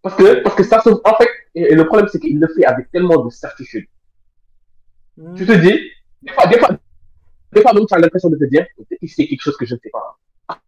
[0.03, 2.49] Parce que, parce que ça, se- en fait, et, et le problème, c'est qu'il le
[2.49, 3.87] fait avec tellement de certitude.
[5.17, 5.35] Mhm.
[5.35, 5.81] Tu te dis,
[6.23, 6.69] des fois, des fois,
[7.53, 9.67] des fois, même, tu as l'impression de te dire, peut-être qu'il sait quelque chose que
[9.67, 10.19] je ne sais pas.
[10.49, 10.59] Ah,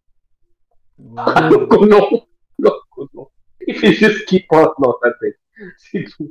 [0.99, 1.57] Ouais.
[1.71, 2.23] non, non,
[2.59, 2.73] non,
[3.15, 3.29] non.
[3.67, 5.39] Il fait juste ce qu'il pense dans sa tête.
[5.79, 6.31] C'est tout.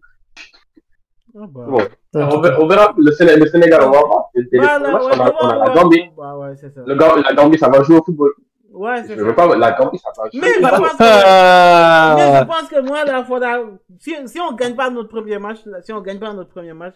[1.34, 1.66] Ah bah.
[1.68, 1.88] Bon.
[2.14, 4.30] On verra, on verra le, Séné- le Sénégal, on va voir.
[4.36, 5.74] Le- le- le là, match, ouais, on a, ouais, on a la.
[5.74, 6.04] Gambie.
[6.18, 6.68] Bah, ouais, ça.
[6.86, 8.34] Le la Gambie, ça va jouer au football.
[8.82, 9.34] Ouais, Je c'est veux ça.
[9.34, 11.04] pas, la Gambie, ça va Mais je pense que.
[12.16, 13.64] Mais je Ah, pense que moi, la fois d'a-
[14.00, 16.96] si, si on gagne pas notre premier match, si on gagne pas notre premier match,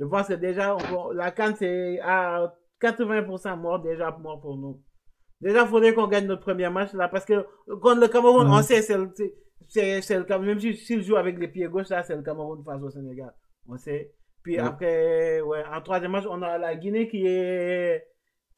[0.00, 4.80] je pense que déjà, on la canne, c'est à 80% mort, déjà mort pour nous.
[5.40, 7.46] Déjà, il faudrait qu'on gagne notre premier match, là, parce que
[7.80, 8.52] contre le Cameroun, Mhm.
[8.54, 9.10] on sait, c'est le,
[9.68, 12.62] c'est- le Cameroun, même si- s'il joue avec les pieds gauches, là, c'est le Cameroun
[12.64, 13.32] face au Sénégal.
[13.68, 14.10] On sait.
[14.42, 14.64] Puis Mhm.
[14.66, 18.02] après, ouais, en troisième match, on a la Guinée qui est,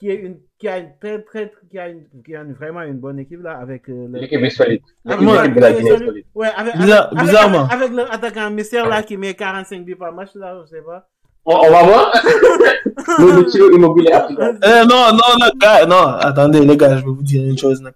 [0.02, 2.82] qui est une, qui a une très, très, qui a une, qui a une- vraiment
[2.82, 4.80] une bonne équipe, là, avec euh, le, L'équipe est solide.
[5.06, 6.24] avec L'équipe moi, de la Guinée est solide.
[6.34, 7.64] Ouais, avec, Bizarre- avec, bizarrement.
[7.70, 10.82] avec, avec le attaquant mystère là qui met 45 buts par match là, je sais
[10.82, 11.06] pas.
[11.44, 12.12] On, on va voir.
[13.18, 14.58] le, tiro immobilier africain.
[14.64, 17.80] Eh, non, non, non, gars, non, attendez, les gars, je vais vous dire une chose.
[17.80, 17.90] là.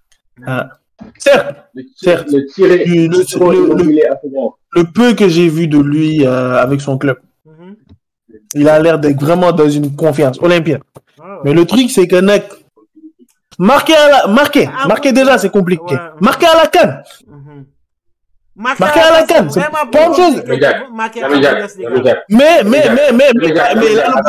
[0.46, 0.68] Ah.
[1.18, 2.30] Certes, Le, tir- Certes.
[2.32, 7.18] le tiré, Le- le le- peu que j'ai vu de lui euh, avec son club.
[8.56, 10.38] Il a l'air d'être vraiment dans une confiance.
[10.40, 10.78] Olympien.
[11.18, 11.38] Ouais, ouais.
[11.44, 12.44] Mais le truc, c'est que, mec,
[13.58, 15.94] marquer à la, marquer, Ah, marquer déjà, c'est compliqué.
[15.94, 16.00] Ouais.
[16.20, 17.02] Marquer à la canne.
[17.26, 17.66] Mhm.
[18.56, 20.42] Marquer Marquer à la canne, c'est pas une chose.
[20.46, 20.58] Mais
[22.64, 23.80] mais mais Mais, mais, il, a, attends.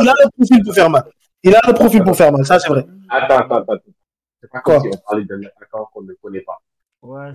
[0.02, 1.04] il a le profil pour faire mal.
[1.44, 2.86] Il a le profil pour faire mal, ça, c'est vrai.
[3.10, 3.74] Attends, attends, attends.
[4.42, 6.58] C'est pas comme si on parlait d'un attaquant qu'on ne connaît pas.
[7.02, 7.32] Ouais,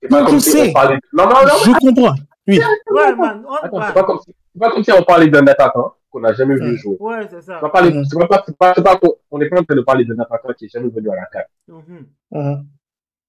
[0.00, 0.68] c'est- pas Non, comme je si sais.
[0.68, 0.98] on parlait.
[1.12, 1.54] Non, non, non.
[1.64, 2.14] Je comprends.
[2.46, 2.60] Oui.
[2.92, 3.42] ouais, man.
[3.46, 3.84] on- Attends, ouais.
[3.88, 6.54] c'est pas comme si, c'est pas comme si on parlait d'un attaquant qu'on n'a jamais
[6.56, 6.76] vu Mm.
[6.76, 6.96] jouer.
[7.00, 7.54] Ouais, c'est ça.
[7.56, 8.04] C'est pas parler, Mm.
[8.04, 8.98] c'est pas, c'est pas, pas,
[9.30, 11.26] on n'est pas en train de parler d'un attaquant qui est jamais venu à la
[11.26, 11.48] carte.
[11.68, 12.06] Mhm.
[12.32, 12.66] Mhm.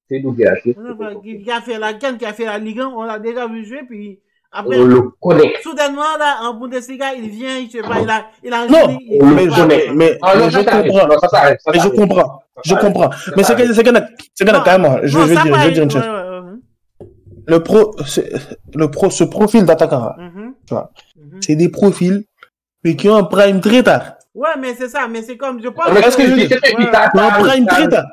[0.09, 0.55] C'est nous, gars.
[0.63, 2.87] c'est- On a- Qui qui a fait la canne, qui a fait la Ligue 1,
[2.87, 4.19] on l'a déjà vu jouer, puis
[4.51, 5.53] après, On le connaît.
[5.61, 8.97] soudainement, là, en Bundesliga, il vient, il, sais pas, il a, il a un Non,
[8.99, 9.83] il- on mais le je, connaît.
[9.93, 10.87] mais, Ah, non, mais je ça s'arrête.
[10.87, 11.07] comprends.
[11.07, 11.61] Non, ça s'arrête.
[11.61, 12.41] ça Mais je comprends.
[12.55, 13.11] Ça Je comprends.
[13.11, 13.89] Ça Mais c'est que, c'est que,
[14.33, 16.01] c'est que, carrément, je, Non, je vais dire, je va, vais dire une chose.
[16.01, 17.07] ouais, ouais, ouais.
[17.47, 18.31] Le pro, c'est-
[18.75, 20.53] le pro, ce profil d'attaquant, là, Mhm.
[20.67, 20.91] Tu vois.
[21.39, 21.43] Mhm.
[21.45, 22.23] c'est des profils,
[22.83, 24.13] mais qui ont un prime très tard.
[24.35, 26.47] Ouais, mais c'est ça, mais c'est comme, je pense Non, mais Est-ce que je dis-
[26.53, 26.89] Ouais.
[27.21, 28.05] un prime très tard.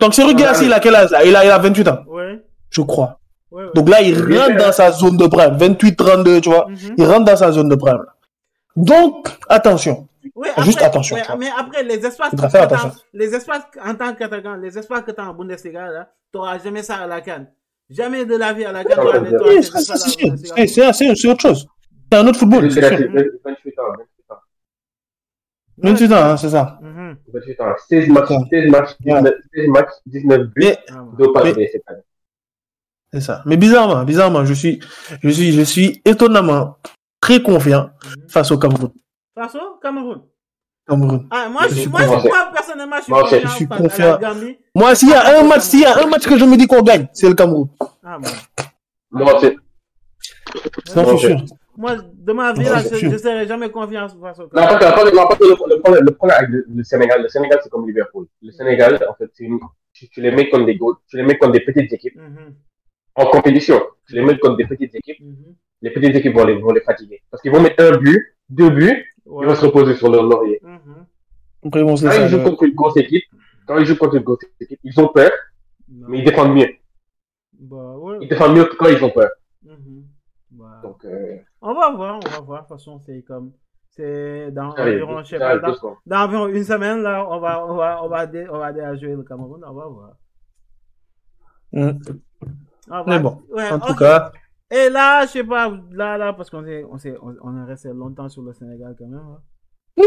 [0.00, 0.64] Donc, c'est regarde Ouais.
[0.66, 1.24] il a quel âge, là?
[1.24, 3.18] Il a, il a 28 ans, Ouais, je crois.
[3.50, 3.70] ouais, ouais.
[3.74, 5.56] Donc là, il rentre dans sa zone de prime.
[5.58, 6.66] 28, 32, tu vois.
[6.68, 6.94] Mhm.
[6.96, 7.98] Il rentre dans sa zone de prime.
[7.98, 8.14] là.
[8.76, 10.06] Donc, attention.
[10.34, 12.92] Oui, Juste attention, ouais, tu mais après, les espaces, que attention.
[13.14, 16.82] les espaces en tant qu'attaquant, les espaces que tu as en Bundesliga, là, t'auras jamais
[16.82, 17.46] ça à la canne.
[17.88, 18.98] Jamais de la vie à la canne.
[19.44, 19.62] Oui,
[20.68, 21.66] c'est autre chose.
[22.12, 23.08] C'est un autre football, c'est C'est sûr.
[23.44, 24.36] 28 ans, 28 ans.
[25.78, 26.78] 28 ans, hein, c'est ça.
[26.82, 27.16] Mhm.
[27.32, 27.74] 28 ans.
[27.88, 28.46] 16 matchs, D'accord.
[28.50, 29.14] 16 matchs, Ouais.
[29.20, 31.08] 19, 16 matchs, 19 buts, Mais, Ah, ouais.
[31.18, 32.00] 2 passes Mais- D cette année.
[33.12, 33.42] c'est ça.
[33.46, 34.80] Mais bizarrement, bizarrement, je suis,
[35.22, 36.76] je suis, je suis étonnamment
[37.20, 38.28] très confiant Mhm.
[38.28, 38.90] face au Cameroun.
[39.34, 40.22] Face au Cameroun?
[40.88, 41.28] Cameroun.
[41.30, 42.28] Ah, moi, Je je, suis moi, je- confiant.
[42.30, 44.18] moi, personnellement, je suis Moi, confiant je suis confiant.
[44.74, 46.66] Moi, s'il y a un match, s'il y a un match que je me dis
[46.66, 47.68] qu'on gagne, c'est le Cameroun.
[48.04, 48.28] Ah, bon.
[49.12, 49.56] Non, c'est,
[50.96, 51.44] Non, c'est sûr.
[51.76, 55.04] Moi, de ma vie, là, je ne serai jamais confiance face au non, parce que,
[55.10, 58.26] le, problème, le problème avec le, le Sénégal, le Sénégal, c'est comme Liverpool.
[58.42, 59.58] Le Sénégal, en fait, c'est une,
[59.92, 62.54] tu, tu les mets comme des tu les mets comme des petites équipes Mhm,
[63.14, 63.80] en compétition.
[64.06, 65.20] Tu les mets comme des petites équipes.
[65.20, 65.54] mhm.
[65.82, 67.22] Les petites équipes vont les, vont les fatiguer.
[67.30, 69.44] Parce qu'ils vont mettre un but, deux buts, Ouais.
[69.44, 70.60] ils vont se reposer sur leur laurier.
[70.62, 71.06] Mhm.
[71.66, 72.22] Après, bon, c'est Quand ça.
[72.24, 73.24] ils jouent le- contre une grosse équipe,
[73.66, 75.30] quand ils jouent contre une grosse équipe, ils ont peur,
[75.88, 76.08] Non.
[76.08, 76.68] mais ils défendent mieux.
[77.58, 78.18] Bah, ouais.
[78.22, 79.30] Ils défendent mieux que quand ils ont peur.
[80.50, 82.62] Bah, Donc, euh, On va voir, on va voir.
[82.62, 83.52] De toute façon, c'est comme.
[83.90, 85.96] C'est dans environ, je sais ça pas, arrive dans, doucement.
[86.06, 88.94] dans environ une semaine, là, on va, on va, on va, dé- on va déjà
[88.96, 89.62] jouer le Cameroun.
[89.66, 90.10] On va voir.
[91.72, 91.90] Mm.
[92.88, 94.32] On va- Mais bon, ouais, En tout cas,
[94.70, 97.64] Et là, je sais pas, là, là, parce qu'on est, on s'est, on, on est
[97.66, 99.18] resté longtemps sur le Sénégal quand même.
[99.18, 100.04] hein.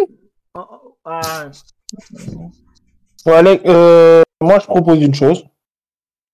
[0.55, 1.49] Oh, oh, ah,
[3.25, 5.45] bon, allez, euh, moi, je propose une chose.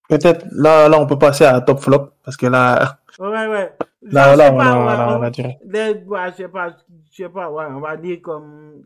[0.07, 3.73] Peut-être, là, là, on peut passer à top flop, parce que là, ouais, ouais.
[4.01, 5.57] là, Je là, sais on pas, a, ouais, là, on on- a tiré.
[5.65, 6.69] les, ouais, je sais pas,
[7.11, 8.83] je sais pas, ouais, on va dire comme.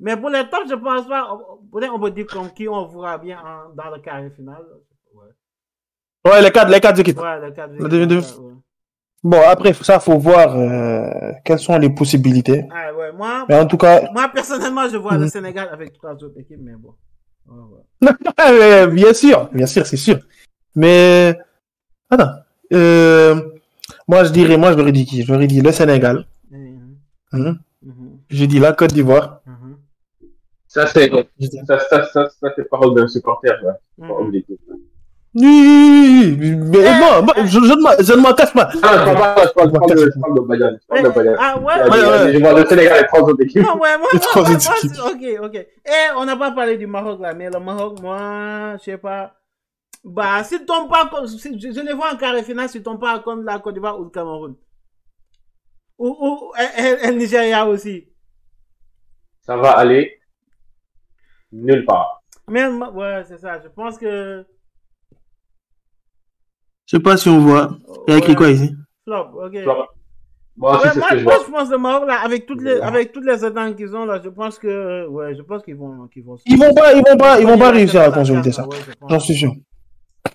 [0.00, 1.28] Mais pour les tops, je pense pas.
[1.32, 4.62] on- Peut-être on peut dire comme qui on verra bien en- dans le carré final.
[5.14, 7.18] Ouais, Ouais, les quatre, les quatre équipes.
[7.18, 7.74] ouais le cadre.
[7.78, 8.18] Le deuxième, deux.
[8.20, 8.52] ouais.
[9.24, 12.64] Bon, après, ça, faut voir euh, quelles sont les possibilités.
[12.72, 15.28] Ah, ouais, moi, Mais en tout cas, moi, personnellement, je vois le Mhm.
[15.28, 16.94] Sénégal avec trois autres équipes, mais bon.
[17.48, 17.62] Ouais,
[18.00, 18.88] ouais.
[18.92, 20.18] bien sûr, bien sûr, c'est sûr.
[20.74, 21.38] Mais,
[22.10, 22.32] attends,
[22.72, 23.51] euh,
[24.08, 25.22] moi, je dirais, moi, je l'aurais dit qui?
[25.22, 26.26] Je l'aurais dit le Sénégal.
[26.50, 26.96] Mhm,
[27.32, 27.58] Mhm.
[27.82, 29.40] mhm, J'ai dit la Côte d'Ivoire.
[29.46, 29.76] mhm,
[30.68, 31.10] Ça, c'est,
[31.66, 32.28] ça, ça, ça,
[32.70, 33.78] parole d'un supporter, là.
[33.98, 34.08] mhm.
[34.08, 34.46] Pas obligé.
[35.34, 38.68] Oui, mais bon, bon, je, je ne m'en- je ne m'en cache pas.
[38.82, 40.78] Ah, je parle pas, je parle, je parle de, je parle de Bayern.
[40.82, 41.36] Je parle de Bayern.
[41.40, 42.32] Ah, ouais.
[42.34, 43.62] Je vois le Sénégal et trois autres équipes.
[43.62, 45.54] Non, ouais, moi, moi, ok, ok.
[45.54, 45.68] Et
[46.18, 49.32] on n'a pas parlé du Maroc là, mais le Maroc, moi, je sais pas.
[50.04, 53.18] Bah, s'il tombe pas, si- je, je les vois en carré final, s'il tombe pas
[53.20, 54.56] contre la Côte d'Ivoire ou le Cameroun.
[55.98, 58.08] Ou, ou le Nigeria aussi.
[59.42, 60.20] Ça va aller
[61.52, 62.22] nulle part.
[62.48, 63.60] Mais, ma- ouais, c'est ça.
[63.60, 64.44] Je pense que.
[66.86, 67.78] Je sais pas si on voit.
[68.08, 68.74] Il y a écrit ouais, quoi ici?
[69.04, 69.62] Flop, ok.
[69.62, 69.86] Flop.
[70.56, 72.44] Moi aussi, Ouais, c'est moi, ce que je moi, je pense le Maroc là, avec
[72.46, 72.80] toutes les, Ouais.
[72.82, 76.08] avec toutes les attentes qu'ils ont là, je pense que, ouais, je pense qu'ils vont,
[76.08, 76.36] qu'ils vont.
[76.44, 78.66] Ils vont pas, ils vont pas, ils vont pas réussir à ouais, consolider ça.
[79.08, 79.52] J'en suis sûr.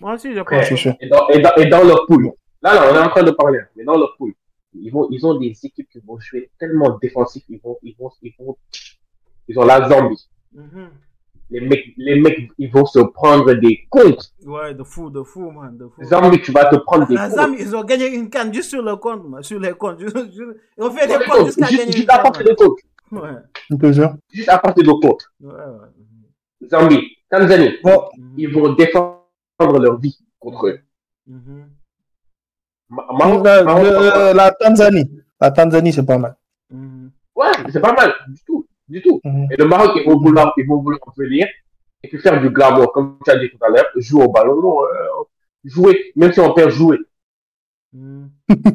[0.02, 0.74] Moi aussi, je pense.
[0.76, 0.94] Sûr.
[1.02, 2.32] Et dans, et, dans, et dans leur poule.
[2.62, 3.60] Là, là, on est en train de parler.
[3.76, 4.34] Mais dans leur poule,
[4.74, 7.44] ils vont, ils ont des équipes qui vont jouer tellement défensif.
[7.50, 8.58] Ils vont, ils vont, ils vont,
[9.48, 10.28] ils ont la Zambie.
[10.54, 10.90] Mhm.
[11.50, 14.34] Les mecs, les mecs, ils vont se prendre des comptes.
[14.46, 16.04] Ouais, de fou, de fou, man, de fou.
[16.04, 17.38] Zambie, tu vas te prendre des La comptes.
[17.40, 20.00] Zambie, ils ont gagné une canne juste sur le compte, man, sur les comptes.
[20.00, 22.54] Juste- juste- Ils ont fait des comptes jusqu'à Juste, gagner juste une à partir de
[22.54, 22.80] comptes.
[23.10, 24.14] Ouais, jure.
[24.34, 25.24] Juste à partir de comptes.
[25.40, 26.68] ouais, ouais.
[26.70, 28.34] Zambie, Tanzanie, Bon, Mhm.
[28.38, 29.17] ils vont défendre
[29.66, 30.80] leur vie contre eux.
[32.90, 35.12] Ma- Maroc, la, Maroc, le- la Tanzanie.
[35.42, 36.36] La Tanzanie, c'est pas mal.
[36.70, 37.12] Mhm.
[37.36, 39.20] Ouais, c'est pas mal, du tout, du tout.
[39.24, 39.48] Mhm.
[39.52, 41.48] Et le Maroc, ils vont vouloir, ils vont vouloir venir
[42.04, 44.84] et puis faire du glamour, comme tu as dit tout à l'heure, jouer au ballon,
[44.84, 45.24] euh,
[45.64, 46.98] jouer, même si on perd, jouer.
[47.94, 48.30] Mhm.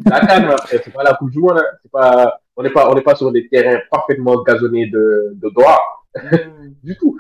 [0.07, 1.65] La canne, après, c'est pas la coupe du monde, hein.
[1.83, 5.51] c'est pas, on n'est pas, on n'est pas sur des terrains parfaitement gazonnés de, de
[6.83, 7.19] du tout.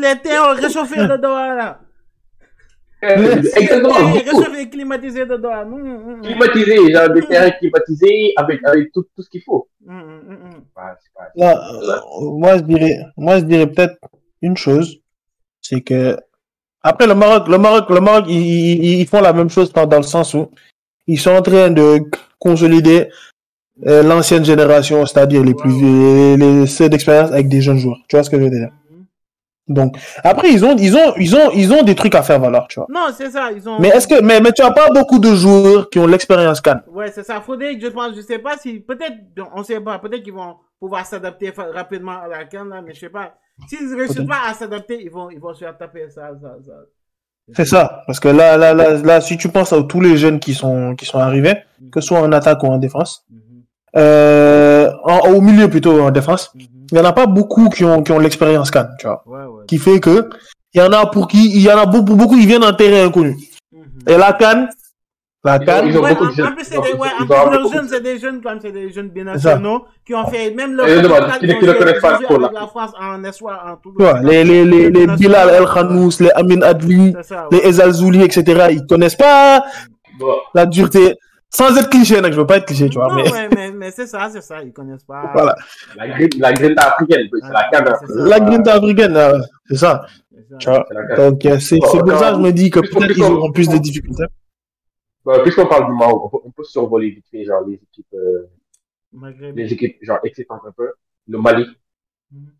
[0.00, 1.80] Sur les terres réchauffées de Doha, là.
[3.02, 4.36] Exactement, Les du tout.
[4.38, 5.64] réchauffés climatisés de Doha.
[5.64, 9.68] Mhm, mhm, Climatisé, genre des terrains climatisés avec, avec tout, tout ce qu'il faut.
[10.74, 11.58] pas- c'est pas- Là,
[12.20, 13.96] euh, moi, je dirais, moi, je dirais peut-être
[14.42, 14.98] une chose,
[15.62, 16.16] c'est que
[16.82, 18.34] après le Maroc, le Maroc, le Maroc, ils,
[18.84, 20.50] ils- ils font la même chose dans, dans le sens où
[21.06, 22.00] ils sont en train de
[22.38, 23.08] consolider
[23.86, 27.98] euh, l'ancienne génération, c'est-à-dire les plus les, les ceux d'expérience avec des jeunes joueurs.
[28.08, 28.68] Tu vois ce que je veux dire?
[29.70, 32.66] Donc après, ils ont, ils ont, ils ont, ils ont des trucs à faire valoir,
[32.68, 32.86] tu vois.
[32.90, 33.78] Non, c'est ça, ils ont.
[33.78, 36.82] Mais est-ce que, mais, mais tu as pas beaucoup de joueurs qui ont l'expérience Cannes.
[36.92, 37.40] Ouais, c'est ça.
[37.40, 39.14] Faudrait je pense, je sais pas si, peut-être,
[39.54, 43.00] on sait pas, peut-être qu'ils vont pouvoir s'adapter rapidement à la canne, là, mais je
[43.00, 43.34] sais pas.
[43.68, 44.28] S'ils réussissent Peut-être.
[44.28, 46.72] pas à s'adapter, ils vont, ils vont se faire taper ça, ça, ça.
[47.52, 50.38] C'est ça, parce que là, là, là, là, si tu penses à tous les jeunes
[50.40, 51.54] qui sont, qui sont arrivés,
[51.92, 53.40] que ce soit en attaque ou en défense, Mhm,
[53.96, 56.62] euh, en- au milieu plutôt en défense, mhm.
[56.92, 59.22] il y en a pas beaucoup qui ont, qui ont l'expérience Cannes, tu vois.
[59.26, 59.64] Ouais, ouais.
[59.66, 60.28] Qui fait que,
[60.74, 62.72] il y en a pour qui, il y en a beaucoup, beaucoup, ils viennent d'un
[62.72, 63.36] terrain inconnu.
[63.72, 63.82] Mhm.
[64.06, 64.68] Et la Cannes,
[65.42, 66.46] la Ils ont- Cannes, ils ont Ouais, beaucoup en, de jeunes.
[66.46, 69.08] en plus, c'est des, ouais, en leurs jeunes, c'est des jeunes comme c'est des jeunes
[69.08, 72.18] binationaux qui ont fait même le Et demande, qui ne- connaissent pas
[72.52, 73.94] la- France en espoir, en tout.
[73.98, 77.14] tu vois, les, les, les, les Bilal El Khanous, les Amin Adli,
[77.50, 77.66] les ouais.
[77.68, 79.64] Ezal Zouli, etc., ils connaissent pas
[80.18, 81.16] Bon, la dureté.
[81.52, 83.48] Sans être cliché, je veux pas être cliché, tu vois, Non, mais ouais,
[83.80, 85.30] mais, c'est ça, c'est ça, ils connaissent pas.
[85.32, 85.54] voilà.
[85.96, 88.04] la la grinta africaine, c'est la ça.
[88.30, 89.18] La grinta africaine,
[89.68, 90.06] c'est ça.
[91.16, 93.68] Donc, euh, c'est c'est pour ça que je me dis que peut-être qu'ils auront plus
[93.68, 94.24] de difficultés.
[95.24, 98.14] Bon, Puisqu'on parle du Maroc, on peut, on peut survoler vite fait, genre, les équipes,
[98.14, 98.46] euh,
[99.12, 99.56] Maghreb.
[99.56, 100.92] les équipes, genre, excitantes un peu.
[101.28, 101.66] Le Mali.
[102.32, 102.52] Mhm.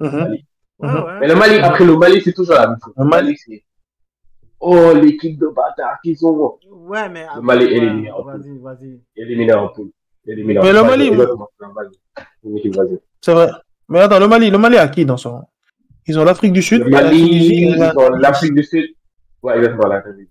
[0.00, 0.14] Mhm.
[0.14, 0.44] Ouais,
[0.80, 1.04] Mhm.
[1.04, 1.20] ouais.
[1.20, 2.92] Mais le Mali, après le Mali, c'est toujours la même chose.
[2.96, 3.64] Le Mali- Mali, c'est,
[4.58, 7.26] oh, l'équipe de bâtards qu'ils ont Ouais, mais.
[7.36, 8.10] Le Mali éliminé.
[8.24, 9.00] Vas-y, vas-y.
[9.16, 9.90] éliminés en poule.
[10.26, 10.82] Mais le.
[10.82, 11.10] Mali,
[13.20, 13.50] c'est vrai.
[13.88, 15.42] Mais attends, le Mali, le Mali a qui dans son...
[16.06, 16.82] Ils ont l'Afrique du Sud.
[16.84, 18.84] Le la Mali, Tunisie, ils la- ont l'Afrique du Sud.
[19.42, 20.28] Ouais, exactement, la Tunisie.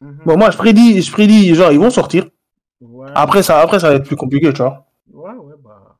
[0.00, 0.18] Mhm.
[0.24, 2.26] Bon, moi, je prédis, je prédis, genre, ils vont sortir.
[2.80, 3.08] Ouais.
[3.14, 4.86] Après, ça, après, ça va être plus compliqué, tu vois.
[5.12, 5.96] Ouais, ouais, bah.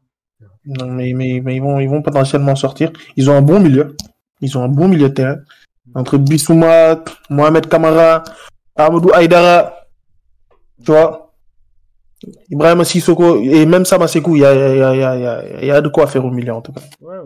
[0.64, 2.92] Non, mais, mais, mais ils vont, ils vont potentiellement sortir.
[3.16, 3.96] Ils ont un bon milieu.
[4.40, 5.36] Ils ont un bon milieu de terrain.
[5.94, 8.22] Entre Bissouma, Mohamed Kamara,
[8.76, 9.74] Amadou Aïdara,
[10.84, 11.29] tu vois.
[12.50, 15.16] Ibrahim Sissoko, et même Sama Sekou, il y a, il y a, il y a,
[15.16, 16.82] il y a, il y a de quoi faire au milieu, en tout cas.
[17.00, 17.24] Ouais, ouais,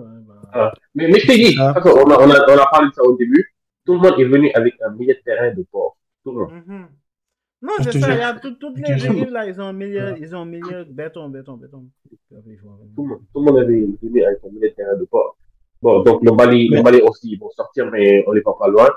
[0.53, 0.73] bah.
[0.95, 1.75] Mais, mais je t'ai dit, Ah.
[1.85, 3.45] on a, on, a, on a parlé de ça au début.
[3.85, 5.97] Tout le monde est venu avec un milieu de terrain de port.
[6.23, 6.53] Tout le monde.
[6.67, 6.87] Mhm.
[7.63, 10.15] Non, c'est ça, il y a tout- toutes les équipes là, ils ont un milieu,
[10.21, 11.85] ils ont un milieu béton, béton, béton.
[12.31, 12.37] Tout
[13.03, 15.37] le monde, tout le monde avait venu avec un milieu de terrain de port.
[15.81, 18.55] Bon, donc le Mali, Mais- le Mali aussi, ils vont sortir, mais on n'est pas
[18.59, 18.89] pas loin.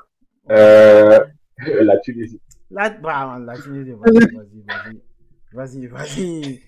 [0.52, 1.20] Euh,
[1.82, 2.40] la Tunisie.
[2.70, 5.02] Là, bah, la Tunisie, vas-y, vas-y,
[5.58, 5.88] vas-y.
[5.88, 6.62] Vas-y.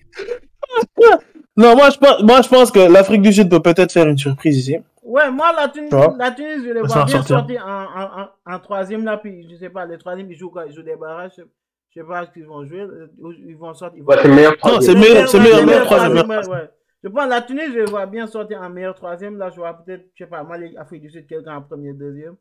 [1.56, 4.16] Non, moi, je pense, moi, je pense que l'Afrique du Sud peut peut-être faire une
[4.18, 4.76] surprise ici.
[5.02, 6.14] Ouais, moi, la Tunisie, Tu vois?
[6.18, 7.66] la Tunisie, je les vois bien sortir.
[7.66, 10.66] en, en, en, en troisième là, puis je sais pas, les troisièmes, ils jouent quoi?
[10.66, 11.48] Ils jouent des barrages, je sais,
[11.90, 13.08] je sais pas ce qu'ils vont jouer, euh,
[13.46, 13.98] ils vont sortir.
[13.98, 14.08] Ils vont...
[14.12, 14.82] Ouais, c'est le meilleur troisième.
[14.82, 16.30] c'est meilleur, c'est troisième.
[16.30, 16.70] ouais.
[17.02, 19.36] Je pense la Tunisie, je les vois bien sortir en meilleur troisième.
[19.38, 22.36] Là, je vois peut-être, je sais pas, Mali, Afrique du Sud, quelqu'un en premier, deuxième.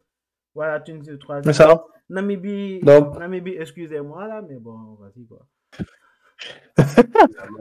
[0.53, 1.45] Voilà, Tunisie, troisième.
[1.47, 1.83] Mais ça va.
[2.09, 5.39] Namibie, Donc- Namibie, excusez-moi là, mais bon, vas-y quoi.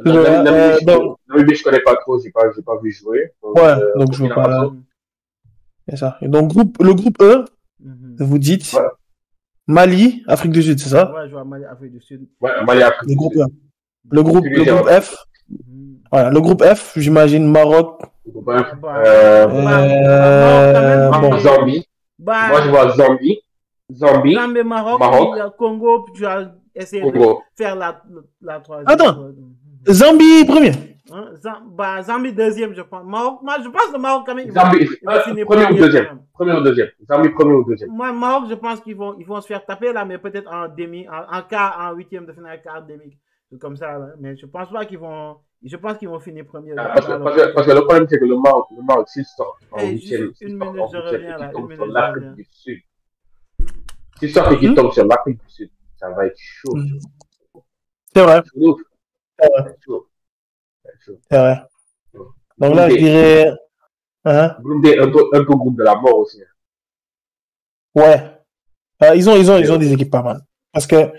[0.05, 2.79] La- la- la- la- Euh, je- Namibie, je connais pas trop, j'ai pas, j'ai pas
[2.83, 3.33] vu jouer.
[3.43, 4.77] Donc, Ouais, euh, donc je veux pas- Faso.
[5.89, 6.19] C'est ça.
[6.21, 7.45] Et donc, groupe, le groupe E,
[7.83, 8.17] Mhm.
[8.21, 8.81] vous dites Ouais.
[9.67, 11.13] Mali, Afrique du Sud, c'est ça?
[11.13, 12.29] Ouais, je vois Mali, Afrique du Sud.
[12.41, 13.43] Ouais, Mali, Afrique Le du groupe Sud.
[13.43, 13.47] E.
[14.11, 14.89] Le groupe, le groupe.
[14.89, 15.17] F.
[15.51, 15.99] Mhm.
[16.13, 18.01] Voilà, le groupe F, j'imagine Maroc.
[18.03, 21.39] Ah, bah, euh, Euh, même, bon.
[21.39, 21.87] Zambie.
[22.19, 23.41] bah, Moi, je vois Zambie.
[23.93, 24.35] Zambie.
[24.35, 25.39] Zambie, Maroc, Maroc.
[25.39, 27.19] euh, Congo, puis tu as essayé de
[27.57, 28.03] faire la,
[28.43, 28.89] la troisième.
[28.89, 29.19] Attends.
[29.23, 29.33] Ouais.
[29.93, 30.73] Zambie, premier.
[31.11, 33.03] Hein, Zam- bah, Zambie deuxième, je pense.
[33.05, 34.51] Maroc, moi, je pense que Maroc quand même.
[34.51, 36.05] Zambie, vont euh, finir premier ou premier, deuxième?
[36.05, 36.21] même.
[36.35, 36.89] Premier ou deuxième?
[37.11, 37.91] Zambie, premier ou deuxième?
[37.91, 40.69] Moi, Maroc, je pense qu'ils vont, ils vont se faire taper là, mais peut-être en
[40.69, 43.17] demi, en, en quart, en huitième de finale, quart, demi,
[43.61, 43.99] comme ça.
[43.99, 44.09] Là.
[44.21, 46.75] Mais je pense pas qu'ils vont, je pense qu'ils vont finir premier.
[46.77, 49.09] Ah, Parce que, parce, que, parce que le problème, c'est que le Maroc, le Maroc,
[49.09, 51.63] s'il sort en Hey, huitième, une sort minute, en je huitième reviens là, une sur
[51.63, 52.33] minute, je l'Afrique reviens.
[52.35, 52.79] du Sud.
[54.19, 54.75] S'il sort et qu'il Hmm?
[54.75, 56.77] tombe sur l'Afrique du Sud, ça va être chaud.
[56.77, 56.99] Hmm.
[58.15, 58.43] C'est vrai.
[58.45, 59.65] C'est vrai.
[59.67, 60.09] C'est chaud.
[61.31, 61.63] c'est vrai.
[62.59, 63.53] Donc là, je dirais,
[64.25, 66.41] hein, un peu, un peu groupe de la mort aussi.
[67.95, 68.35] ouais.
[69.05, 70.41] Euh, ils ont, ils ont, ils ont des équipes pas mal.
[70.73, 71.13] Parce que,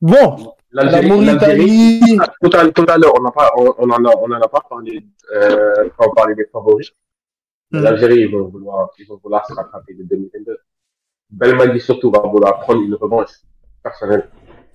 [0.00, 2.18] bon, la l'Algérie, Mauritanie.
[2.42, 4.64] tout à, tout à l'heure, on pas, on, on en a, on en a pas
[4.68, 6.90] parlé, euh, quand on parlait des favoris.
[7.70, 7.82] Hmm.
[7.82, 10.58] L'Algérie, ils vont vouloir, ils vont vouloir se rattraper de 2022.
[11.30, 13.30] Belmadi surtout va vouloir prendre une revanche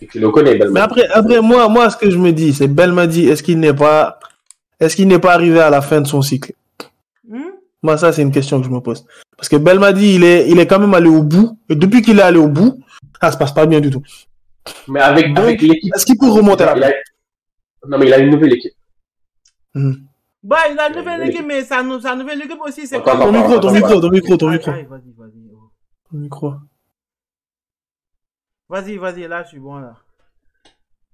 [0.01, 0.79] Et tu le connais, Mais Belmadi.
[0.83, 4.19] après, après moi, moi, ce que je me dis, c'est Belmadi, est-ce qu'il n'est pas,
[4.79, 6.53] est-ce qu'il n'est pas arrivé à la fin de son cycle?
[7.27, 7.39] Hmm?
[7.81, 9.05] Moi, ça, c'est une question que je me pose.
[9.37, 11.57] Parce que Belmadi, il est, il est quand même allé au bout.
[11.69, 12.79] Et depuis qu'il est allé au bout,
[13.21, 14.01] ça se passe pas bien du tout.
[14.87, 16.91] Mais avec, Donc, avec l'équipe, Est-ce qu'il peut remonter il là a,
[17.87, 18.73] non, mais il a une nouvelle équipe.
[20.43, 23.19] Bah, il a une nouvelle équipe, mais sa, nou- sa nouvelle équipe aussi, c'est comme-
[23.19, 24.71] Ton micro, ton micro, ton micro, ton micro.
[24.71, 25.13] vas-y.
[25.53, 25.69] oh.
[26.11, 26.53] Ton micro.
[28.69, 29.95] Vas-y, vas-y, là, je suis bon, là.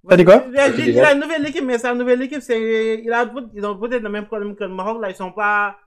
[0.08, 0.46] T'as dit quoi?
[0.50, 3.66] Il a, il a une nouvelle équipe, mais sa nouvelle équipe, c'est, il a, ils
[3.66, 5.78] ont peut-être le même problème que le Maroc, là, ils sont pas,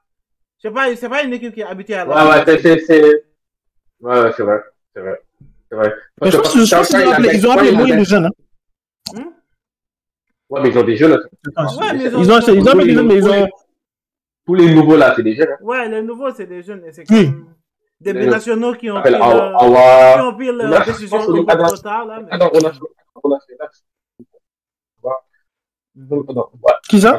[0.62, 4.21] je sais pas, c'est pas une équipe qui est habituée à Ouais, ouais, c'est, ouais,
[4.23, 4.61] ouais, c'est vrai,
[4.95, 5.21] c'est vrai,
[5.69, 5.95] c'est vrai.
[6.23, 8.27] Mais je pense, que- je pense qu'ils ont appelé, ils ont appelé moins de jeunes,
[8.27, 8.31] hein.
[9.15, 9.31] Hmm?
[10.51, 11.12] Ouais, mais ils ont des jeunes.
[11.12, 13.49] Ouais, mais Ils ont, ils ont appelé des jeunes, mais ils ont,
[14.47, 15.49] Tous les nouveaux là, c'est des jeunes.
[15.51, 15.57] hein.
[15.62, 17.54] Ouais, les nouveaux, c'est des jeunes, et c'est comme
[18.05, 20.29] des Les- binationaux qui ont pris leur, qui Awa.
[20.29, 21.65] ont pris leur Là, décision attends.
[21.65, 22.31] trop tard, là, mais...
[22.31, 22.73] Attends, on a,
[23.25, 23.69] on a fait là.
[25.97, 26.73] Attends, ouais.
[26.89, 27.19] qui ça?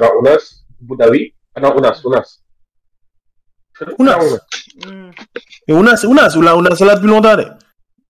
[0.80, 1.34] Boudaoui.
[1.58, 2.02] Ounas.
[2.06, 2.40] Ounas.
[4.86, 5.12] Mhm.
[5.68, 7.36] Et Ounas, Ounas, Ounas, Ounas, c'est là depuis longtemps.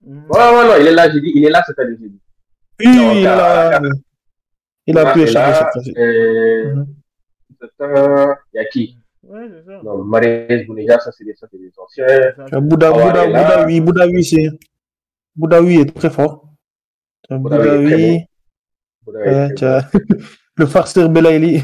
[0.02, 0.26] Mhm.
[0.30, 2.22] Ouais, ouais, non, il est là, j'ai dit, il est là cette année, j'ai dit.
[2.80, 3.80] Oui, il a,
[4.88, 5.94] il a pu est échapper cette fois-ci.
[5.98, 6.96] euh, Mhm.
[8.54, 8.98] Il y a qui?
[9.28, 9.82] Ouais, c'est ça.
[9.84, 12.06] Non, Marès, Bounéja, ça c'est des, ça c'est des anciens.
[12.06, 14.50] As Bouddha, Ah ouais, Bouddha, et là- Bouddhaoui, Bouddhaoui, c'est,
[15.36, 16.50] Bouddhaoui est très fort.
[17.28, 18.28] Tu as Bouddhaoui est
[19.24, 19.90] c'est tu as
[20.58, 21.62] le farceur Belaïli.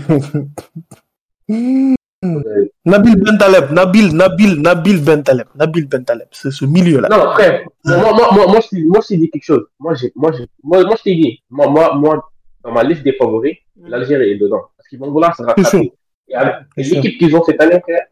[2.86, 7.10] Nabil Bentaleb, Nabil, Nabil, Nabil Bentaleb, Nabil Bentaleb, c'est ce milieu-là.
[7.10, 9.66] Non, frère, moi, moi, moi, moi, je t'ai- moi, je t'ai dit quelque chose.
[9.80, 12.30] Moi, j'ai, moi, j'ai, moi, moi, je t'ai dit, moi, moi, moi,
[12.64, 14.62] dans ma liste des favoris, l'Algérie est dedans.
[14.78, 15.94] Parce qu'ils vont vouloir se C'est rattraper.
[16.40, 16.96] Sûr.
[16.96, 18.06] l'équipe qu'ils ont cette année, frère,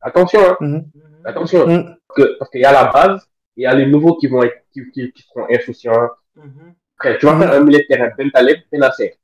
[0.00, 0.70] attention, hein, Mhm.
[0.94, 1.26] Mhm.
[1.26, 1.66] attention.
[1.66, 1.96] Mhm.
[2.08, 3.22] Parce que- parce qu'il y a la base,
[3.56, 6.08] et il y a les nouveaux qui vont être, qui, qui, qui seront insouciants.
[6.36, 6.74] Mhm.
[6.98, 7.42] Frère, tu vas Mhm.
[7.42, 9.14] faire un milieu de terrain, Ben Taleb, Benasser.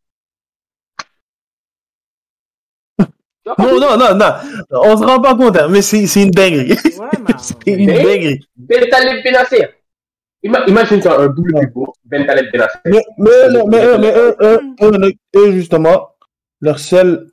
[3.59, 4.33] Non, non, non, non,
[4.73, 6.73] on se rend pas compte, hein, mais c'est c'est une dinguerie.
[6.73, 8.41] Ouais, c'est une Mais- dinguerie.
[8.57, 9.69] Ben Taleb, Benasser.
[10.43, 11.55] Ima- Imagine-toi un double
[12.05, 12.79] Ben Taleb, Benasser.
[12.87, 16.09] Mais, mais, non, mais, eux, mais eux, eux, eux, eux, justement,
[16.61, 17.31] leur seul.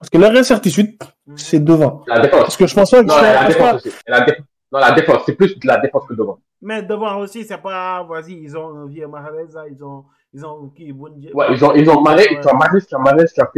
[0.00, 0.96] Parce que leur incertitude,
[1.26, 1.36] Mhm.
[1.36, 2.02] c'est devant.
[2.08, 2.40] La défense.
[2.40, 3.90] Parce que je pense pas que Non, je la, la défense pas- aussi.
[4.08, 4.44] La défense.
[4.72, 6.38] Non, la défense, c'est plus de la défense que devant.
[6.62, 8.02] Mais devant aussi, c'est pas...
[8.08, 10.04] Vas-y, ils ont un vieux Mahrez, ils ont...
[10.32, 11.10] Ils ont qui Ouais,
[11.52, 12.40] ils ont, ils ont Maré, Ouais.
[12.40, 13.50] tu as Maré, tu as Maré, tu as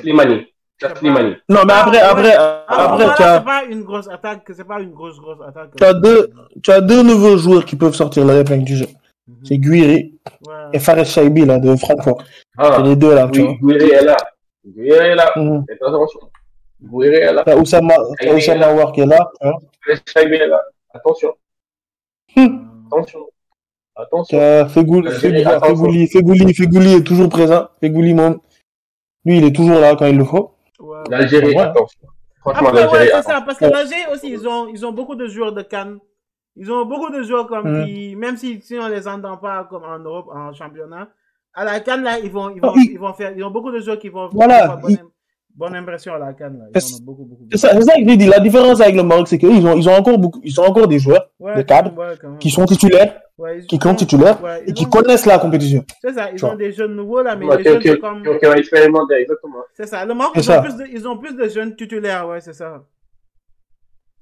[0.00, 0.46] Slimani.
[0.78, 1.34] Tu as C'est Slimani.
[1.48, 4.42] Non, mais après, Ah, après, Ah, après, voilà, tu as, c'est pas une grosse attaque,
[4.54, 5.70] c'est pas une grosse, grosse attaque.
[5.76, 6.30] tu as deux,
[6.62, 8.86] tu as deux nouveaux joueurs qui peuvent sortir la épingle du jeu.
[9.30, 9.44] Mhm.
[9.44, 10.54] C'est Guiri Ouais.
[10.72, 12.22] et Fares Shaibi, là, de Francfort.
[12.22, 12.28] C'est
[12.58, 13.50] Ah, les deux, là, tu vois.
[13.52, 14.16] oui, Gouiré est là.
[14.66, 15.32] Gouiré est là.
[15.68, 16.20] Faites attention.
[16.82, 17.42] Gouiré est là.
[17.44, 19.58] T'as Oussama, War qui est là, vois.
[20.06, 20.60] Chaibé est là.
[20.92, 21.32] Attention.
[22.36, 22.66] Hum.
[22.86, 23.26] Attention.
[23.96, 24.68] Attention.
[24.68, 27.68] Fegouli, Fegouli est toujours présent.
[27.80, 28.40] Fegouli, mon,
[29.24, 30.54] lui, il est toujours là quand il le faut.
[30.80, 30.98] Ouais.
[31.10, 31.60] L'Algérie, Ouais.
[31.60, 32.00] attention.
[32.40, 33.32] Franchement, Après, ouais, l'Algérie, c'est attention.
[33.34, 35.98] ça, parce que l'Algérie aussi, ils ont, ils ont beaucoup de joueurs de Cannes.
[36.60, 37.84] Ils ont beaucoup de joueurs comme Mhm.
[37.86, 41.08] qui, même si, si on les entend pas comme en Europe, en championnat,
[41.54, 43.80] à la Cannes, là, ils vont, ils vont, ils vont faire, ils ont beaucoup de
[43.80, 44.98] joueurs qui vont Voilà, faire bonne, ils-
[45.56, 46.66] bonne impression à la Cannes, là.
[46.74, 47.44] Ils C'est- en ont beaucoup, beaucoup.
[47.50, 48.26] C'est ça, c'est ça que je dis.
[48.26, 50.86] La différence avec le Maroc, c'est qu'ils ont, ils ont encore beaucoup, ils ont encore
[50.86, 54.72] des joueurs Ouais, des cadres ouais, qui sont titulaires, Ouais, qui comptent titulaires ouais, et
[54.74, 55.82] qui ont- connaissent la compétition.
[56.02, 58.22] C'est ça, ils ont des jeunes nouveaux, là, mais Ouais, les qui- jeunes, qui- comme,
[58.22, 59.62] qui ont- expérimenté, exactement.
[59.72, 60.04] c'est ça.
[60.04, 62.82] Le Maroc, ils ont plus de, ils ont plus de jeunes titulaires, ouais, c'est ça.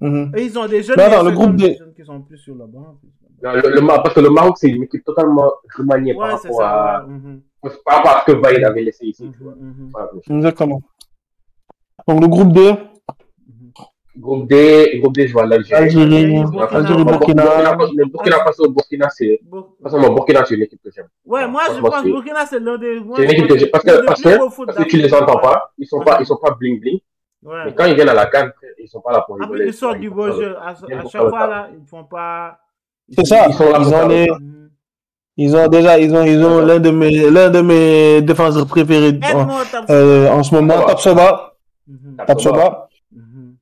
[0.01, 0.31] Mhm.
[0.37, 2.21] Et ils ont des jeunes, attends, mais le c'est groupe des- des jeunes qui sont
[2.21, 2.65] plus sur le.
[2.67, 2.97] Non,
[3.41, 6.47] le, le Mar- parce que le Maroc, c'est une équipe totalement remaniée par Ouais, c'est
[6.49, 7.05] rapport à, ça.
[7.07, 7.41] ouais, mhm,
[7.85, 9.29] par rapport à ce que Vaïd avait laissé ici.
[9.37, 9.53] tu vois.
[9.55, 10.09] mhm, mhm, Voilà.
[10.29, 10.81] Exactement.
[12.07, 13.71] Donc, le groupe D, mhm.
[14.17, 15.83] Groupe D, groupe D, je vois l'Algérie.
[15.83, 16.63] Algérie, Burkina.
[16.65, 17.43] Algérie, Burkina,
[17.75, 17.77] Burkina.
[17.95, 21.07] le Burkina Faso, Burkina, c'est, Burkina, c'est une équipe que j'aime.
[21.25, 23.01] Ouais, moi je pense que Burkina c'est l'un des.
[23.15, 23.69] C'est une équipe que j'aime.
[23.71, 24.21] Parce que, le parce
[24.77, 26.99] que, tu les entends pas, ils sont pas, ils sont pas bling bling.
[27.41, 29.67] Mais quand ils viennent à la canne, ils sont pas là pour Après, rigoler.
[29.67, 30.57] ils sortent du beau jeu.
[30.57, 30.75] À, à
[31.09, 32.59] chaque fois là, ils font pas.
[33.09, 33.47] C'est ça.
[33.47, 34.27] Ils sont là Ils pour ont les,
[35.37, 39.17] ils ont déjà, ils ont, ils ont l'un de mes, l'un de mes défenseurs préférés
[39.33, 39.47] en,
[39.89, 41.55] euh, en ce moment, Tapsoba.
[42.27, 43.55] Tapsoba, Mhm,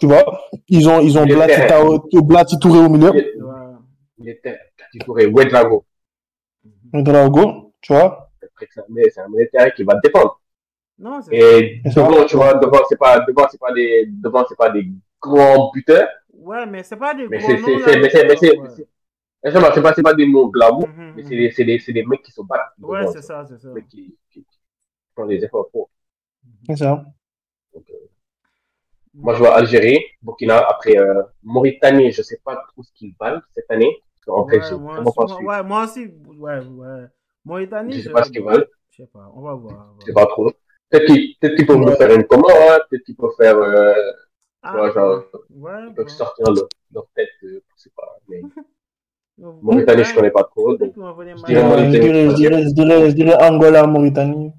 [0.00, 0.24] tu vois.
[0.68, 1.60] Ils ont, ils ont Blati
[2.22, 3.12] Blati Touré au milieu.
[4.18, 5.84] Il était, Kati Touré, Ouedraogo.
[6.92, 7.02] Mhm.
[7.02, 8.30] Drago, tu vois.
[8.58, 10.40] C'est un mais c'est un militaire qui va te défendre.
[10.98, 11.36] Non, c'est.
[11.36, 14.88] Et devant, tu vois, devant, c'est pas, devant, c'est pas des, devant, c'est pas des
[15.20, 16.08] grands buteurs.
[16.32, 18.36] Ouais, mais c'est pas des Mais gros c'est, noms, c'est, là, c'est, mais c'est, mais
[18.36, 18.68] c'est, ouais.
[18.76, 18.88] c'est-
[19.44, 21.28] Et ça, c'est pas, c'est pas des glamour, Mhm, mais mhm.
[21.28, 22.72] c'est des, c'est des, c'est des mecs qui se battent.
[22.82, 23.68] Ouais, c'est ça, c'est ça.
[23.68, 24.44] Des mecs qui, qui,
[25.14, 25.90] font des efforts pour.
[26.66, 27.04] C'est ça.
[27.74, 27.94] Donc, euh,
[29.14, 33.40] moi, je vois Algérie, Burkina, après euh, Mauritanie, je sais pas trop ce qu'ils valent
[33.54, 33.96] cette année.
[34.26, 35.44] En fait, moi, aussi, pas moi, su.
[35.44, 36.06] ouais, moi aussi,
[36.38, 37.06] ouais, ouais.
[37.44, 38.64] Mauritanie, Je sais pas ce qu'ils valent.
[38.90, 39.94] Je sais pas, on va voir.
[39.94, 40.26] on Je sais va voir.
[40.26, 40.52] pas trop.
[40.90, 41.86] Peut-être qu'ils peut qu'ils peuvent Ouais.
[41.86, 42.78] nous faire une commande, hein.
[42.88, 43.94] peut-être qu'ils peuvent faire, euh,
[44.62, 48.16] Ah, genre, ouais, ils peuvent sortir leur, leur tête, euh, je sais pas.
[48.28, 48.40] Mais
[49.38, 51.62] Ouais, Mauritanie, je connais pas trop, donc je Euh, dirais.
[51.62, 51.92] Mauritanie.
[51.92, 54.50] je, dirais, je, dirais, je, dirais, je dirais Angola, Mauritanie.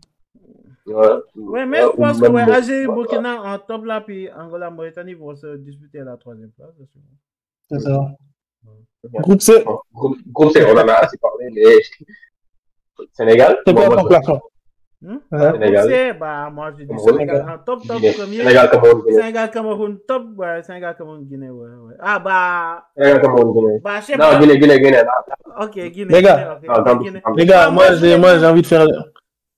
[0.85, 0.93] ouais.
[1.35, 4.69] Ouais, mais Ouais, je pense que même ouais, Algérie, Burkina en top là, puis Angola,
[4.69, 6.69] Mauritanie vont se disputer la troisième place.
[7.71, 7.99] C'est ça.
[8.65, 9.19] Ouais.
[9.21, 9.63] Groupe C,
[10.31, 11.63] Groupe C, on en a assez parlé, mais
[13.13, 14.39] Sénégal, c'est moi, quoi moi,
[14.99, 15.17] Hmm?
[15.31, 15.51] Ouais.
[15.51, 16.17] Sénégal.
[16.19, 17.13] Bah, moi, je dis Cameroun.
[17.13, 18.13] Sénégal en top, top Guinée.
[18.13, 18.37] premier.
[18.37, 19.19] Sénégal, Cameroun, Guinée.
[19.21, 21.93] Sénégal, Cameroun, top, ouais, Sénégal, Cameroun, Guinée, ouais, ouais.
[21.99, 23.79] Ah, bah, Sénégal, Cameroun, Guinée.
[23.83, 24.39] bah, je sais Non.
[24.39, 25.01] Guinée, Guinée, Guinée.
[25.03, 25.65] non.
[25.65, 26.13] Ok, Guinée.
[26.13, 26.59] Les gars.
[26.61, 26.73] Guinée.
[26.85, 27.21] Non, Guinée.
[27.35, 28.87] Les gars, Ah, moi, j'ai, moi, envie de faire,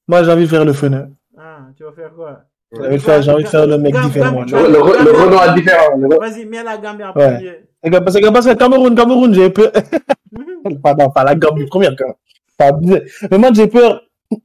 [0.07, 0.91] moi, j'ai envie de faire le fun.
[0.91, 1.07] hein.
[1.37, 2.41] Ah, tu vas faire quoi?
[2.73, 4.41] J'ai envie de faire, j'ai envie de faire le mec Gam- différent.
[4.41, 5.97] Le, le, le Renoir différent.
[6.19, 7.35] Vas-y, mets la Gambie en Ouais.
[7.81, 7.99] premier.
[8.01, 9.71] Parce que, parce que Cameroun, Cameroun, j'ai peur.
[10.83, 12.15] Pardon, pas la Gambie première, quand même.
[12.57, 13.03] Pas abusé.
[13.31, 14.01] Mais moi, j'ai peur,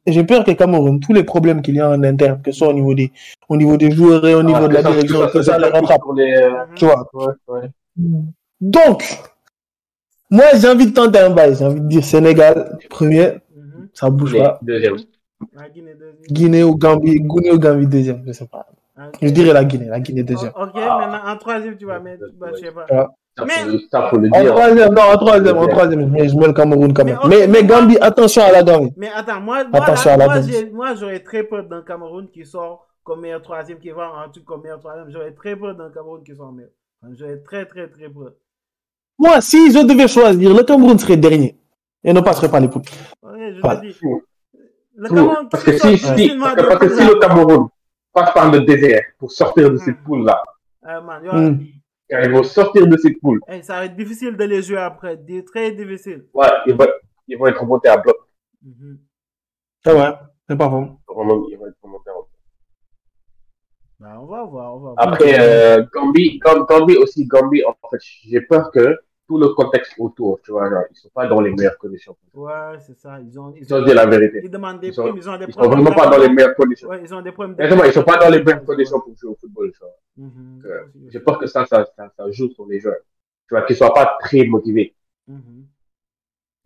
[0.07, 2.69] j'ai peur que Cameroun, tous les problèmes qu'il y a en interne, que ce soit
[2.69, 3.13] au niveau des,
[3.49, 5.43] au niveau des joueurs et au niveau Ah, de la ça- direction, que ça- que
[5.43, 6.01] ça les rattrape.
[6.01, 7.09] pour les, euh, Tu vois.
[7.13, 7.71] ouais, ouais.
[8.61, 9.05] Donc,
[10.31, 11.55] moi, j'ai envie de tenter un bail.
[11.57, 13.89] J'ai envie de dire Sénégal, premier, Mhm.
[13.93, 14.59] ça bouge Guinée, pas.
[14.63, 14.97] Deuxième.
[15.55, 16.27] La Guinée deuxième.
[16.31, 18.67] Guinée ou Gambie, Guinée ou Gambie deuxième, je sais pas.
[18.97, 19.19] Ok.
[19.21, 20.53] Je dirais la Guinée, la Guinée deuxième.
[20.57, 20.99] Ok, Ah.
[20.99, 22.87] maintenant en troisième, tu vas mettre, bah, je sais pas.
[23.37, 26.37] Ça, Mais- faut, ça, faut le En troisième, non, en troisième, en troisième, mais je
[26.37, 27.19] mets le Cameroun quand même.
[27.29, 28.93] Mais, mais mais- Gambie, attention à la Gambie.
[28.97, 30.53] Mais attends, moi, moi, Attention là, à la moi, Gambie.
[30.53, 34.31] j'ai- moi, j'aurais très peur d'un Cameroun qui sort comme meilleur troisième, qui va en
[34.31, 35.11] truc comme meilleur troisième.
[35.11, 36.71] J'aurais très peur d'un Cameroun qui sort meilleur.
[37.19, 38.33] J'aurais très, très, très peur.
[39.19, 41.57] Moi, si je devais choisir, le Cameroun serait dernier.
[42.05, 42.83] Et ne passerait pas les poules.
[43.23, 43.81] Ouais, je Voilà.
[43.81, 43.97] dis.
[44.97, 45.09] Le.
[45.09, 47.67] Cameroun Parce que sort si, si, parce que, si le Cameroun
[48.13, 49.97] passe par le désert pour sortir de cette
[51.33, 51.59] Mm.
[52.11, 52.15] Hmm.
[52.17, 54.79] quand ils vont sortir de cette poule, hey, ça va être difficile de les jouer
[54.79, 55.19] après.
[55.47, 56.27] Très difficile.
[56.35, 56.87] ouais, ils vont,
[57.29, 58.17] ils vont être remontés à bloc.
[59.85, 60.19] C'est vrai,
[60.49, 60.99] c'est pas faux.
[61.09, 62.29] Vraiment, ils vont être remontés à bloc.
[64.01, 64.95] Bah, on va voir, on va voir.
[64.99, 69.95] Après, euh, Gambie, Gam- Gambie aussi, Gambie, en fait, j'ai peur que tout le contexte
[69.99, 72.17] autour, tu vois, genre, ils sont pas dans les meilleures conditions.
[72.35, 73.19] Ouais, c'est ça.
[73.21, 74.41] Ils ont, ils ont dit la vérité.
[74.45, 75.83] ils demandent des Ils sont, primes, ils ont des ils sont problèmes.
[75.85, 76.89] vraiment pas dans les meilleures conditions.
[76.89, 77.57] Ouais, ils ont des problèmes.
[77.59, 79.97] Exactement, ils sont pas dans les meilleures conditions pour jouer au football, tu vois.
[80.17, 80.59] Mhm.
[80.63, 83.01] Donc, euh, J'ai peur que ça, ça, ça, ça joue sur les joueurs.
[83.49, 84.95] Tu vois, qu'ils soient pas très motivés.
[85.27, 85.67] Mhm.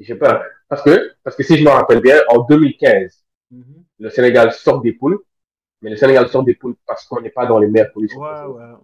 [0.01, 0.43] J'ai peur.
[0.69, 3.85] Parce que, parce que si je me rappelle bien, en 2015, Mhm.
[4.01, 5.21] le Sénégal sort des poules,
[5.81, 8.21] mais le Sénégal sort des poules parce qu'on n'est pas dans les meilleures conditions.
[8.21, 8.75] Ouais, ouais.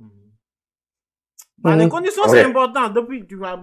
[1.62, 2.28] Les conditions, Ouais.
[2.31, 2.89] c'est important.
[2.89, 3.59] Depuis, tu vois,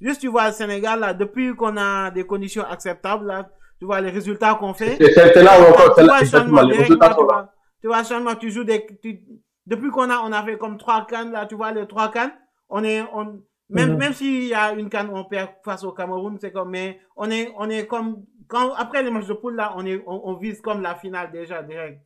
[0.00, 3.48] juste tu vois le Sénégal, là, depuis qu'on a des conditions acceptables, là,
[3.78, 4.96] tu vois les résultats qu'on fait.
[5.00, 7.26] C'est là où encore, tu c'est là, vois exactement, les résultats sont tu là.
[7.26, 9.20] vois, tu vois, le changement, tu joues des, tu-
[9.66, 12.32] depuis qu'on a, on a fait comme trois cannes, là, tu vois, les trois cannes,
[12.68, 13.40] on est, on,
[13.70, 13.96] même, Mhm.
[13.98, 17.30] même s'il y a une canne, on perd face au Cameroun, c'est comme, mais on
[17.30, 20.34] est, on est comme, quand, après les matchs de poule, là, on est, on, on
[20.34, 22.00] vise comme la finale déjà, direct.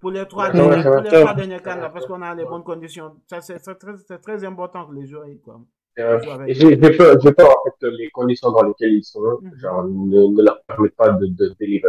[0.00, 2.44] Pour les trois, Ouais, ouais, pour les trois dernières cannes, là, parce qu'on a les
[2.44, 3.16] bonnes conditions.
[3.28, 5.60] Ça, c'est très, très important que les joueurs, quoi.
[5.98, 6.18] Euh,
[6.48, 7.16] J'ai peur,
[7.48, 9.56] en fait, que les conditions dans lesquelles ils sont, Mhm.
[9.56, 11.88] genre, ne, ne leur permettent pas de, de deliver.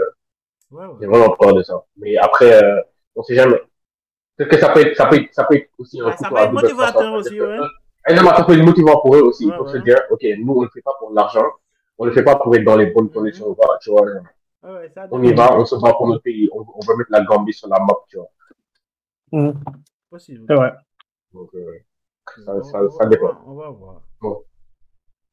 [0.71, 0.93] Ouais, ouais.
[1.01, 1.83] J'ai vraiment peur de ça.
[1.97, 2.79] Mais après, euh,
[3.15, 3.61] on sait jamais.
[4.37, 6.29] Peut-être que ça peut être, ça peut être, ça peut être aussi un Ouais, ça
[6.29, 7.57] peut être motivateur aussi, ouais.
[8.07, 9.47] évidemment, ça peut être motivant pour eux aussi.
[9.49, 9.71] Ouais, ouais.
[9.73, 11.45] se dire, OK, nous, on ne le fait pas pour l'argent.
[11.97, 13.11] On ne le fait pas pour être dans les bonnes Mhm.
[13.11, 13.51] conditions.
[13.53, 14.05] Voilà, tu vois,
[14.63, 16.49] Ouais, ça on y va, on se bat pour notre pays.
[16.51, 18.29] On, on veut mettre la Gambie sur la map, tu vois.
[19.31, 19.53] Mhm.
[20.09, 20.45] Possible.
[20.47, 20.73] C'est vrai.
[21.33, 21.79] Donc, euh,
[22.45, 23.25] ça, On- ça, on ça va dépend.
[23.27, 24.01] voir, On va voir.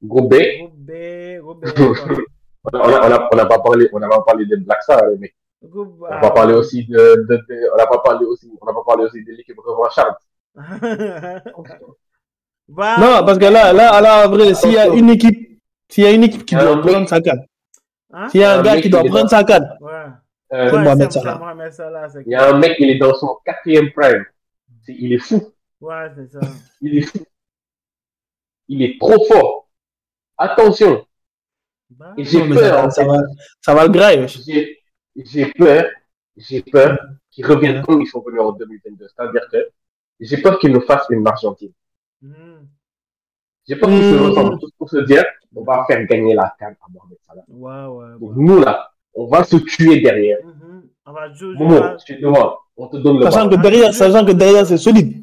[0.03, 0.93] Groupe B, Groupe B,
[1.41, 1.65] groupe B.
[2.65, 4.57] on a, on a, on a, on a pas parlé, on n'a pas parlé des
[4.59, 5.33] Black Stars, mais
[5.63, 6.21] Groupe on n'a A.
[6.21, 6.95] pas parlé aussi de,
[7.29, 10.19] de, de- on n'a pas parlé aussi, on n'a pas parlé aussi de l'équipe revanchard.
[12.69, 12.97] Va.
[13.01, 16.07] Non, parce que là, là, là, en vrai, s'il y a une équipe, s'il y
[16.07, 17.45] a une équipe qui Euh, doit prendre sa canne,
[18.17, 18.29] Hein?
[18.29, 19.93] s'il y a Euh, un gars mec, qui doit prendre dans- sa canne, Ouais.
[20.53, 22.09] Euh, C'est Mohamed Salah.
[22.27, 24.25] Il y a un mec, il est dans son quatrième prime.
[24.87, 25.53] Il est fou.
[25.81, 26.41] Ouais, c'est ça.
[26.81, 27.19] Il est fou.
[28.69, 29.69] Il est trop fort.
[30.39, 31.07] Attention.
[31.91, 33.09] Bah, Et j'ai ça, peur, va- en ça fait.
[33.09, 33.17] va,
[33.61, 34.27] ça va le grave.
[34.47, 34.79] J'ai,
[35.17, 35.85] j'ai peur.
[36.37, 36.99] J'ai peur
[37.31, 39.07] qu'ils reviennent comme ils sont venus en 2022.
[39.09, 39.71] C'est-à-dire que
[40.21, 41.73] j'ai peur qu'ils nous fassent une Argentine.
[42.23, 42.65] hmm,
[43.69, 44.23] J'ai peur qu'ils se Mm.
[44.27, 45.25] ressemblent tous pour se dire,
[45.57, 47.43] on va faire gagner la canne à Mohamed Salah.
[47.49, 48.13] Ouais, ouais.
[48.21, 48.43] Donc ouais.
[48.45, 50.39] nous, là, on va se tuer derrière.
[50.45, 50.83] Mhm.
[51.07, 51.55] On va jouer.
[51.57, 52.59] Momo, tu es devant.
[52.77, 55.23] On te donne le Sachant que derrière, sachant que derrière, c'est solide.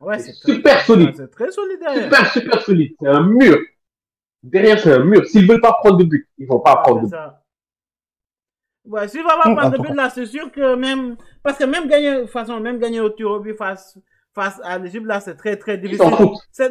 [0.00, 1.12] Ouais, C'est super très- solide.
[1.16, 2.04] C'est très solide derrière.
[2.04, 2.94] Super, super solide.
[3.00, 3.58] C'est un mur.
[4.42, 5.24] Derrière, c'est un mur.
[5.26, 7.16] S'ils veulent pas prendre de but, ils vont pas prendre de C'est but.
[7.16, 7.40] ça.
[8.86, 11.88] Ouais, s'il va pas prendre de but là, c'est sûr que même, parce que même
[11.88, 13.96] gagner, de toute façon, même gagner au tir au but face,
[14.34, 16.04] face à l'Égypte là, c'est très très difficile.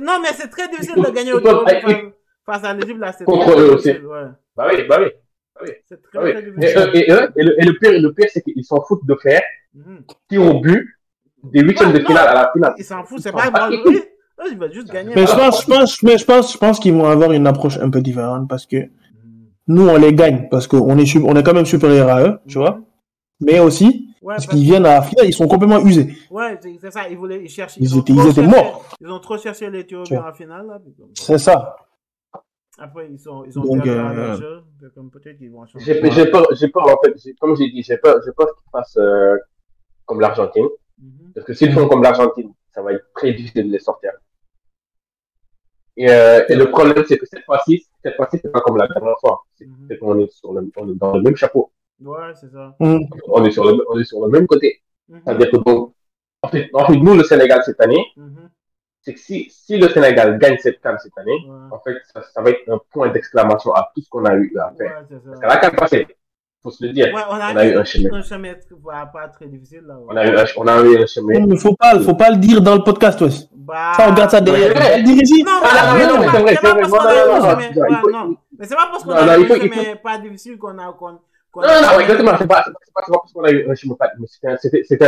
[0.02, 2.14] Non, mais c'est très difficile de gagner au tir au but
[2.46, 4.24] face, à l'Égypte là, c'est Contre difficile, ouais.
[4.56, 5.08] Bah oui, bah oui.
[5.88, 6.32] C'est très Bah oui.
[6.34, 6.78] très Et, difficile.
[6.78, 9.16] eux, et, eux, et, le, et le pire, le pire, c'est qu'ils s'en foutent de
[9.16, 9.42] faire
[9.76, 10.04] Mhm.
[10.30, 10.88] tir au but
[11.44, 12.74] des huitièmes Ouais, de finale à la finale.
[12.78, 14.04] Ils s'en foutent, c'est Ils pas Oui, eux,
[14.52, 15.14] ils veulent juste gagner.
[15.16, 17.78] Mais je pense, je pense, mais je pense, je pense qu'ils vont avoir une approche
[17.78, 18.90] un peu différente parce que Mhm.
[19.68, 22.58] nous, on les gagne parce qu'on est, on est quand même supérieur à eux, tu
[22.58, 22.80] vois.
[23.40, 26.14] Mais aussi, Ouais, parce parce- qu'ils viennent à la finale, ils sont complètement usés.
[26.32, 27.76] ouais, c'est ça, ils voulaient, ils cherchent.
[27.78, 28.86] Ils ont étaient- ils étaient cherché- morts.
[29.02, 30.30] Ils ont trop cherché les tirs au Tu but vois.
[30.30, 30.80] en finale, là.
[31.16, 31.76] C'est ça.
[32.80, 35.86] Après, ils sont, ils ont Donc, perdu euh, Comme peut-être qu'ils vont changer.
[36.12, 38.98] J'ai peur, j'ai peur, en fait, comme j'ai dit, j'ai peur, j'ai peur qu'ils fassent
[38.98, 39.38] euh,
[40.06, 40.68] comme l'Argentine.
[40.98, 41.32] Mhm.
[41.36, 44.12] Parce que s'ils font comme l'Argentine, ça va être très difficile de les sortir.
[45.96, 48.88] Et, euh, et le problème, c'est que cette fois-ci, cette fois-ci, c'est pas comme la
[48.88, 49.44] dernière fois.
[49.56, 49.98] C'est Mhm.
[50.00, 51.72] qu'on est, sur le, on est dans le même chapeau.
[52.02, 52.76] Ouais, c'est ça.
[52.80, 53.08] Mhm.
[53.28, 54.82] On est sur le, on est sur le même côté.
[55.08, 55.94] C'est-à-dire que donc,
[56.42, 58.04] en fait, en fait, nous, le Sénégal, cette année.
[59.04, 61.56] C'est que si, si le Sénégal gagne cette CAN cette année, Ouais.
[61.72, 64.52] en fait, ça, ça va être un point d'exclamation à tout ce qu'on a eu
[64.60, 64.98] à faire.
[65.00, 65.30] Ouais, c'est ça.
[65.30, 66.08] Parce qu'à la CAN passée,
[66.64, 68.18] faut se le dire, Ouais, on a, on a eu un chemin.
[68.18, 69.96] un chemin ouais, pas très difficile là.
[69.98, 70.06] ouais.
[70.10, 71.46] on a eu un, on a eu un chemin.
[71.46, 73.30] Mais faut pas, faut pas le dire dans le podcast, ouais.
[73.54, 73.92] Bah...
[73.98, 74.70] Ça, on regarde ça derrière.
[74.70, 74.76] Ouais.
[74.82, 75.44] Faut pas le dire ici.
[75.44, 76.78] Non, Ah, mais, non, c'est vrai, c'est Non,
[78.30, 78.36] il.
[78.60, 80.58] Mais c'est pas parce qu'on Non, a non, eu il un il chemin pas difficile
[80.58, 80.94] qu'on a.
[80.94, 81.20] qu'on-
[81.52, 82.32] qu'on Non, a- non, non, exactement.
[82.38, 84.58] C'est pas, c'est parce qu'on a eu un chemin, pas- mais c'était un,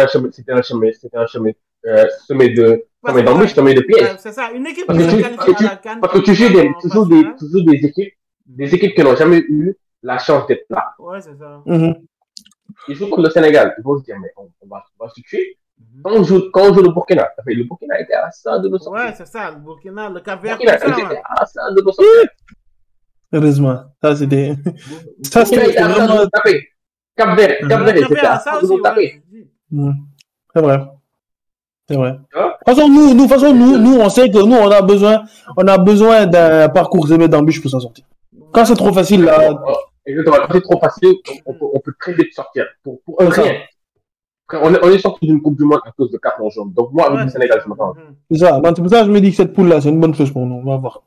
[0.08, 1.52] chemin, c'était un chemin, c'était un chemin,
[1.86, 4.16] euh, semé de, Parce semé que- d'embûches, semé de Ouais, pièges.
[4.20, 6.00] C'est ça, une équipe Parce qui tu- que à la CAN.
[6.02, 8.14] Parce que tu joues des, tu joues des, tu joues des équipes,
[8.46, 10.94] des équipes qui n'ont jamais eu la chance d'être là.
[11.00, 11.62] Ouais, c'est ça.
[11.66, 11.96] Mhm.
[12.88, 13.74] Ils jouent contre le Sénégal.
[13.78, 15.58] Ils vont se dire, mais on, on va, on va se tuer.
[15.80, 16.02] Mhm.
[16.04, 18.78] Quand on joue, quand on joue le Burkina, le Burkina était à ça de nos
[18.80, 19.02] sorties.
[19.02, 21.12] Ouais, c'est ça, le Burkina, le Cap Le Vert, Burkina tout ça.
[21.14, 22.30] était à ça de nos sorties.
[23.34, 23.84] Heureusement.
[24.02, 24.56] Ça, c'était,
[25.24, 26.68] ça, Le Burkina c'était était à ça de vraiment, nous taper.
[27.18, 27.68] Cap Vert, Cap Mhm.
[27.68, 29.22] Vert, Le ils Cap étaient Vert, à ça de nous taper.
[29.72, 29.94] Mhm.
[30.54, 30.80] c'est vrai.
[31.90, 32.18] C'est vrai.
[32.34, 32.46] Vois?
[32.46, 35.24] De toute façon, nous, nous, façon, nous, nous, on sait que nous, on a besoin,
[35.56, 38.06] on a besoin d'un parcours semé d'embûches pour s'en sortir.
[38.52, 39.54] Quand c'est trop facile, là,
[40.06, 40.38] Exactement.
[40.38, 42.66] Quand c'est trop facile, on, peut, on peut très vite sortir.
[42.84, 43.54] Pour, pour un rien.
[44.54, 46.72] On est, on est sorti d'une Coupe du Monde à cause de carton jaune.
[46.74, 47.96] Donc, moi, avec Ouais, le Sénégal, je m'attends.
[47.96, 48.16] Mhm.
[48.30, 48.62] c'est ça.
[48.64, 50.46] C'est pour ça que je me dis que cette poule-là, c'est une bonne chose pour
[50.46, 50.62] nous.
[50.64, 51.02] On va voir.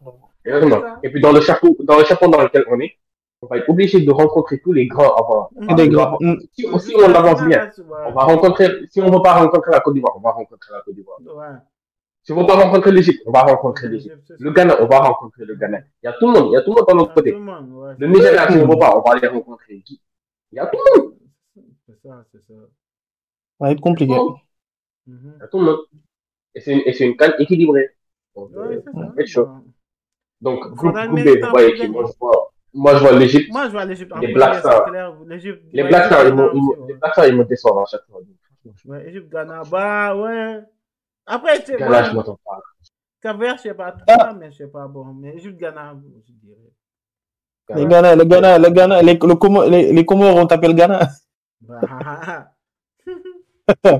[0.44, 0.82] Exactement.
[1.04, 2.94] Et puis, dans le chapeau, dans le chapeau dans lequel on est,
[3.42, 5.50] on va être obligé de rencontrer tous les grands avant.
[5.54, 5.70] Mhm.
[5.70, 6.18] Et des grands.
[6.52, 7.70] Si, si on avance bien,
[8.06, 10.72] on va rencontrer, si on ne veut pas rencontrer la Côte d'Ivoire, on va rencontrer
[10.72, 11.18] la Côte d'Ivoire.
[11.20, 11.58] Ouais.
[12.22, 14.32] Si on ne veut pas rencontrer l'Égypte, on va rencontrer l'Égypte.
[14.38, 15.78] Le Ghana, on va rencontrer le Ghana.
[16.02, 17.32] Il y a tout le monde, il y a tout le monde dans notre côté.
[17.32, 17.94] Le monde, ouais.
[17.96, 20.00] Le Nigeria, si on ne veut pas, on va aller rencontrer qui?
[20.52, 21.14] Il y a tout le monde.
[21.86, 22.54] C'est ça, c'est ça.
[22.54, 24.12] Ça va être compliqué.
[25.06, 25.78] Il y a tout le monde.
[26.54, 27.88] Et c'est une, et c'est une canne équilibrée.
[28.34, 29.26] Donc, Ouais, euh, ça ça.
[29.26, 29.48] chaud.
[30.40, 33.50] Donc, groupe, B, vous voyez qui de je vois, moi je vois l'Égypte.
[33.52, 34.90] Moi, je vois l'Égypte en Les Black c'est Stars.
[35.72, 36.86] Les Black Stars, ils Ghana m'ont- ils aussi, m'ont- ouais.
[36.88, 38.20] les Black Stars, ils me déçoivent à chaque fois.
[38.84, 39.62] Ouais, Égypte, Ghana.
[39.70, 40.60] Bah, ouais.
[41.26, 42.14] Après, je sais Ghana, je pas.
[42.16, 42.60] m'attends pas.
[43.20, 44.32] Cap-Vert, je sais pas trop, Ah.
[44.38, 44.86] mais je sais pas.
[44.86, 45.94] Bon, mais Égypte, Ghana,
[46.26, 46.58] je dirais.
[47.80, 50.74] Les Ghana, les Ghana, les Ghana, les, le Comor- les, les Comores ont tapé le
[50.74, 51.08] Ghana.
[51.60, 52.48] Bah, ah,
[53.84, 53.98] ah,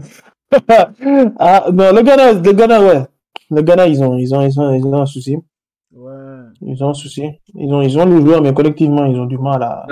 [1.39, 3.03] ah, non, le Ghana, le Ghana, ouais.
[3.51, 5.36] Le Ghana, ils ont, ils ont, ils ont, ils ont un souci.
[5.93, 6.28] ouais.
[6.61, 7.29] Ils ont un souci.
[7.55, 9.87] Ils ont, ils ont les joueurs, mais collectivement, ils ont du mal à.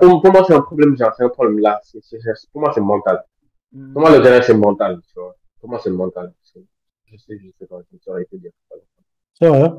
[0.00, 1.80] Pour pour moi, c'est un problème, genre, c'est un problème là.
[1.82, 3.24] C'est- c'est- c'est- Pour moi, c'est mental.
[3.92, 5.34] Pour moi, le Ghana, c'est mental, tu vois.
[5.60, 6.32] Pour moi, c'est mental.
[7.06, 8.50] Je sais, je sais pas, je ne saurais te dire.
[9.34, 9.70] C'est vrai.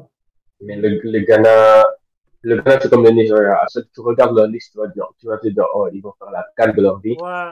[0.61, 1.83] Mais le, le Ghana,
[2.41, 3.55] le Ghana, c'est comme le Nigeria.
[3.61, 6.01] À chaque tu regardes leur liste, tu vas, dire, tu vas te dire, oh, ils
[6.01, 7.17] vont faire la canne de leur vie.
[7.21, 7.51] Ouais.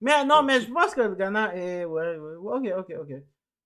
[0.00, 1.84] Mais non, mais je pense que le Ghana est.
[1.84, 2.36] Ouais, ouais.
[2.36, 3.12] Ok, ok, ok.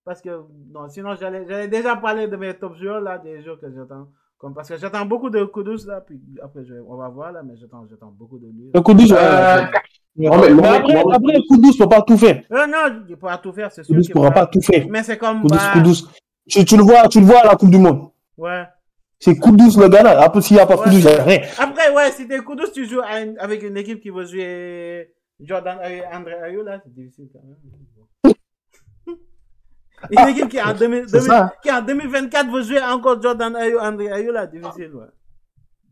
[0.04, 0.30] Parce que,
[0.72, 4.08] non, sinon, j'allais j'allais déjà parler de mes top joueurs, là, des joueurs que j'attends.
[4.42, 7.42] Comme, parce que j'attends beaucoup de Kudus, là, puis après, je- on va voir, là,
[7.44, 8.72] mais j'attends j'attends beaucoup de lui.
[8.74, 9.12] Le ouais.
[9.12, 9.62] Euh,
[10.16, 12.42] Mais après, après, le coup douce ne peut pas tout faire.
[12.50, 13.94] Euh, non, il pourra tout faire, c'est sûr.
[13.94, 14.84] Ne pourra pas tout faire.
[14.90, 15.42] Mais c'est comme.
[15.42, 16.10] Douce, bah.
[16.48, 18.08] Tu, tu le vois, tu le vois à la Coupe du Monde.
[18.36, 18.64] Ouais.
[19.20, 20.20] C'est coup douce le Ghana.
[20.20, 20.90] Après, s'il n'y a pas coup Ouais.
[20.96, 21.40] douce, il n'y a rien.
[21.60, 25.14] Après, ouais, si t'es Kudus, tu joues à une- avec une équipe qui veut jouer
[25.38, 28.34] Jordan Ayew, André Ayew, là, c'est difficile quand même.
[30.10, 31.52] Une équipe qui en, 2000 C'est ça.
[31.62, 35.06] qui en 2024 veut jouer encore Jordan Ayew, André Ayew, là, difficile, ouais.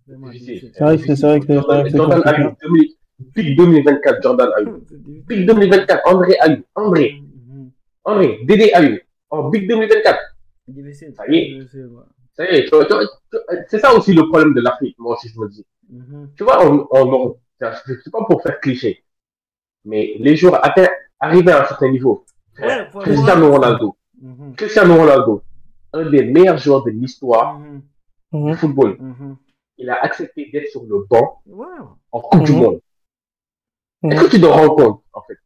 [0.07, 1.41] C'est vrai que c'est- c'est vrai que c'est- c'est vrai
[1.85, 2.23] que c'est Jordan.
[2.27, 2.95] Ayew, 2000
[3.35, 4.81] Pic 2024, Jordan Ayew.
[5.29, 6.63] Pic 2024, André Ayew.
[6.75, 7.71] André, Mhm.
[8.05, 8.99] André, Dédé Ayew.
[9.31, 10.19] En Big 2024.
[10.67, 11.13] Difficile.
[11.17, 11.61] Ça y est.
[12.35, 12.71] Ça y est,
[13.69, 15.65] c'est ça aussi le problème de l'Afrique, moi aussi je me dis.
[15.91, 16.31] Mhm.
[16.37, 19.05] Tu vois, on, on, c'est pas pour faire cliché,
[19.85, 20.89] mais les joueurs atteints,
[21.21, 22.25] arrivés à un certain niveau.
[22.61, 24.55] Ouais, Cristiano Ronaldo, Mhm.
[24.57, 25.43] Cristiano Ronaldo,
[25.93, 27.83] un des meilleurs joueurs de l'histoire, Mhm.
[28.33, 28.55] Mhm.
[28.55, 28.97] football.
[29.01, 29.37] Mhm.
[29.79, 31.43] Il a accepté d'être sur le banc
[32.13, 32.53] en Coupe du.
[32.53, 32.81] Monde.
[34.05, 35.39] Est-ce que tu te rends compte, en fait?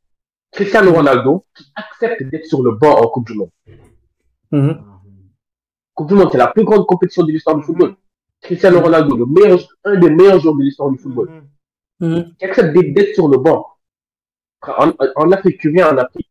[0.52, 3.50] Cristiano Ronaldo qui accepte d'être sur le banc en Coupe du Monde.
[5.94, 7.96] Coupe du Monde, c'est la plus grande compétition de l'histoire du football.
[8.40, 11.44] Cristiano Ronaldo, le meilleur, un des meilleurs joueurs de l'histoire du football,
[12.00, 13.66] qui accepte d'être d'être sur le banc.
[14.66, 16.28] En, en Afrique, tu viens en Afrique.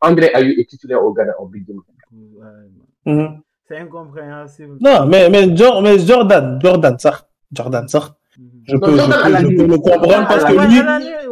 [0.00, 1.80] André Ayew est titulaire au Ghana en Big Game.
[2.12, 3.12] Ouais.
[3.12, 3.40] Mhm.
[3.68, 4.76] C'est incompréhensible.
[4.80, 8.16] Non, mais, mais, Jor- mais Jordan, Jordan, ça, Jordan, ça,
[8.66, 10.80] je peux, je peux, je le comprendre parce Ah, que lui,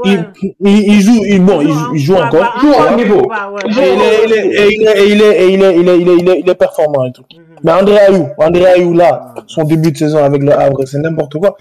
[0.04, 2.46] il, il, il joue, il, bon, il joue, il joue encore.
[2.56, 3.22] Il joue à haut niveau.
[3.66, 5.76] Il Et il est, il est, et il est, et il est, et il est,
[5.78, 7.24] il est, il est, il est, il est, il est performant et tout.
[7.34, 7.42] Mhm.
[7.64, 11.38] Mais André Ayou, André Ayou, là, son début de saison avec le Havre, c'est n'importe
[11.38, 11.56] quoi.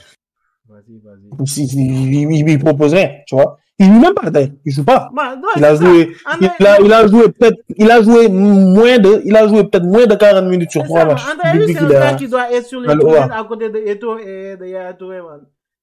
[1.39, 3.57] Il, il propose rien, tu vois.
[3.77, 4.51] Il joue même pas, d'ailleurs.
[4.65, 5.09] Il joue pas.
[5.13, 5.83] Bah, Il a ça.
[5.85, 9.63] joué, il a, il a joué peut-être, il a joué moins de, il a joué
[9.65, 11.23] peut-être moins de 40 minutes sur trois matchs.
[11.29, 14.55] André c'est un qu'il gars qui doit être sur les à côté de Eto et
[14.55, 15.19] de Yaya Touré.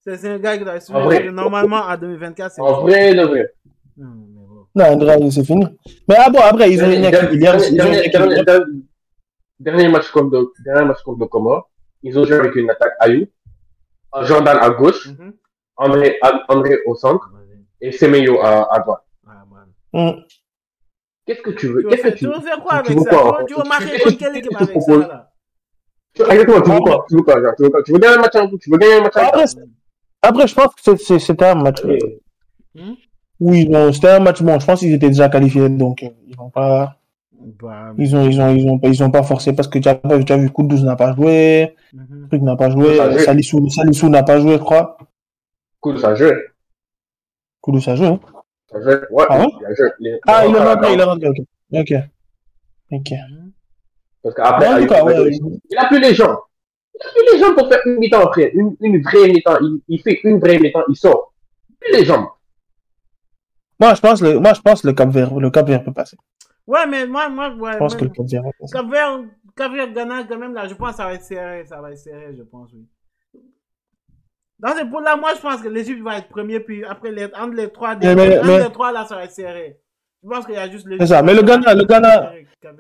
[0.00, 1.30] C'est un gars qui doit être sur les.
[1.30, 2.60] Normalement, en 2024, c'est.
[2.62, 3.52] En vrai, de vrai.
[4.74, 5.66] Non, André c'est fini.
[6.08, 7.58] Mais ah bon, après, ils ont une équipe, hier,
[9.60, 11.70] Dernier- match contre le, dernier match contre le Comore,
[12.02, 13.26] ils ont joué avec une attaque Ayou,
[14.22, 15.34] Jordan à gauche, Mhm.
[15.76, 17.30] André, André au centre.
[17.82, 19.02] Et Semeyo à, à droite.
[19.28, 19.42] Ah.
[19.92, 20.22] Hum.
[21.26, 22.92] Qu'est-ce que tu veux Tu veux, Qu'est-ce que faire, tu tu veux faire quoi tu
[22.92, 23.10] avec ça?
[23.10, 25.28] quoi, Tu veux- marquer contre que- quelle équipe avec ça, proposes là?
[26.14, 27.06] Tu- Exactement, tu veux quoi?
[27.08, 27.82] Tu veux quoi genre, tu veux, quoi?
[27.82, 29.44] Tu veux gagner un match en Tu veux gagner un match en Après,
[30.22, 31.82] après, je pense que c'est- c'est- c'était un match.
[32.74, 32.92] Hmm?
[33.40, 34.58] Oui, bon, c'était un match bon.
[34.58, 36.96] Je pense qu'ils étaient déjà qualifiés, donc euh, ils vont pas,
[37.60, 39.96] Bah, ils ont, ils ont, ils ont, ils ont pas forcé parce que tu as,
[39.96, 42.28] tu as vu Kudus n'a pas joué, mhm.
[42.28, 43.20] Truc n'a pas joué, a joué.
[43.20, 44.96] Salissou, n'a pas joué, je crois.
[45.80, 46.26] Cool, ça joue.
[47.66, 48.06] A joué.
[48.06, 48.20] Hein.
[49.10, 49.90] Ouais, Ah ouais il a joué.
[50.00, 51.94] Les- Ah, il est rentré, il est rentré, ok.
[52.92, 53.12] Ok.
[54.22, 54.96] Parce qu'après, il ouais,
[55.78, 56.38] a plus les gens.
[56.94, 58.50] Il a plus les gens pour faire une mi-temps après.
[58.54, 59.58] Une, une vraie mi-temps.
[59.60, 61.32] Il, il fait une vraie mi-temps, il sort.
[61.80, 62.26] Plus les jambes.
[63.80, 66.16] Moi, je pense le, moi, je pense le Cap Vert, le Cap Vert peut passer.
[66.66, 67.72] Ouais, mais moi, moi, ouais.
[67.72, 68.72] Je pense que le Cap Vert peut passer.
[68.72, 69.20] Cap Vert,
[69.56, 71.90] Cap Vert, Ghana, quand même, là, je pense que ça va être serré, ça va
[71.90, 72.86] être serré, je pense, oui.
[74.62, 77.54] Dans ce point-là, moi, je pense que l'Égypte va être premier, puis après, les, entre
[77.54, 79.78] les trois, Mais- mais- entre mais- les trois, là, ça va être serré.
[80.22, 81.02] Je pense qu'il y a juste l'Égypte.
[81.08, 82.30] C'est ça, mais le Ghana- le Ghana-.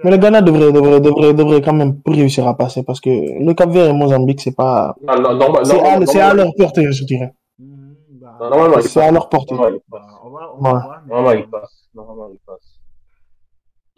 [0.04, 3.52] Mais le Ghana devrait, devrait, devrait, devrait quand même réussir à passer parce que le
[3.52, 5.66] Cap Vert et Mozambique, c'est pas, Non, non, normal-
[6.06, 7.34] c'est à, leur portée, je dirais.
[7.58, 9.12] Bah, Normalement, il C'est à passe.
[9.14, 9.54] leur portée.
[9.56, 10.60] Normalement, il bah, passe.
[10.60, 10.80] Ouais.
[11.04, 11.88] mais- Normalement, il passe.
[11.94, 12.78] Normalement, il passe.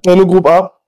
[0.09, 0.81] Et le groupe A,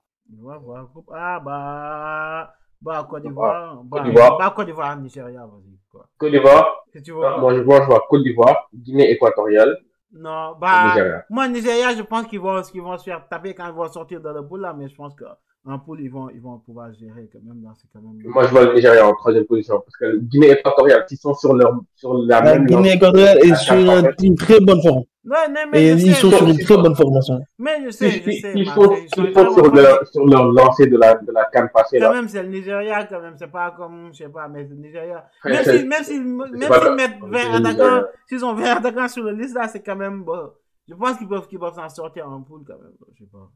[0.43, 0.85] On va voir.
[1.13, 3.81] Ah, bah, bah, Côte d'Ivoire.
[3.83, 4.03] Bah,
[4.39, 5.76] bah, Côte d'Ivoire, Nigeria, vas-y.
[6.17, 6.83] Côte d'Ivoire.
[6.93, 7.23] Si tu veux.
[7.25, 9.77] Ah, Moi, je vois, je vois Côte d'Ivoire, Guinée équatoriale,
[10.13, 11.25] Non, bah, Nigeria.
[11.29, 14.21] moi, Nigeria, je pense qu'ils vont, qu'ils vont se faire taper quand ils vont sortir
[14.21, 17.29] de la poule là, mais je pense qu'en poule, ils vont, ils vont pouvoir gérer
[17.31, 17.61] quand même.
[17.63, 18.19] Là, c'est quand même.
[18.25, 19.79] Moi, je vois le Nigeria en troisième position.
[19.79, 23.55] Parce que Guinée équatoriale, qui sont sur, leur, sur la la même Guinée équatoriale est
[23.55, 25.03] sur une très bonne forme.
[25.29, 25.35] Non,
[25.71, 27.41] mais Et ils sais, sont sur une très bonne formation.
[27.59, 28.53] Mais je sais, je sais.
[28.55, 32.13] ils sont, sur, leur, sur leur lancée de la, de la canne passée, Quand là.
[32.13, 33.33] même, c'est le Nigeria, quand même.
[33.37, 35.25] C'est pas comme, je sais pas, mais le Nigeria.
[35.43, 38.53] Même c'est- si, même si, même s'ils le- mettent c'est 20 le attaquants, s'ils ont
[38.53, 40.49] 20 attaquants sur la liste là, c'est quand même bon.
[40.87, 42.93] Je pense qu'ils peuvent, qu'ils peuvent s'en sortir en poule quand même.
[43.17, 43.49] Je sais pas.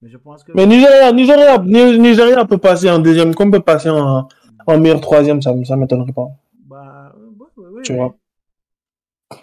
[0.00, 0.52] Mais je pense que.
[0.54, 4.26] Mais Nigeria, Nigeria, Ni- Nigeria peut passer en deuxième, comme peut passer en,
[4.66, 6.28] en meilleur troisième, ça, ça m'étonnerait pas.
[6.66, 8.14] Bah, oui, oui, Tu vois.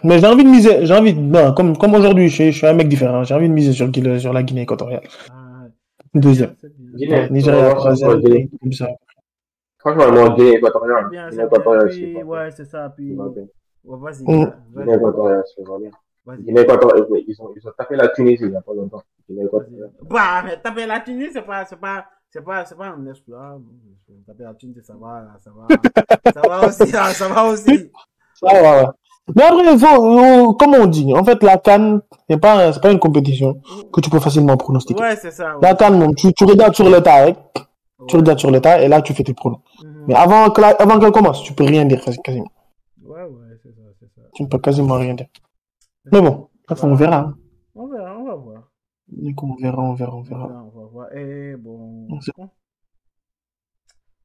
[0.03, 2.57] Mais j'ai envie de miser, j'ai envie de, non, comme, comme aujourd'hui, je, suis- je
[2.57, 5.03] suis un mec différent, j'ai envie de miser sur, la Guinée équatoriale.
[5.31, 5.65] Ah,
[6.13, 6.55] Deuxième.
[6.95, 7.29] Guinée.
[7.29, 8.49] Nigeria Franchement, troisième, Guinée.
[8.61, 8.87] comme ça.
[9.79, 11.09] Franchement, moi, Guinée équatoriale.
[11.09, 11.45] Guinée c'est bien.
[11.47, 12.93] équatoriale, Puis, c'est pas ouais, c'est ça.
[12.95, 13.97] Puis, c'est pas ouais, bien.
[13.97, 14.23] vas-y.
[14.23, 15.89] Vas-y, Guinée équatoriale, c'est pas bien.
[16.25, 16.43] Vas-y.
[16.43, 19.01] Guinée équatoriale, ils ont, ils ont tapé la Tunisie il y a pas longtemps.
[19.29, 19.91] Guinée équatoriale.
[20.09, 23.59] Bah, taper la Tunisie, c'est pas, c'est pas, c'est pas, c'est pas un exploit.
[24.27, 25.67] Taper la Tunisie, ça va, ça va.
[26.33, 27.89] ça va aussi, ça va aussi.
[28.43, 28.83] Ouais.
[29.35, 32.81] Mais après, il faut, euh, comme on dit, en fait, la Cannes, c'est pas, c'est
[32.81, 33.61] pas une compétition
[33.93, 35.01] que tu peux facilement pronostiquer.
[35.01, 35.55] Ouais, c'est ça.
[35.55, 35.61] ouais.
[35.61, 36.87] La Cannes, tu, tu regardes sur
[37.27, 37.33] hein,
[38.07, 39.59] tu regardes sur le tas, et là, tu fais tes pronos.
[39.83, 40.05] Mhm.
[40.07, 42.47] Mais avant que la- avant qu'elle commence, tu peux rien dire, quasiment.
[43.05, 44.21] Ouais, ouais, c'est ça, c'est ça.
[44.33, 45.27] Tu ne peux quasiment rien dire.
[46.11, 47.17] Mais bon, bref, on verra.
[47.17, 47.35] hein.
[47.75, 48.63] On verra, on va voir.
[49.07, 50.45] Du coup, on verra, on verra, on On verra.
[50.45, 51.13] on va voir.
[51.15, 52.07] Et bon.
[52.09, 52.49] On sait- Bon,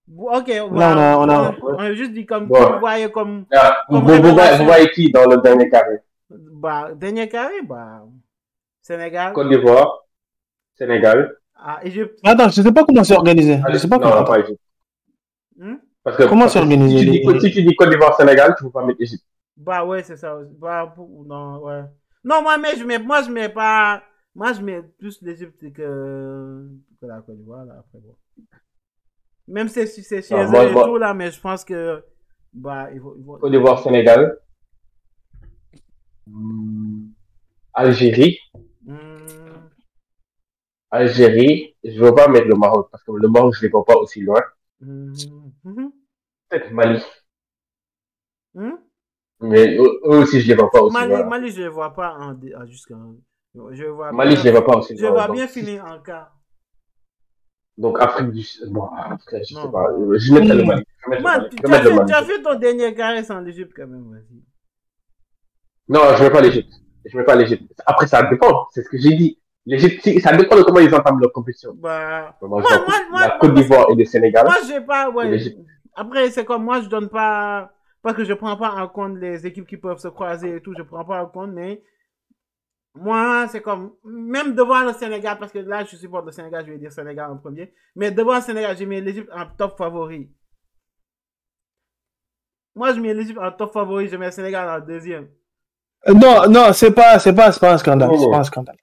[0.08, 2.60] Ok, on a- on a- on a juste dit comme, Ouais.
[2.72, 4.58] vous voyez comme, Ah, vous, Comme vous, voyez, révélation.
[4.58, 5.96] vous voyez qui dans le dernier carré?
[6.30, 8.04] Bah, dernier carré, bah,
[8.82, 10.04] Sénégal, Côte d'Ivoire,
[10.74, 11.36] Sénégal.
[11.56, 12.18] ah, Égypte.
[12.24, 13.58] Attends, je sais pas comment c'est organisé.
[13.72, 14.24] Je sais pas non, non, comment.
[14.24, 14.60] pas Égypte.
[15.58, 15.76] Hmm?
[16.04, 18.62] Parce que, Comment c'est organisé, si tu, dis, si tu dis Côte d'Ivoire, Sénégal, tu
[18.64, 19.24] peux pas mettre Égypte.
[19.56, 20.38] Bah ouais, c'est ça.
[20.60, 21.82] Bah, pour- non, ouais.
[22.22, 24.02] Non, moi, mais je mets, moi, je mets pas,
[24.34, 26.68] moi, je mets plus l'Égypte que,
[27.00, 28.14] que la Côte d'Ivoire, là, après, bon.
[29.48, 32.02] Même si c'est chez Non, eux et tout, là, mais je pense que,
[32.52, 34.38] bah, ils vont- Côte d'Ivoire, Sénégal.
[36.26, 37.10] Hmm,
[37.74, 38.38] Algérie.
[38.86, 38.96] Hmm,
[40.90, 41.76] Algérie.
[41.84, 44.20] Je veux pas mettre le Maroc parce que le Maroc, je les vois pas aussi
[44.20, 44.40] loin.
[44.80, 45.12] hmm,
[46.48, 47.02] Peut-être Mali.
[48.54, 48.76] hmm.
[49.40, 51.24] Mais eux aussi, je les vois pas aussi Mali, loin.
[51.24, 52.34] Mali, je ne vois pas en,
[52.66, 53.14] jusqu'en,
[53.54, 55.12] je vois Mali, bien- je les vois pas aussi je loin.
[55.12, 56.35] vois Donc, bien finir en quart.
[57.78, 58.70] Donc, Afrique du Sud.
[58.72, 59.70] Bon, après, je sais Non.
[59.70, 59.86] pas.
[60.12, 60.18] Je.
[60.18, 60.82] Je vais mettre le Mali.
[61.50, 62.06] tu, Je as fait, Mali.
[62.06, 64.42] tu as fait ton dernier carré en Égypte quand même, vas-y.
[65.88, 66.72] Non, je mets pas l'Égypte.
[67.04, 67.70] Je mets pas l'Égypte.
[67.86, 68.66] Après, ça dépend.
[68.72, 69.38] C'est ce que j'ai dit.
[69.66, 71.72] L'Égypte, si- ça dépend de comment ils entament leur compétition.
[71.76, 74.44] Bah, Moi, Moi, je moi, la Côte d'Ivoire et le Sénégal.
[74.46, 75.28] moi, j'ai pas, ouais.
[75.30, 75.58] l'Égypte.
[75.94, 77.72] Après, c'est comme moi, je donne pas,
[78.02, 80.72] parce que je prends pas en compte les équipes qui peuvent se croiser et tout,
[80.76, 81.82] je prends pas en compte, mais
[82.96, 86.72] moi, c'est comme, même devant le Sénégal, parce que là, je supporte le Sénégal, je
[86.72, 90.30] vais dire Sénégal en premier, mais devant le Sénégal, j'ai mis l'Égypte en top favori.
[92.74, 95.28] Moi, je mets l'Égypte en top favori, je mets le Sénégal en deuxième.
[96.08, 98.10] Euh, Non, non, c'est pas, c'est pas, c'est pas un scandale.
[98.18, 98.76] C'est pas un scandale.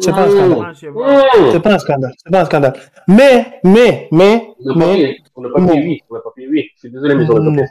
[0.00, 0.74] C'est pas un scandale.
[0.74, 1.52] Je pas.
[1.52, 2.12] C'est pas un scandale.
[2.18, 2.72] C'est pas un scandale.
[3.06, 5.74] Mais, mais, mais, mais, papier, sur le papier, Non.
[5.74, 6.00] oui.
[6.06, 6.68] Sur le papier, oui.
[6.74, 7.66] Je suis désolé, mais dire.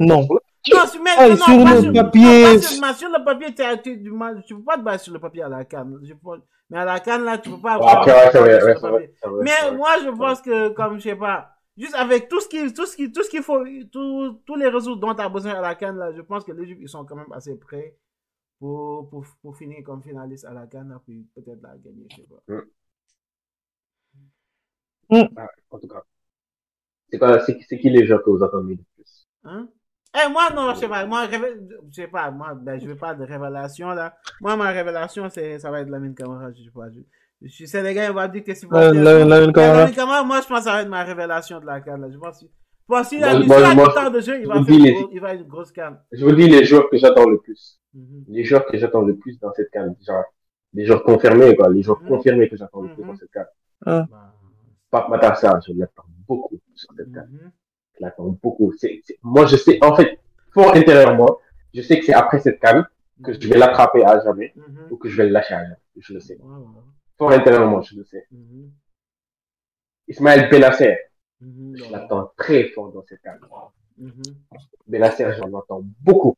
[0.00, 0.26] Non.
[0.72, 3.54] Non, sur, mais, Hey, non, sur le sur, papier, non, pas sur, sur le papier,
[3.82, 4.02] tu,
[4.46, 6.00] tu, peux pas te baser sur le papier à la canne.
[6.02, 9.76] Je peux- mais à la canne, là, tu peux pas ouais, sur ouais, c'est Mais
[9.76, 12.96] moi, je pense que, comme, je sais pas, juste avec tout ce qui, tout ce
[12.96, 13.62] qui, tout ce qu'il faut,
[13.92, 16.52] tout, tous les ressources dont tu as besoin à la canne, là, je pense que
[16.52, 17.96] l'Égypte, ils sont quand même assez prêts
[18.58, 22.16] pour, pour, pour finir comme finaliste à la canne, là, puis peut-être la gagner, je
[22.16, 22.54] sais pas.
[25.36, 26.02] Ah, En tout cas.
[27.10, 29.26] C'est quoi, c'est c'est qui les gens que vous attendez le plus?
[29.44, 29.68] Hein?
[30.14, 31.04] Eh, moi, non, je sais pas.
[31.06, 31.58] Moi, révé-
[31.90, 32.30] je sais pas.
[32.30, 34.14] Moi, ben, je veux pas de révélation, là.
[34.40, 36.88] Moi, ma révélation, c'est, ça va être Lamine Camara, je sais pas.
[36.90, 37.00] Je,
[37.42, 40.22] je suis sénégalais, on va me dire que c'est Euh, Lamine- Lamine Camara.
[40.24, 42.08] Moi, je pense que ça va être ma révélation de la canne, là.
[42.12, 44.78] Je pense que, je pense qu'il a, du temps de jeu, il va vous faire
[44.78, 45.98] les- gros- il va une grosse canne.
[46.12, 47.80] Je vous dis les joueurs que j'attends le plus.
[47.92, 48.24] Mhm.
[48.28, 49.94] Les joueurs que j'attends le plus dans cette canne.
[50.06, 50.24] Genre,
[50.74, 51.68] les joueurs confirmés, quoi.
[51.70, 52.08] Les joueurs Mhm.
[52.08, 53.08] confirmés que j'attends le plus Mhm.
[53.08, 53.46] dans cette canne.
[53.84, 54.06] Bah,
[54.90, 57.50] Pape Matassa, je l'attends beaucoup sur cette canne.
[57.94, 57.98] Mhm.
[57.98, 58.72] Je l'attends beaucoup.
[58.78, 60.18] C'est, c'est- moi, je sais, en fait,
[60.52, 61.38] fort intérieurement,
[61.72, 62.86] je sais que c'est après cette canne
[63.22, 64.88] que je vais l'attraper à jamais Mhm.
[64.90, 65.76] ou que je vais le lâcher à jamais.
[65.98, 66.38] Je le sais.
[67.18, 68.26] Fort intérieurement, je le sais.
[68.30, 68.70] Mhm.
[70.08, 70.96] Ismaël Benasser,
[71.40, 71.76] Mhm.
[71.76, 73.40] je l'attends très fort dans cette canne.
[73.98, 74.22] Mhm.
[74.86, 76.36] Benasser, j'en entends beaucoup.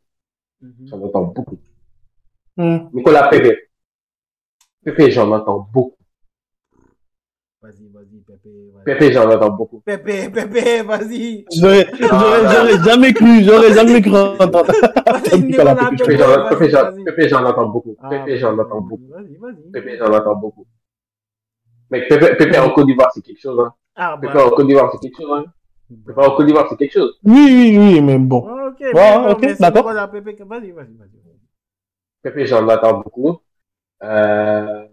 [0.60, 0.86] Mhm.
[0.88, 1.58] J'en entends beaucoup.
[2.58, 3.70] Nicolas Pepe.
[4.84, 5.96] Pepe, j'en entends beaucoup.
[7.66, 8.50] Vas-y, vas-y, Pépé.
[8.84, 9.80] Pepe, j'en entends beaucoup.
[9.80, 11.44] Pépé, Pépé, vas-y.
[11.52, 11.84] J'aurais,
[12.84, 14.66] jamais cru, j'aurais jamais cru entendre.
[15.24, 15.98] Pépé, Pepe,
[17.04, 17.96] Pépé, j'en, entends beaucoup.
[18.00, 19.08] Ah, Pepe, j'en vas-y, entends beaucoup.
[19.10, 19.70] Vas-y, vas-y.
[19.72, 20.64] Pepe, j'en entends beaucoup.
[21.90, 23.74] Mais Pepe, Pepe en Côte d'Ivoire, c'est quelque chose, hein.
[23.96, 24.46] Ah, Pepe bah.
[24.46, 25.44] en Côte d'Ivoire, c'est quelque chose, hein.
[26.06, 27.18] Pepe en Côte d'Ivoire, c'est quelque chose.
[27.24, 28.46] Oui, oui, oui, mais bon.
[28.68, 29.90] Ok, Ouais, d'accord.
[30.12, 30.36] Pépé?
[30.44, 31.20] Vas-y, vas-y, vas-y.
[32.22, 33.40] Pepe, j'en entends beaucoup.
[34.04, 34.85] Euh,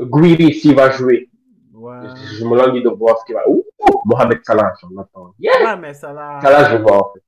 [0.00, 1.28] Guiri, s'il va jouer,
[1.74, 1.94] Ouais.
[2.38, 3.42] je me languis de voir ce qu'il va.
[3.48, 3.64] Ouh,
[4.04, 5.34] Mohamed Salah, j'en entends.
[5.38, 5.52] Yeah!
[5.74, 6.40] Ouais, mais là.
[6.42, 7.22] Salah, je vois, en fait.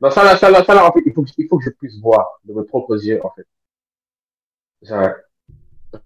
[0.00, 2.38] Non, Salah, Salah, Salah, en fait, il faut, que- il faut que je puisse voir
[2.44, 3.46] de mes propres yeux, en fait.
[4.82, 5.08] Genre,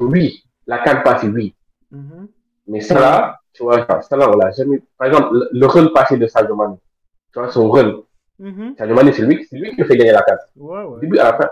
[0.00, 1.54] oui, la canne passe, oui.
[1.90, 2.28] Mhm.
[2.68, 6.26] Mais Salah, tu vois, Salah, on l'a jamais, par exemple, le, le run passé de
[6.26, 6.78] Sadio Mane.
[7.32, 8.00] Tu vois, son run.
[8.38, 8.74] Mhm.
[8.78, 10.38] Sadio Mane, c'est lui, lui qui fait gagner la canne.
[10.56, 11.00] Ouais, ouais.
[11.00, 11.50] début à la fin.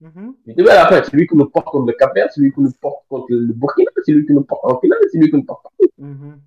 [0.00, 2.40] Du début à la fin, c'est lui qui nous porte contre le Cap Vert, c'est
[2.40, 5.18] lui qui nous porte contre le Burkina, c'est lui qui nous porte en finale, c'est
[5.18, 5.90] lui qui nous porte partout.
[5.98, 6.40] Mhm.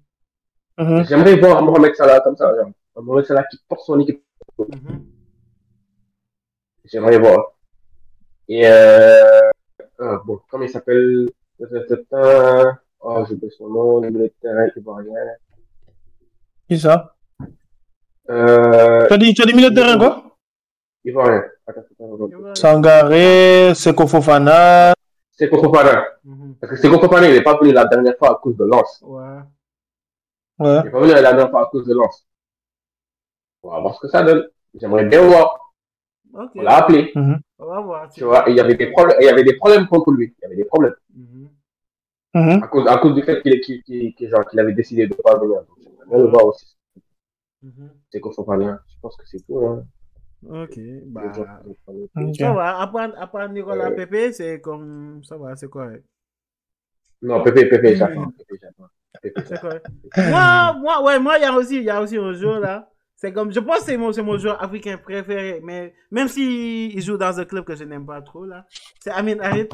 [0.80, 1.06] Mhm.
[1.06, 2.72] J'aimerais voir Mohamed Salah comme ça, genre.
[2.96, 4.24] Un Mohamed Salah qui porte son équipe.
[4.58, 5.06] Mhm.
[6.86, 7.54] J'aimerais voir.
[8.50, 9.50] Et euh,
[10.02, 11.30] euh, bon, comment il s'appelle?
[13.06, 15.14] Oh, j'ai oublié son nom, le milieu de terrain ivoirien.
[16.68, 17.16] Qui ça?
[18.30, 20.38] Euh, Tu as dit, tu as dit milieu de terrain, quoi?
[21.06, 21.44] ivoirien.
[22.56, 24.94] Sangaré, Seko Fofana.
[25.32, 26.06] C'est Fofana.
[26.24, 26.56] Mhm.
[26.60, 29.02] Parce que c'est Fofana, il n'est pas venu la dernière fois à cause de Lens.
[29.06, 29.40] Ouais.
[30.60, 30.80] Ouais.
[30.80, 32.28] Il n'est pas venu la dernière fois à cause de Lens.
[33.64, 34.48] On va voir ce que ça donne.
[34.76, 35.74] J'aimerais bien voir.
[36.34, 36.52] Ok.
[36.56, 37.12] On l'a appelé.
[37.16, 37.40] Mhm.
[37.60, 38.10] On va voir.
[38.12, 40.36] Tu vois, il y avait des problèmes, il y avait des problèmes contre lui.
[40.38, 40.96] Il y avait des problèmes.
[41.16, 41.50] Mhm.
[42.36, 42.64] Mhm.
[42.64, 45.14] À cause, à cause du fait qu'il, qu'il, qu'il, qu'il- genre, qu'il avait décidé de
[45.16, 45.62] ne pas venir.
[45.64, 46.76] Donc, j'aimerais bien le voir aussi.
[48.12, 48.80] C'est Fofana.
[48.88, 49.86] Je pense que c'est tout, hein.
[50.50, 50.80] Ok.
[51.06, 51.32] Bah.
[52.38, 52.80] Ça va.
[52.82, 53.96] À part Nicolas Euh.
[53.96, 55.22] Pépé, c'est comme.
[55.24, 56.04] Ça va, c'est correct.
[57.22, 58.34] Non, Pépé, Pépé, j'attends.
[59.22, 59.86] C'est correct.
[60.18, 62.90] moi, moi, ouais, moi, il y a aussi, il y a aussi un joueur là.
[63.16, 67.02] C'est comme, je pense que c'est mon, mon joueur africain préféré, mais même s'il il
[67.02, 68.66] joue dans un club que je n'aime pas trop là,
[69.00, 69.70] c'est Amin Harit.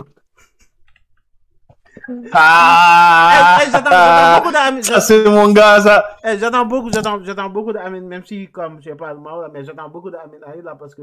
[2.34, 4.84] Ah, Eh, eh, j'attends j'attends beaucoup d'amis.
[4.84, 6.04] ça c'est mon gars, ça.
[6.24, 9.90] Eh, j'attends beaucoup, j'attends, beaucoup même si, comme, je sais pas, le Maroc, mais j'attends
[9.90, 11.02] beaucoup d'amis là parce que.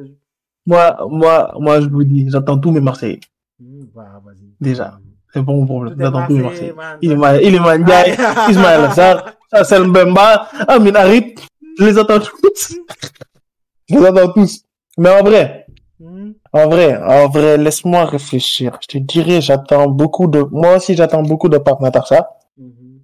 [0.66, 3.20] Moi, moi, moi, je vous dis, j'attends tous mes Marseillais.
[3.60, 4.46] Hmm, bah, vas-y.
[4.60, 4.98] Déjà.
[5.32, 5.96] C'est pas mon problème.
[5.98, 6.74] J'attends tous mes Marseillais.
[7.02, 8.16] Il est Ndiaye,
[8.50, 11.34] Ismaël Assar, Assel Mbemba, Amin Harit.
[11.78, 12.74] Je les attends tous.
[13.88, 14.62] Je les attends tous.
[14.98, 15.65] Mais en vrai, Hmm,
[16.52, 18.78] en vrai, en vrai, laisse-moi réfléchir.
[18.82, 22.30] Je te dirais, j'attends beaucoup de, moi aussi, j'attends beaucoup de Pape Matarsa.
[22.58, 23.00] mhm.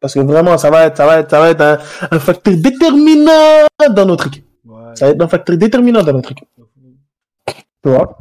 [0.00, 1.78] Parce que vraiment, ça va être, ça va être, ça va être un,
[2.10, 4.46] un facteur déterminant dans notre équipe.
[4.66, 4.94] Ouais.
[4.94, 6.48] Ça va être un facteur déterminant dans notre équipe.
[7.82, 8.16] Tu vois?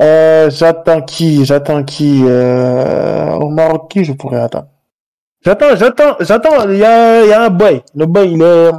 [0.00, 1.44] Euh, j'attends qui?
[1.44, 2.22] J'attends qui?
[2.24, 4.68] Euh, au Maroc, qui je pourrais attendre?
[5.44, 6.68] J'attends, j'attends, j'attends.
[6.68, 7.82] Il y a, il y a un boy.
[7.94, 8.70] Le boy, il est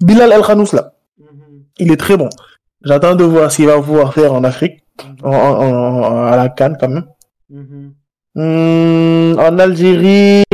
[0.00, 0.92] Bilal El Khanous là.
[1.18, 2.28] Mhm, Il est très bon.
[2.82, 4.82] J'attends de voir ce qu'il va pouvoir faire en Afrique,
[5.22, 7.06] en, en- en- à la Cannes quand même.
[8.34, 10.44] Hmm, en Algérie,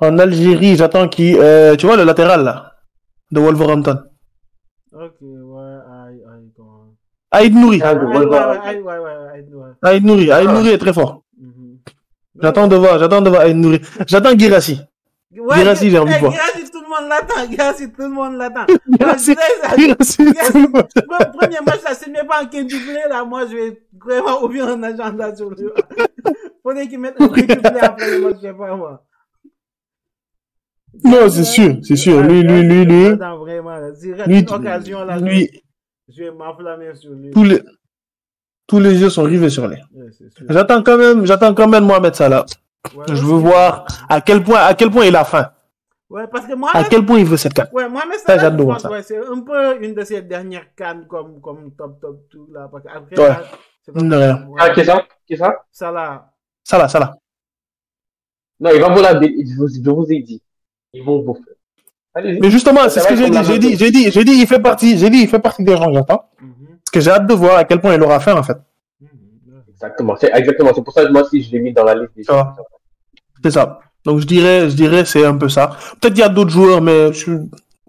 [0.00, 1.36] en Algérie, j'attends qui?
[1.38, 2.72] Euh, tu vois le latéral là,
[3.30, 3.98] de Wolverhampton.
[4.92, 6.94] Ok, ouais, aïe, aïe, comment.
[7.30, 7.80] Aïd Nouri.
[7.82, 7.90] Ah.
[9.82, 10.30] Aïd Nouri.
[10.32, 11.22] Aïd Nouri est très fort.
[11.40, 11.78] Mhm.
[12.42, 13.80] J'attends de voir, j'attends de voir Aïd Nouri.
[14.06, 14.80] J'attends Girassi.
[15.38, 16.32] Ouais, Guirassy, j'ai envie de eh, voir.
[16.86, 17.46] Le monde l'attend.
[17.46, 18.66] Guirassy, tout le monde l'attend.
[18.68, 19.12] Le.
[20.96, 23.24] Le premier match, là, c'est même pas un quintuplé, là.
[23.24, 25.66] Moi, je vais vraiment ouvrir un agenda sur lui.
[26.62, 29.02] Faudrait qu'il mette un quintuplé après le match, je sais pas, moi.
[31.04, 32.22] Non, c'est sûr, c'est sûr.
[32.22, 33.94] Lui, lui, lui, lui, vraiment.
[33.94, 35.50] S'il lui, une occasion, là, lui,
[36.08, 37.30] je vais m'enflammer sur lui.
[37.32, 37.60] tous les,
[38.66, 39.76] tous les yeux sont rivés sur lui.
[40.48, 42.46] J'attends quand même, j'attends quand même Mohamed Salah.
[43.08, 45.50] Je veux voir à quel point, à quel point il a faim.
[46.08, 47.72] Ouais, parce que À Mohamed, quel point il veut cette carte.
[47.72, 47.84] ouais,
[48.24, 48.90] Ça, de je voir pense, ça.
[48.90, 52.68] ouais, c'est un peu une de ses dernières cannes comme, comme top, top, tout, là.
[52.70, 53.28] Parce qu'après, Ouais.
[53.28, 53.42] là,
[53.84, 54.46] c'est comme- rien.
[54.46, 54.56] Ouais.
[54.60, 55.04] Ah, qui ça?
[55.26, 55.64] Qui ça?
[55.72, 56.32] Salah.
[56.62, 57.16] Salah, Salah.
[58.60, 60.40] Non, il va vous la, je vous, je vous ai dit.
[60.92, 61.54] Ils vont vous faire.
[62.14, 62.40] Allez-y.
[62.40, 63.44] Mais justement, c'est Ça ce que j'ai dit.
[63.44, 65.76] J'ai dit, j'ai dit, j'ai dit, il fait partie, j'ai dit, il fait partie des
[65.76, 66.30] gens que j'attends.
[66.40, 66.68] Mhm.
[66.78, 68.56] Parce que j'ai hâte de voir à quel point il aura faim, en fait.
[69.00, 69.08] Mhm.
[69.48, 69.60] Ouais.
[69.70, 70.16] Exactement.
[70.16, 70.72] C'est, exactement.
[70.72, 72.54] C'est pour ça que moi aussi, je l'ai mis dans la liste des Ça va.
[72.56, 72.64] choses.
[73.42, 73.80] C'est ça.
[74.06, 75.64] Donc, je dirais, je dirais, c'est un peu ça.
[76.00, 77.32] Peut-être qu'il y a d'autres joueurs, mais je,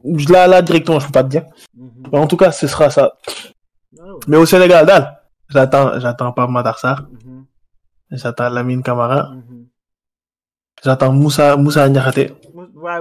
[0.03, 1.45] je- là, là, directement, je peux pas te dire.
[1.77, 1.89] Mhm.
[2.11, 3.14] Mais en tout cas, ce sera ça.
[3.99, 4.19] Ah ouais.
[4.27, 5.19] Mais au Sénégal, Dal,
[5.49, 7.03] j'attends, j'attends pas Madarsar.
[7.23, 7.45] Mhm.
[8.11, 9.30] J'attends Lamine Camara.
[9.35, 9.65] Mhm.
[10.84, 11.89] J'attends Moussa, Moussa ouais,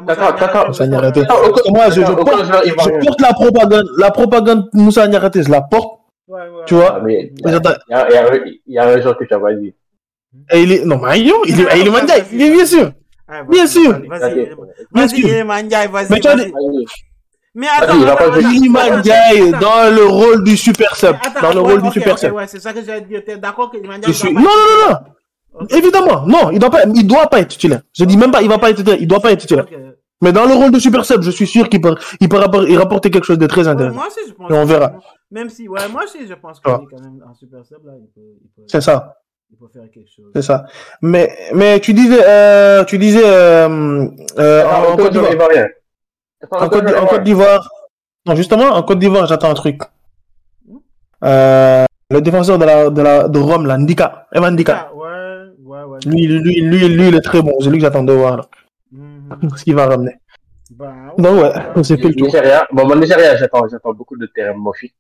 [0.07, 5.43] D'accord, Moussa d'accord, aucun- Moi, je, porte, je porte la propagande, la propagande Moussa Niakhaté,
[5.43, 6.65] je la porte, ouais, ouais.
[6.67, 6.97] tu vois?
[6.97, 8.35] Ah, il y, il y a- il y un-
[8.67, 9.75] il y a un joueur que tu as pas dit.
[10.53, 11.33] Et il est, non, mais il est,
[11.81, 12.93] il est Mandiaye, bien, bien sûr.
[13.29, 13.93] Ah, Bien sûr.
[14.09, 14.55] Vas-y,
[14.93, 15.27] vas-y.
[17.59, 21.17] Mais attends, il va pas dans le rôle du super sub.
[21.41, 22.33] Dans le rôle du super sub.
[22.35, 23.23] Ouais, c'est ça que j'allais dire.
[23.25, 24.99] T'es d'accord que Iliman Je Ndiaye suis, doit non, non, non,
[25.61, 25.67] non.
[25.71, 27.81] Évidemment, non, il doit pas, il doit pas être titulaire.
[27.97, 29.67] Je dis même pas, il va pas être titulaire, il doit pas être titulaire.
[30.21, 32.67] Mais dans le rôle de super sub, je suis sûr qu'il peut, il peut rappor-
[32.69, 33.95] il rapporter quelque chose de très intéressant.
[33.97, 34.51] Moi aussi, je pense.
[34.51, 34.93] Et on verra.
[35.31, 36.79] Même si, ouais, moi aussi, je pense qu'il Ouais.
[36.83, 37.93] est quand même en super sub, là.
[37.99, 39.15] Il peut, il peut, C'est ça,
[39.51, 40.31] il peut faire quelque chose.
[40.35, 40.67] c'est ça.
[41.03, 44.07] Mais, mais tu disais, euh, tu disais, euh,
[44.39, 45.39] euh, Attends, en, en Côte d'Ivoire.
[46.51, 46.69] En
[47.07, 47.69] Côte, d'Ivoire.
[48.27, 49.81] Non, justement, en Côte d'Ivoire, j'attends un truc.
[51.25, 54.27] Euh, le défenseur de la, de la, de Rome, là, Ndika.
[54.33, 54.89] Evan Ndika.
[54.91, 55.07] Ah, ouais,
[55.65, 55.99] ouais, ouais.
[56.07, 57.53] Lui, lui, lui, lui, il est très bon.
[57.61, 58.45] C'est lui que j'attends de voir, là.
[58.93, 59.51] Mhm.
[59.57, 60.17] Ce qu'il va ramener.
[60.71, 62.27] Bah, Donc, ouais, on s'est fait le tour.
[62.27, 62.67] Nigeria.
[62.73, 64.93] Bon, mon Nigeria, j'attends, j'attends beaucoup de terrain Mofi.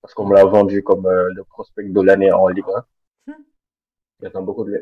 [0.00, 2.84] Parce qu'on me l'a vendu comme euh, le prospect de l'année en Ligue 1.
[4.22, 4.78] J'attends beaucoup de lui.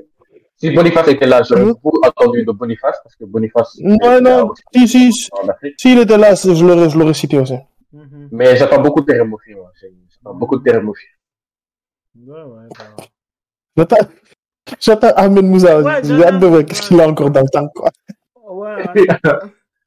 [0.56, 1.74] Si Boniface était là, j'aurais Mhm.
[1.82, 3.76] beaucoup attendu de Boniface parce que Boniface.
[3.82, 4.50] Ouais, non.
[4.72, 5.74] aussi Si, si, En Afrique.
[5.78, 7.56] s'il était là, je l'aurais, je l'aurais cité aussi.
[7.92, 8.28] Mhm.
[8.30, 9.70] Mais j'attends beaucoup de terrain Mofi, moi.
[9.80, 11.04] J'ai- J'attends beaucoup de terrain Mofi.
[12.16, 13.04] Ouais, ouais, bah.
[13.76, 14.09] J'attends,
[14.78, 15.80] j'attends Ahmed Moussa.
[15.80, 17.90] Ouais, J'ai hâte de voir qu'est-ce qu'il a encore dans le temps, quoi.
[18.50, 18.84] Ouais.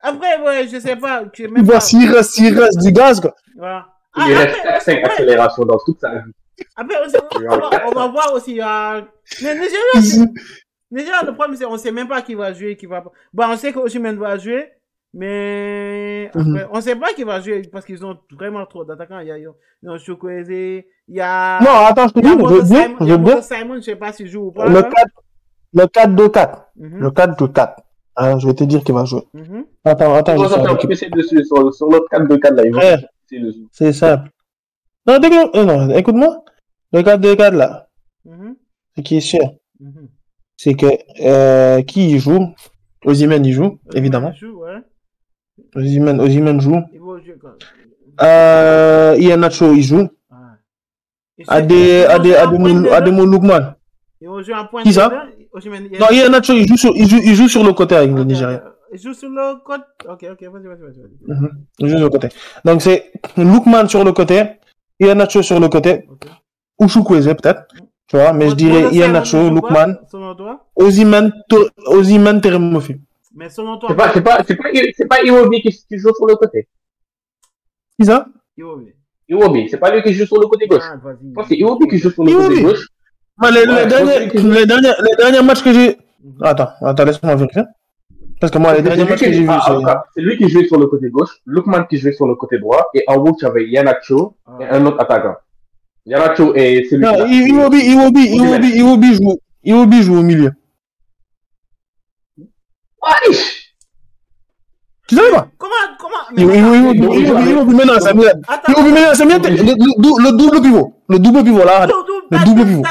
[0.02, 1.24] Après, ouais, je sais pas.
[1.34, 1.80] Sais Il même voit pas.
[1.80, 3.34] s'il reste, s'il reste du gaz, quoi.
[3.56, 3.80] Ouais.
[4.18, 5.04] Ah, Il reste après, 5 ouais.
[5.06, 6.32] accélérations dans toute sa vie.
[6.76, 8.62] Après, on, sait- on va, on va voir aussi.
[8.62, 9.02] Euh...
[9.44, 13.12] Mais Nigeria, le problème, c'est qu'on sait même pas qui va jouer, qui va pas.
[13.34, 14.70] Bon, on sait que Osimhen va jouer,
[15.14, 16.68] mais après, Mhm.
[16.72, 19.20] on sait pas qui va jouer parce qu'ils ont vraiment trop d'attaquants.
[19.20, 19.44] Il y a, il
[19.84, 21.60] y a Chukwueze, il y a.
[21.62, 24.52] Non, attends, je te dis, je Simon, je veux Simon, sais pas s'il joue ou
[24.52, 24.68] pas.
[24.68, 24.84] Le là.
[24.84, 25.10] 4,
[25.74, 26.66] le 4-2-4.
[26.78, 27.76] Mhm, Le 4-2-4.
[28.18, 29.24] Hein, je vais te dire qu'il va jouer.
[29.34, 29.66] mhm.
[29.84, 30.90] Attends, attends, je l'équipe.
[30.90, 32.64] pisser dessus sur, sur l'autre 4 de 4 là.
[32.66, 32.98] Ils vont Ouais.
[32.98, 33.68] faire pisser dessus.
[33.72, 34.30] C'est simple.
[35.08, 36.44] Non, dégage- euh, non, écoute-moi.
[36.94, 37.88] Le 4-2-4 là,
[38.26, 38.56] Mhm,
[38.96, 39.42] ce qui est sûr,
[39.80, 40.08] mhm.
[40.58, 40.88] c'est que
[41.22, 42.54] euh, qui y joue?
[43.06, 44.34] Ozymen y joue, évidemment.
[44.34, 44.78] Joue, ouais.
[45.76, 46.82] Ozymen, Ozymen joue.
[48.24, 50.08] Euh, Ian Nacho y joue.
[51.44, 52.90] Sont Ade, en Ademo, de-
[54.70, 55.10] point Qui ça?
[56.00, 58.22] Non, Ian Nacho, il joue sur, il joue, il joue sur le côté avec le
[58.22, 58.64] Ok, Nigeria.
[58.66, 58.72] ok.
[58.94, 59.84] Il joue sur le côté.
[60.08, 61.02] Ok, ok, vas-y, vas-y, vas-y.
[61.02, 61.40] vas-y.
[61.42, 61.66] Mhm.
[61.80, 62.30] Il joue sur le côté.
[62.64, 64.44] Donc c'est Lookman sur le côté,
[65.00, 66.26] Ian Nacho sur le côté, Ok.
[66.80, 67.64] ou Chukwueze peut-être.
[68.08, 69.88] Tu vois, mais je dirais Ian Nacho, selon toi-
[70.78, 72.96] Lookman, To- Ozyman Teremofi.
[73.34, 76.14] Mais selon toi, C'est pas, c'est pas, c'est pas, c'est pas Iwobi qui, qui joue
[76.16, 76.68] sur le côté.
[78.00, 78.26] Qui ça?
[78.58, 78.94] Iwobi.
[79.28, 80.84] Iwobi, c'est pas lui qui joue sur le côté gauche.
[80.86, 80.96] Ah,
[81.48, 82.48] c'est Iwobi qui joue sur le Iwobi.
[82.48, 82.88] côté gauche.
[83.38, 85.98] Moi, les, Ouais, les derniers, les derniers, les derniers matchs que j'ai.
[86.42, 87.64] Attends, attends, laisse-moi vérifier.
[88.40, 90.22] Parce que moi, les que j'ai ah, c'est.
[90.22, 93.04] lui qui jouait sur le côté gauche, Lookman qui jouait sur le côté droit, et
[93.08, 94.58] en haut, tu avais Yanacho Ah.
[94.60, 95.36] et un autre attaquant.
[96.06, 100.52] Yanacho et celui Non, qui Iwobi, Iwobi, Iwobi, Iwobi joue, Iwobi joue au milieu.
[105.08, 105.48] Tu savais pas?
[105.58, 106.38] Comment, comment?
[106.38, 107.74] Iwobi, maintenant, Iwobi,
[109.26, 109.38] mieux.
[109.40, 110.94] Le, le, dou- le double pivot.
[111.08, 111.88] Le double pivot, là.
[112.32, 112.84] Le double pivot.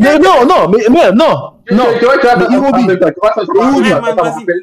[0.00, 4.00] Mais non, non, mais, non non, tu vois, tu vois, tu vois, tu vois,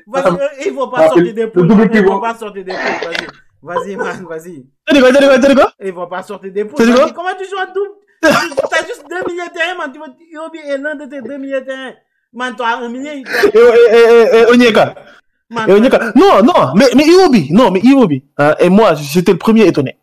[0.07, 1.89] Vas-y, euh, ils vont pas sortir des poules.
[1.93, 3.27] Ils vont pas sortir des poules.
[3.61, 4.65] Vas-y, man, vas-y.
[4.85, 6.85] T'as dit quoi, t'as Ils vont pas sortir des poules.
[7.13, 7.89] Comment tu joues à double?
[8.23, 9.91] T'as juste deux militaires, man.
[9.91, 11.93] Tu vois, Yobi est l'un de tes deux militaires.
[12.31, 13.21] Man, toi, un millier.
[13.53, 13.59] Et
[16.15, 18.23] Non, non, mais Yobi, non, mais Yobi.
[18.37, 19.97] Hein, et moi, j'étais le premier étonné.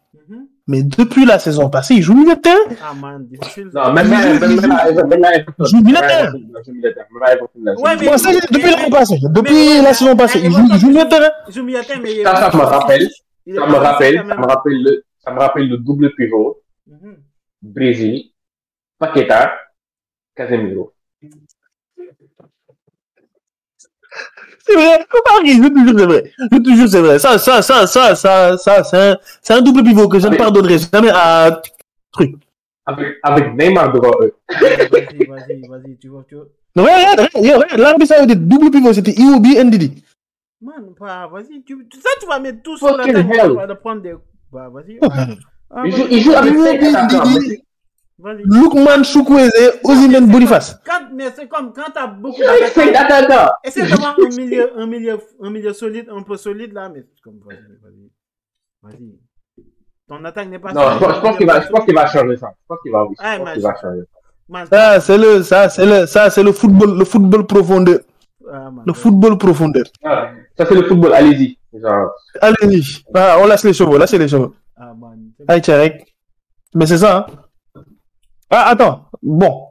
[0.71, 2.59] Mais depuis la saison passée, il joue milieu de terrain.
[2.83, 3.71] Ah, man, difficile.
[3.75, 5.07] Non, même là, Il joue- même là, il joue
[5.59, 6.33] il joue militaire.
[7.83, 9.19] Ouais, mais- depuis l'année passée.
[9.23, 11.31] Depuis la saison passée, il joue, il joue milieu de terrain.
[11.49, 13.09] Il joue milieu de terrain, mais Ça, ça me rappelle,
[13.57, 17.17] ça me rappelle, ça me rappelle le, ça me rappelle le double pivot, Mhm.
[17.63, 18.31] Brésil,
[18.99, 19.53] Paqueta,
[20.37, 20.93] Casemiro.
[24.67, 25.07] C'est vrai.
[25.25, 26.33] Paris, je te jure, c'est vrai.
[26.53, 27.19] Je te jure, c'est vrai.
[27.19, 30.37] Ça, ça, ça, ça, ça, ça, c'est un, c'est un double pivot que je ne
[30.37, 31.61] pardonnerai jamais à
[32.13, 32.37] truc.
[32.87, 34.35] Avec, avec Neymar devant eux.
[34.49, 36.47] Vas-y, vas-y, vas-y, tu vois, tu vois.
[36.77, 40.03] Non, regarde, regarde, regarde, l'Arabie Saoudite, double pivot, c'était Iwobi Ndidi.
[40.63, 44.03] Man, bah, vas-y, tu, ça, tu vas mettre tout sur la table, tu vas prendre
[44.03, 44.15] des,
[44.53, 44.99] bah, vas-y.
[45.73, 47.63] Ah, Il joue, il joue avec Iwobi,
[48.45, 50.79] Lukman Chukwueze, Ozymen Boniface.
[50.85, 52.93] Quand, mais c'est comme quand t'as beaucoup d'attaquants.
[52.95, 53.53] attaquants.
[53.65, 57.41] Essaye d'avoir un milieu, un milieu, un milieu solide, un peu solide là, mais comme,
[57.47, 58.11] vas-y, vas-y.
[58.83, 59.19] Vas-y.
[60.09, 62.07] Ton attaque n'est pas Non, je pense, je pense qu'il va, je pense qu'il va
[62.07, 62.51] changer ça.
[62.61, 64.03] Je pense qu'il va, Ah, je pense mais qu'il va changer.
[64.71, 68.01] Ça, c'est le, ça, c'est le, ça, c'est le football, le football profondeur.
[68.53, 69.85] ah, Le football profondeur.
[70.05, 71.57] Ah, ça, c'est le football, allez-y.
[71.73, 72.11] Genre,
[72.41, 72.83] Allez,
[73.15, 74.53] ah, on lâche les chevaux, lâchez les chevaux.
[74.77, 75.31] Ah, man.
[75.47, 76.13] Aïe, Tcharek.
[76.75, 77.27] Mais c'est ça, hein.
[78.51, 79.05] Ah, attends.
[79.23, 79.67] Bon.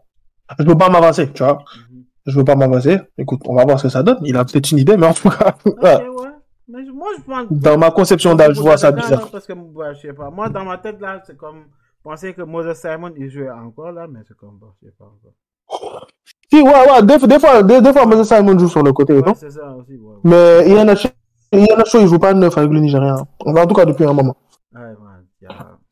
[0.58, 1.60] Je peux pas m'avancer, tu vois.
[1.92, 2.04] Mhm.
[2.26, 2.98] Je veux pas m'avancer.
[3.18, 4.18] Écoute, on va voir ce que ça donne.
[4.24, 6.00] Il a peut-être une idée, mais en tout cas, Ok, voilà.
[6.12, 6.28] ouais.
[6.68, 7.46] Mais je- moi, je pense.
[7.52, 9.30] dans ma conception d'âge, je vois ça bizarre.
[9.32, 10.30] Parce que, ouais, je sais pas.
[10.30, 11.66] Moi, dans ma tête, là, c'est comme
[12.04, 15.06] penser que Moses Simon, il jouait encore, là, mais c'est comme, bon, je sais pas
[15.06, 16.08] encore.
[16.52, 19.14] Si, ouais, ouais, des, des fois, des, des fois, Moses Simon joue sur le côté,
[19.14, 19.34] Ouais, non?
[19.36, 20.14] c'est ça aussi, ouais.
[20.14, 20.20] ouais.
[20.24, 21.10] Mais il y en a chaud,
[21.54, 23.18] il y en a chaud, il joue pas neuf avec le Nigérien.
[23.46, 24.36] En tout cas, depuis un moment.
[24.74, 24.82] Ouais,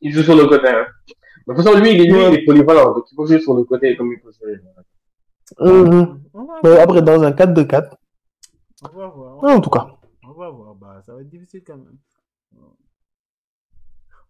[0.00, 0.68] il joue sur le côté.
[0.68, 0.84] Hein.
[1.48, 2.92] De toute façon, lui, il est, lui, il est polyvalent.
[2.94, 4.60] Donc, il peut jouer sur le côté comme il peut jouer.
[5.60, 6.80] Mais voir.
[6.82, 7.90] après, dans un 4-2-4.
[8.82, 9.42] On va voir.
[9.42, 9.86] Ouais, en tout cas.
[10.24, 10.74] On va voir.
[10.74, 11.96] Bah, ça va être difficile quand même.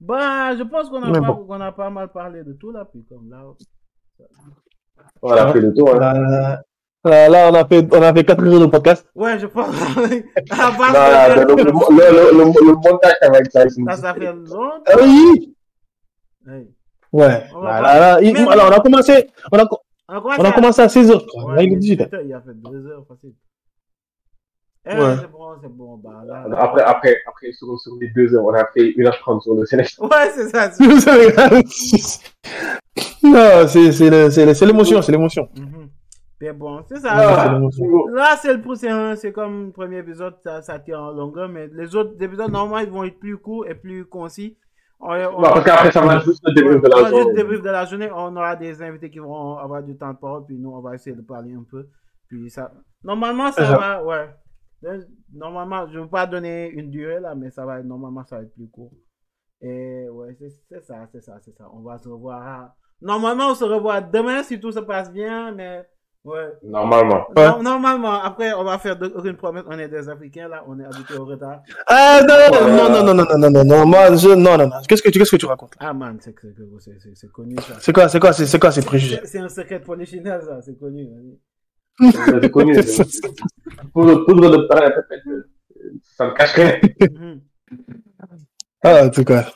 [0.01, 1.45] Bah, je pense qu'on a, pas, bon.
[1.45, 2.85] qu'on a pas mal parlé de tout là.
[2.85, 3.43] Puis comme là.
[5.20, 5.90] Voilà, on a fait le tour.
[5.90, 5.99] Hein.
[5.99, 6.62] Là,
[7.05, 9.09] là, là, on a fait, on a fait 4 heures de podcast.
[9.16, 9.74] Ouais, je pense.
[10.51, 13.69] à part Voilà, que- le, le, le, le, montage, ça va être ça.
[13.69, 14.82] ça, ça fait longtemps.
[14.86, 15.55] Ah oui!
[17.12, 17.44] Ouais.
[17.55, 19.62] On Là, là, là, il- alors, on a commencé, on a,
[20.10, 21.14] On a commencé, on a à- commencé à 16h.
[21.47, 22.05] Ouais, Là, il est mais 18h.
[22.05, 23.32] putain, Il a fait deux heures facile.
[24.90, 25.16] Eh, Ouais.
[25.20, 25.97] c'est bon, c'est bon.
[25.98, 29.55] Bah, là, Après, après, après sur, sur les deux heures, on a fait 1h30 sur
[29.55, 29.90] le Sénégal.
[30.01, 30.70] Ouais, c'est ça.
[30.70, 30.86] c'est-
[33.22, 35.48] non, c'est, c'est, le- c'est, le- c'est l'émotion, c'est l'émotion.
[35.56, 35.89] Mhm.
[36.40, 37.43] Mais bon, c'est Ouais, ça.
[37.44, 38.06] c'est l'émotion.
[38.09, 41.94] Là, c'est le c'est comme le premier épisode, ça, ça tire en longueur, mais les
[41.97, 44.56] autres épisodes, normalement, ils vont être plus courts et plus concis.
[45.01, 47.35] On, on- Non, parce qu'après, ça va juste le débrief de la juste journée.
[47.35, 48.11] débrief de la journée.
[48.12, 50.95] On aura des invités qui vont avoir du temps de parole, puis nous, on va
[50.95, 51.87] essayer de parler un peu.
[52.29, 52.73] Puis ça,
[53.05, 54.29] normalement, ça va, ouais.
[54.85, 55.03] Euh,
[55.33, 58.37] Normalement, je ne veux pas donner une durée là, mais ça va être, normalement, ça
[58.37, 58.93] va être plus court.
[59.61, 61.69] Et ouais, c'est c'est ça, c'est ça, c'est ça.
[61.73, 62.70] On va se revoir.
[63.01, 65.85] Normalement, on se revoit demain si tout se passe bien, mais
[66.24, 66.49] ouais.
[66.62, 67.27] Normalement.
[67.36, 67.49] Ouais.
[67.49, 69.65] No- Normalement, après, on va faire de- aucune promesse.
[69.66, 71.62] On est des Africains là, on est habitués au retard.
[71.86, 74.70] Ah, non, non, non, non, non, non, non, non, non, moi, je, non, non, non.
[74.89, 75.74] Qu'est-ce que tu, qu'est-ce que tu racontes?
[75.78, 77.74] Ah man, c'est c'est- c'est c'est connu ça.
[77.81, 79.19] C'est quoi, c'est quoi, c'est, c'est quoi ces préjugés?
[79.23, 81.09] C'est c'est un secret polichinelle ça, c'est connu.
[82.40, 82.74] C'est connu.
[83.93, 84.93] Poudre, poudre de pain,
[86.16, 86.78] ça ne cache rien.
[87.01, 87.40] Mhm.
[88.82, 89.47] Ah, en tout cas.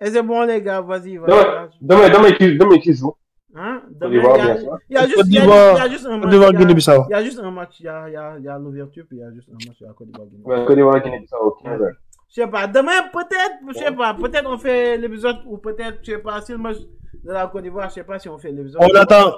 [0.00, 1.26] Et c'est bon, les gars, vas-y, vas-y.
[1.28, 3.14] Demain, demain, demain, qui, demain, qui joue
[3.60, 3.80] Hein?
[3.84, 4.78] Côte Demain, d'Ivoire, il y a- bien sûr.
[4.88, 6.30] il y a juste- il y a il y a un Côte match.
[6.30, 6.60] d'Ivoire, il y a-.
[7.08, 8.58] Il y a juste un match, il y a, il y a, il y a
[8.58, 10.28] l'ouverture, puis il y a juste un match à Côte d'Ivoire.
[10.28, 10.42] Guinée.
[10.44, 11.64] Ouais, Côte d'Ivoire, Guinée-Bissau, ok.
[11.64, 11.90] ouais.
[12.30, 16.12] Je sais pas, demain peut-être, je sais pas, peut-être on fait l'épisode ou peut-être, je
[16.12, 16.76] sais pas, si le match
[17.24, 18.82] de la Côte d'Ivoire, je sais pas si on fait l'épisode.
[18.82, 19.32] On attend,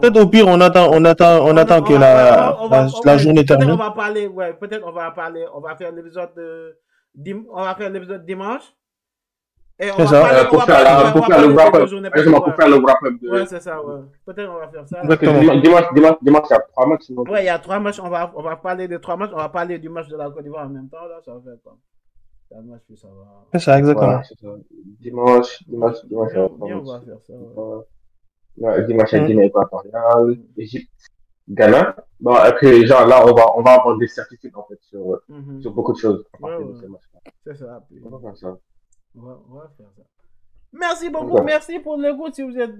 [0.00, 3.16] peut-être au pire, on attend, on attend, on attend que va- la, on va- la,
[3.16, 3.70] journée termine.
[3.72, 6.28] On va parler, ouais, peut-être on va parler, on va faire l'épisode
[7.50, 8.62] on va faire l'épisode dimanche.
[9.80, 10.40] Et on ça.
[10.40, 11.88] Euh, pour va faire le wrap up.
[11.88, 13.14] pour faire le wrap up.
[13.22, 14.00] Ouais, c'est ça, ouais.
[14.26, 15.00] Peut-être on va faire ça.
[15.02, 17.02] Dimanche, dimanche, dimanche, dimanche, il y a trois matchs.
[17.02, 17.22] sinon.
[17.22, 19.36] Ouais, il y a trois matchs, on va, on va parler des trois matchs, on
[19.36, 21.52] va parler du match de la Côte d'Ivoire en même temps, là, ça va faire
[21.62, 21.76] quoi?
[22.50, 23.44] Ça match, puis ça va.
[23.52, 24.20] C'est ça, exactement.
[25.00, 26.86] Dimanche, dimanche, dimanche, il y a Bien, trois bien, on matchs.
[26.88, 28.86] va faire ça, ouais.
[28.86, 29.26] Dimanche, il y a Mm.
[29.26, 30.90] Guinée équatoriale, Égypte,
[31.48, 31.94] Ghana.
[32.20, 35.60] Bon, après, genre, là, on va, on va avoir des certitudes, en fait, sur, Mhm.
[35.62, 36.48] sur beaucoup de choses à.
[37.44, 38.56] C'est ça, puis On va faire ça.
[39.20, 40.02] On va, on va faire ça.
[40.72, 41.44] Merci beaucoup, Ouais.
[41.44, 42.70] merci pour l'écoute si vous êtes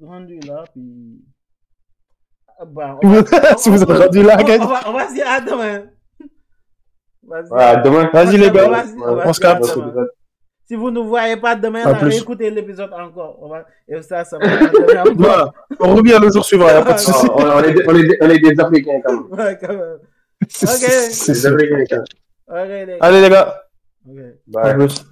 [0.00, 1.20] rendu là, puis.
[2.58, 5.26] Ah, bah, va- Si vous êtes rendu là, on, on va, on va se dire
[5.28, 5.84] à demain.
[7.26, 7.82] Vas-y.
[7.82, 8.10] Demain.
[8.12, 8.66] Vas-y, les gars.
[8.66, 9.64] On va se- on On se capte.
[10.66, 13.36] Si vous ne voyez pas demain, réécoutez l'épisode encore.
[13.42, 13.66] On va...
[13.86, 14.46] Et ça, ça va.
[15.16, 15.52] Voilà.
[15.80, 17.26] On revient le jour suivant, y a pas de Ah, souci.
[17.30, 19.32] on, on est, des- on, est, on est des Africains, quand même.
[19.32, 19.98] Ouais, quand même.
[20.48, 20.90] C'est- Ok.
[21.12, 22.04] c'est- Des Africains, quand même.
[22.64, 22.96] Ok, les gars.
[23.00, 23.62] Allez, les gars.
[24.08, 24.18] Ok.
[24.56, 24.74] À Bye.
[24.76, 25.04] plus.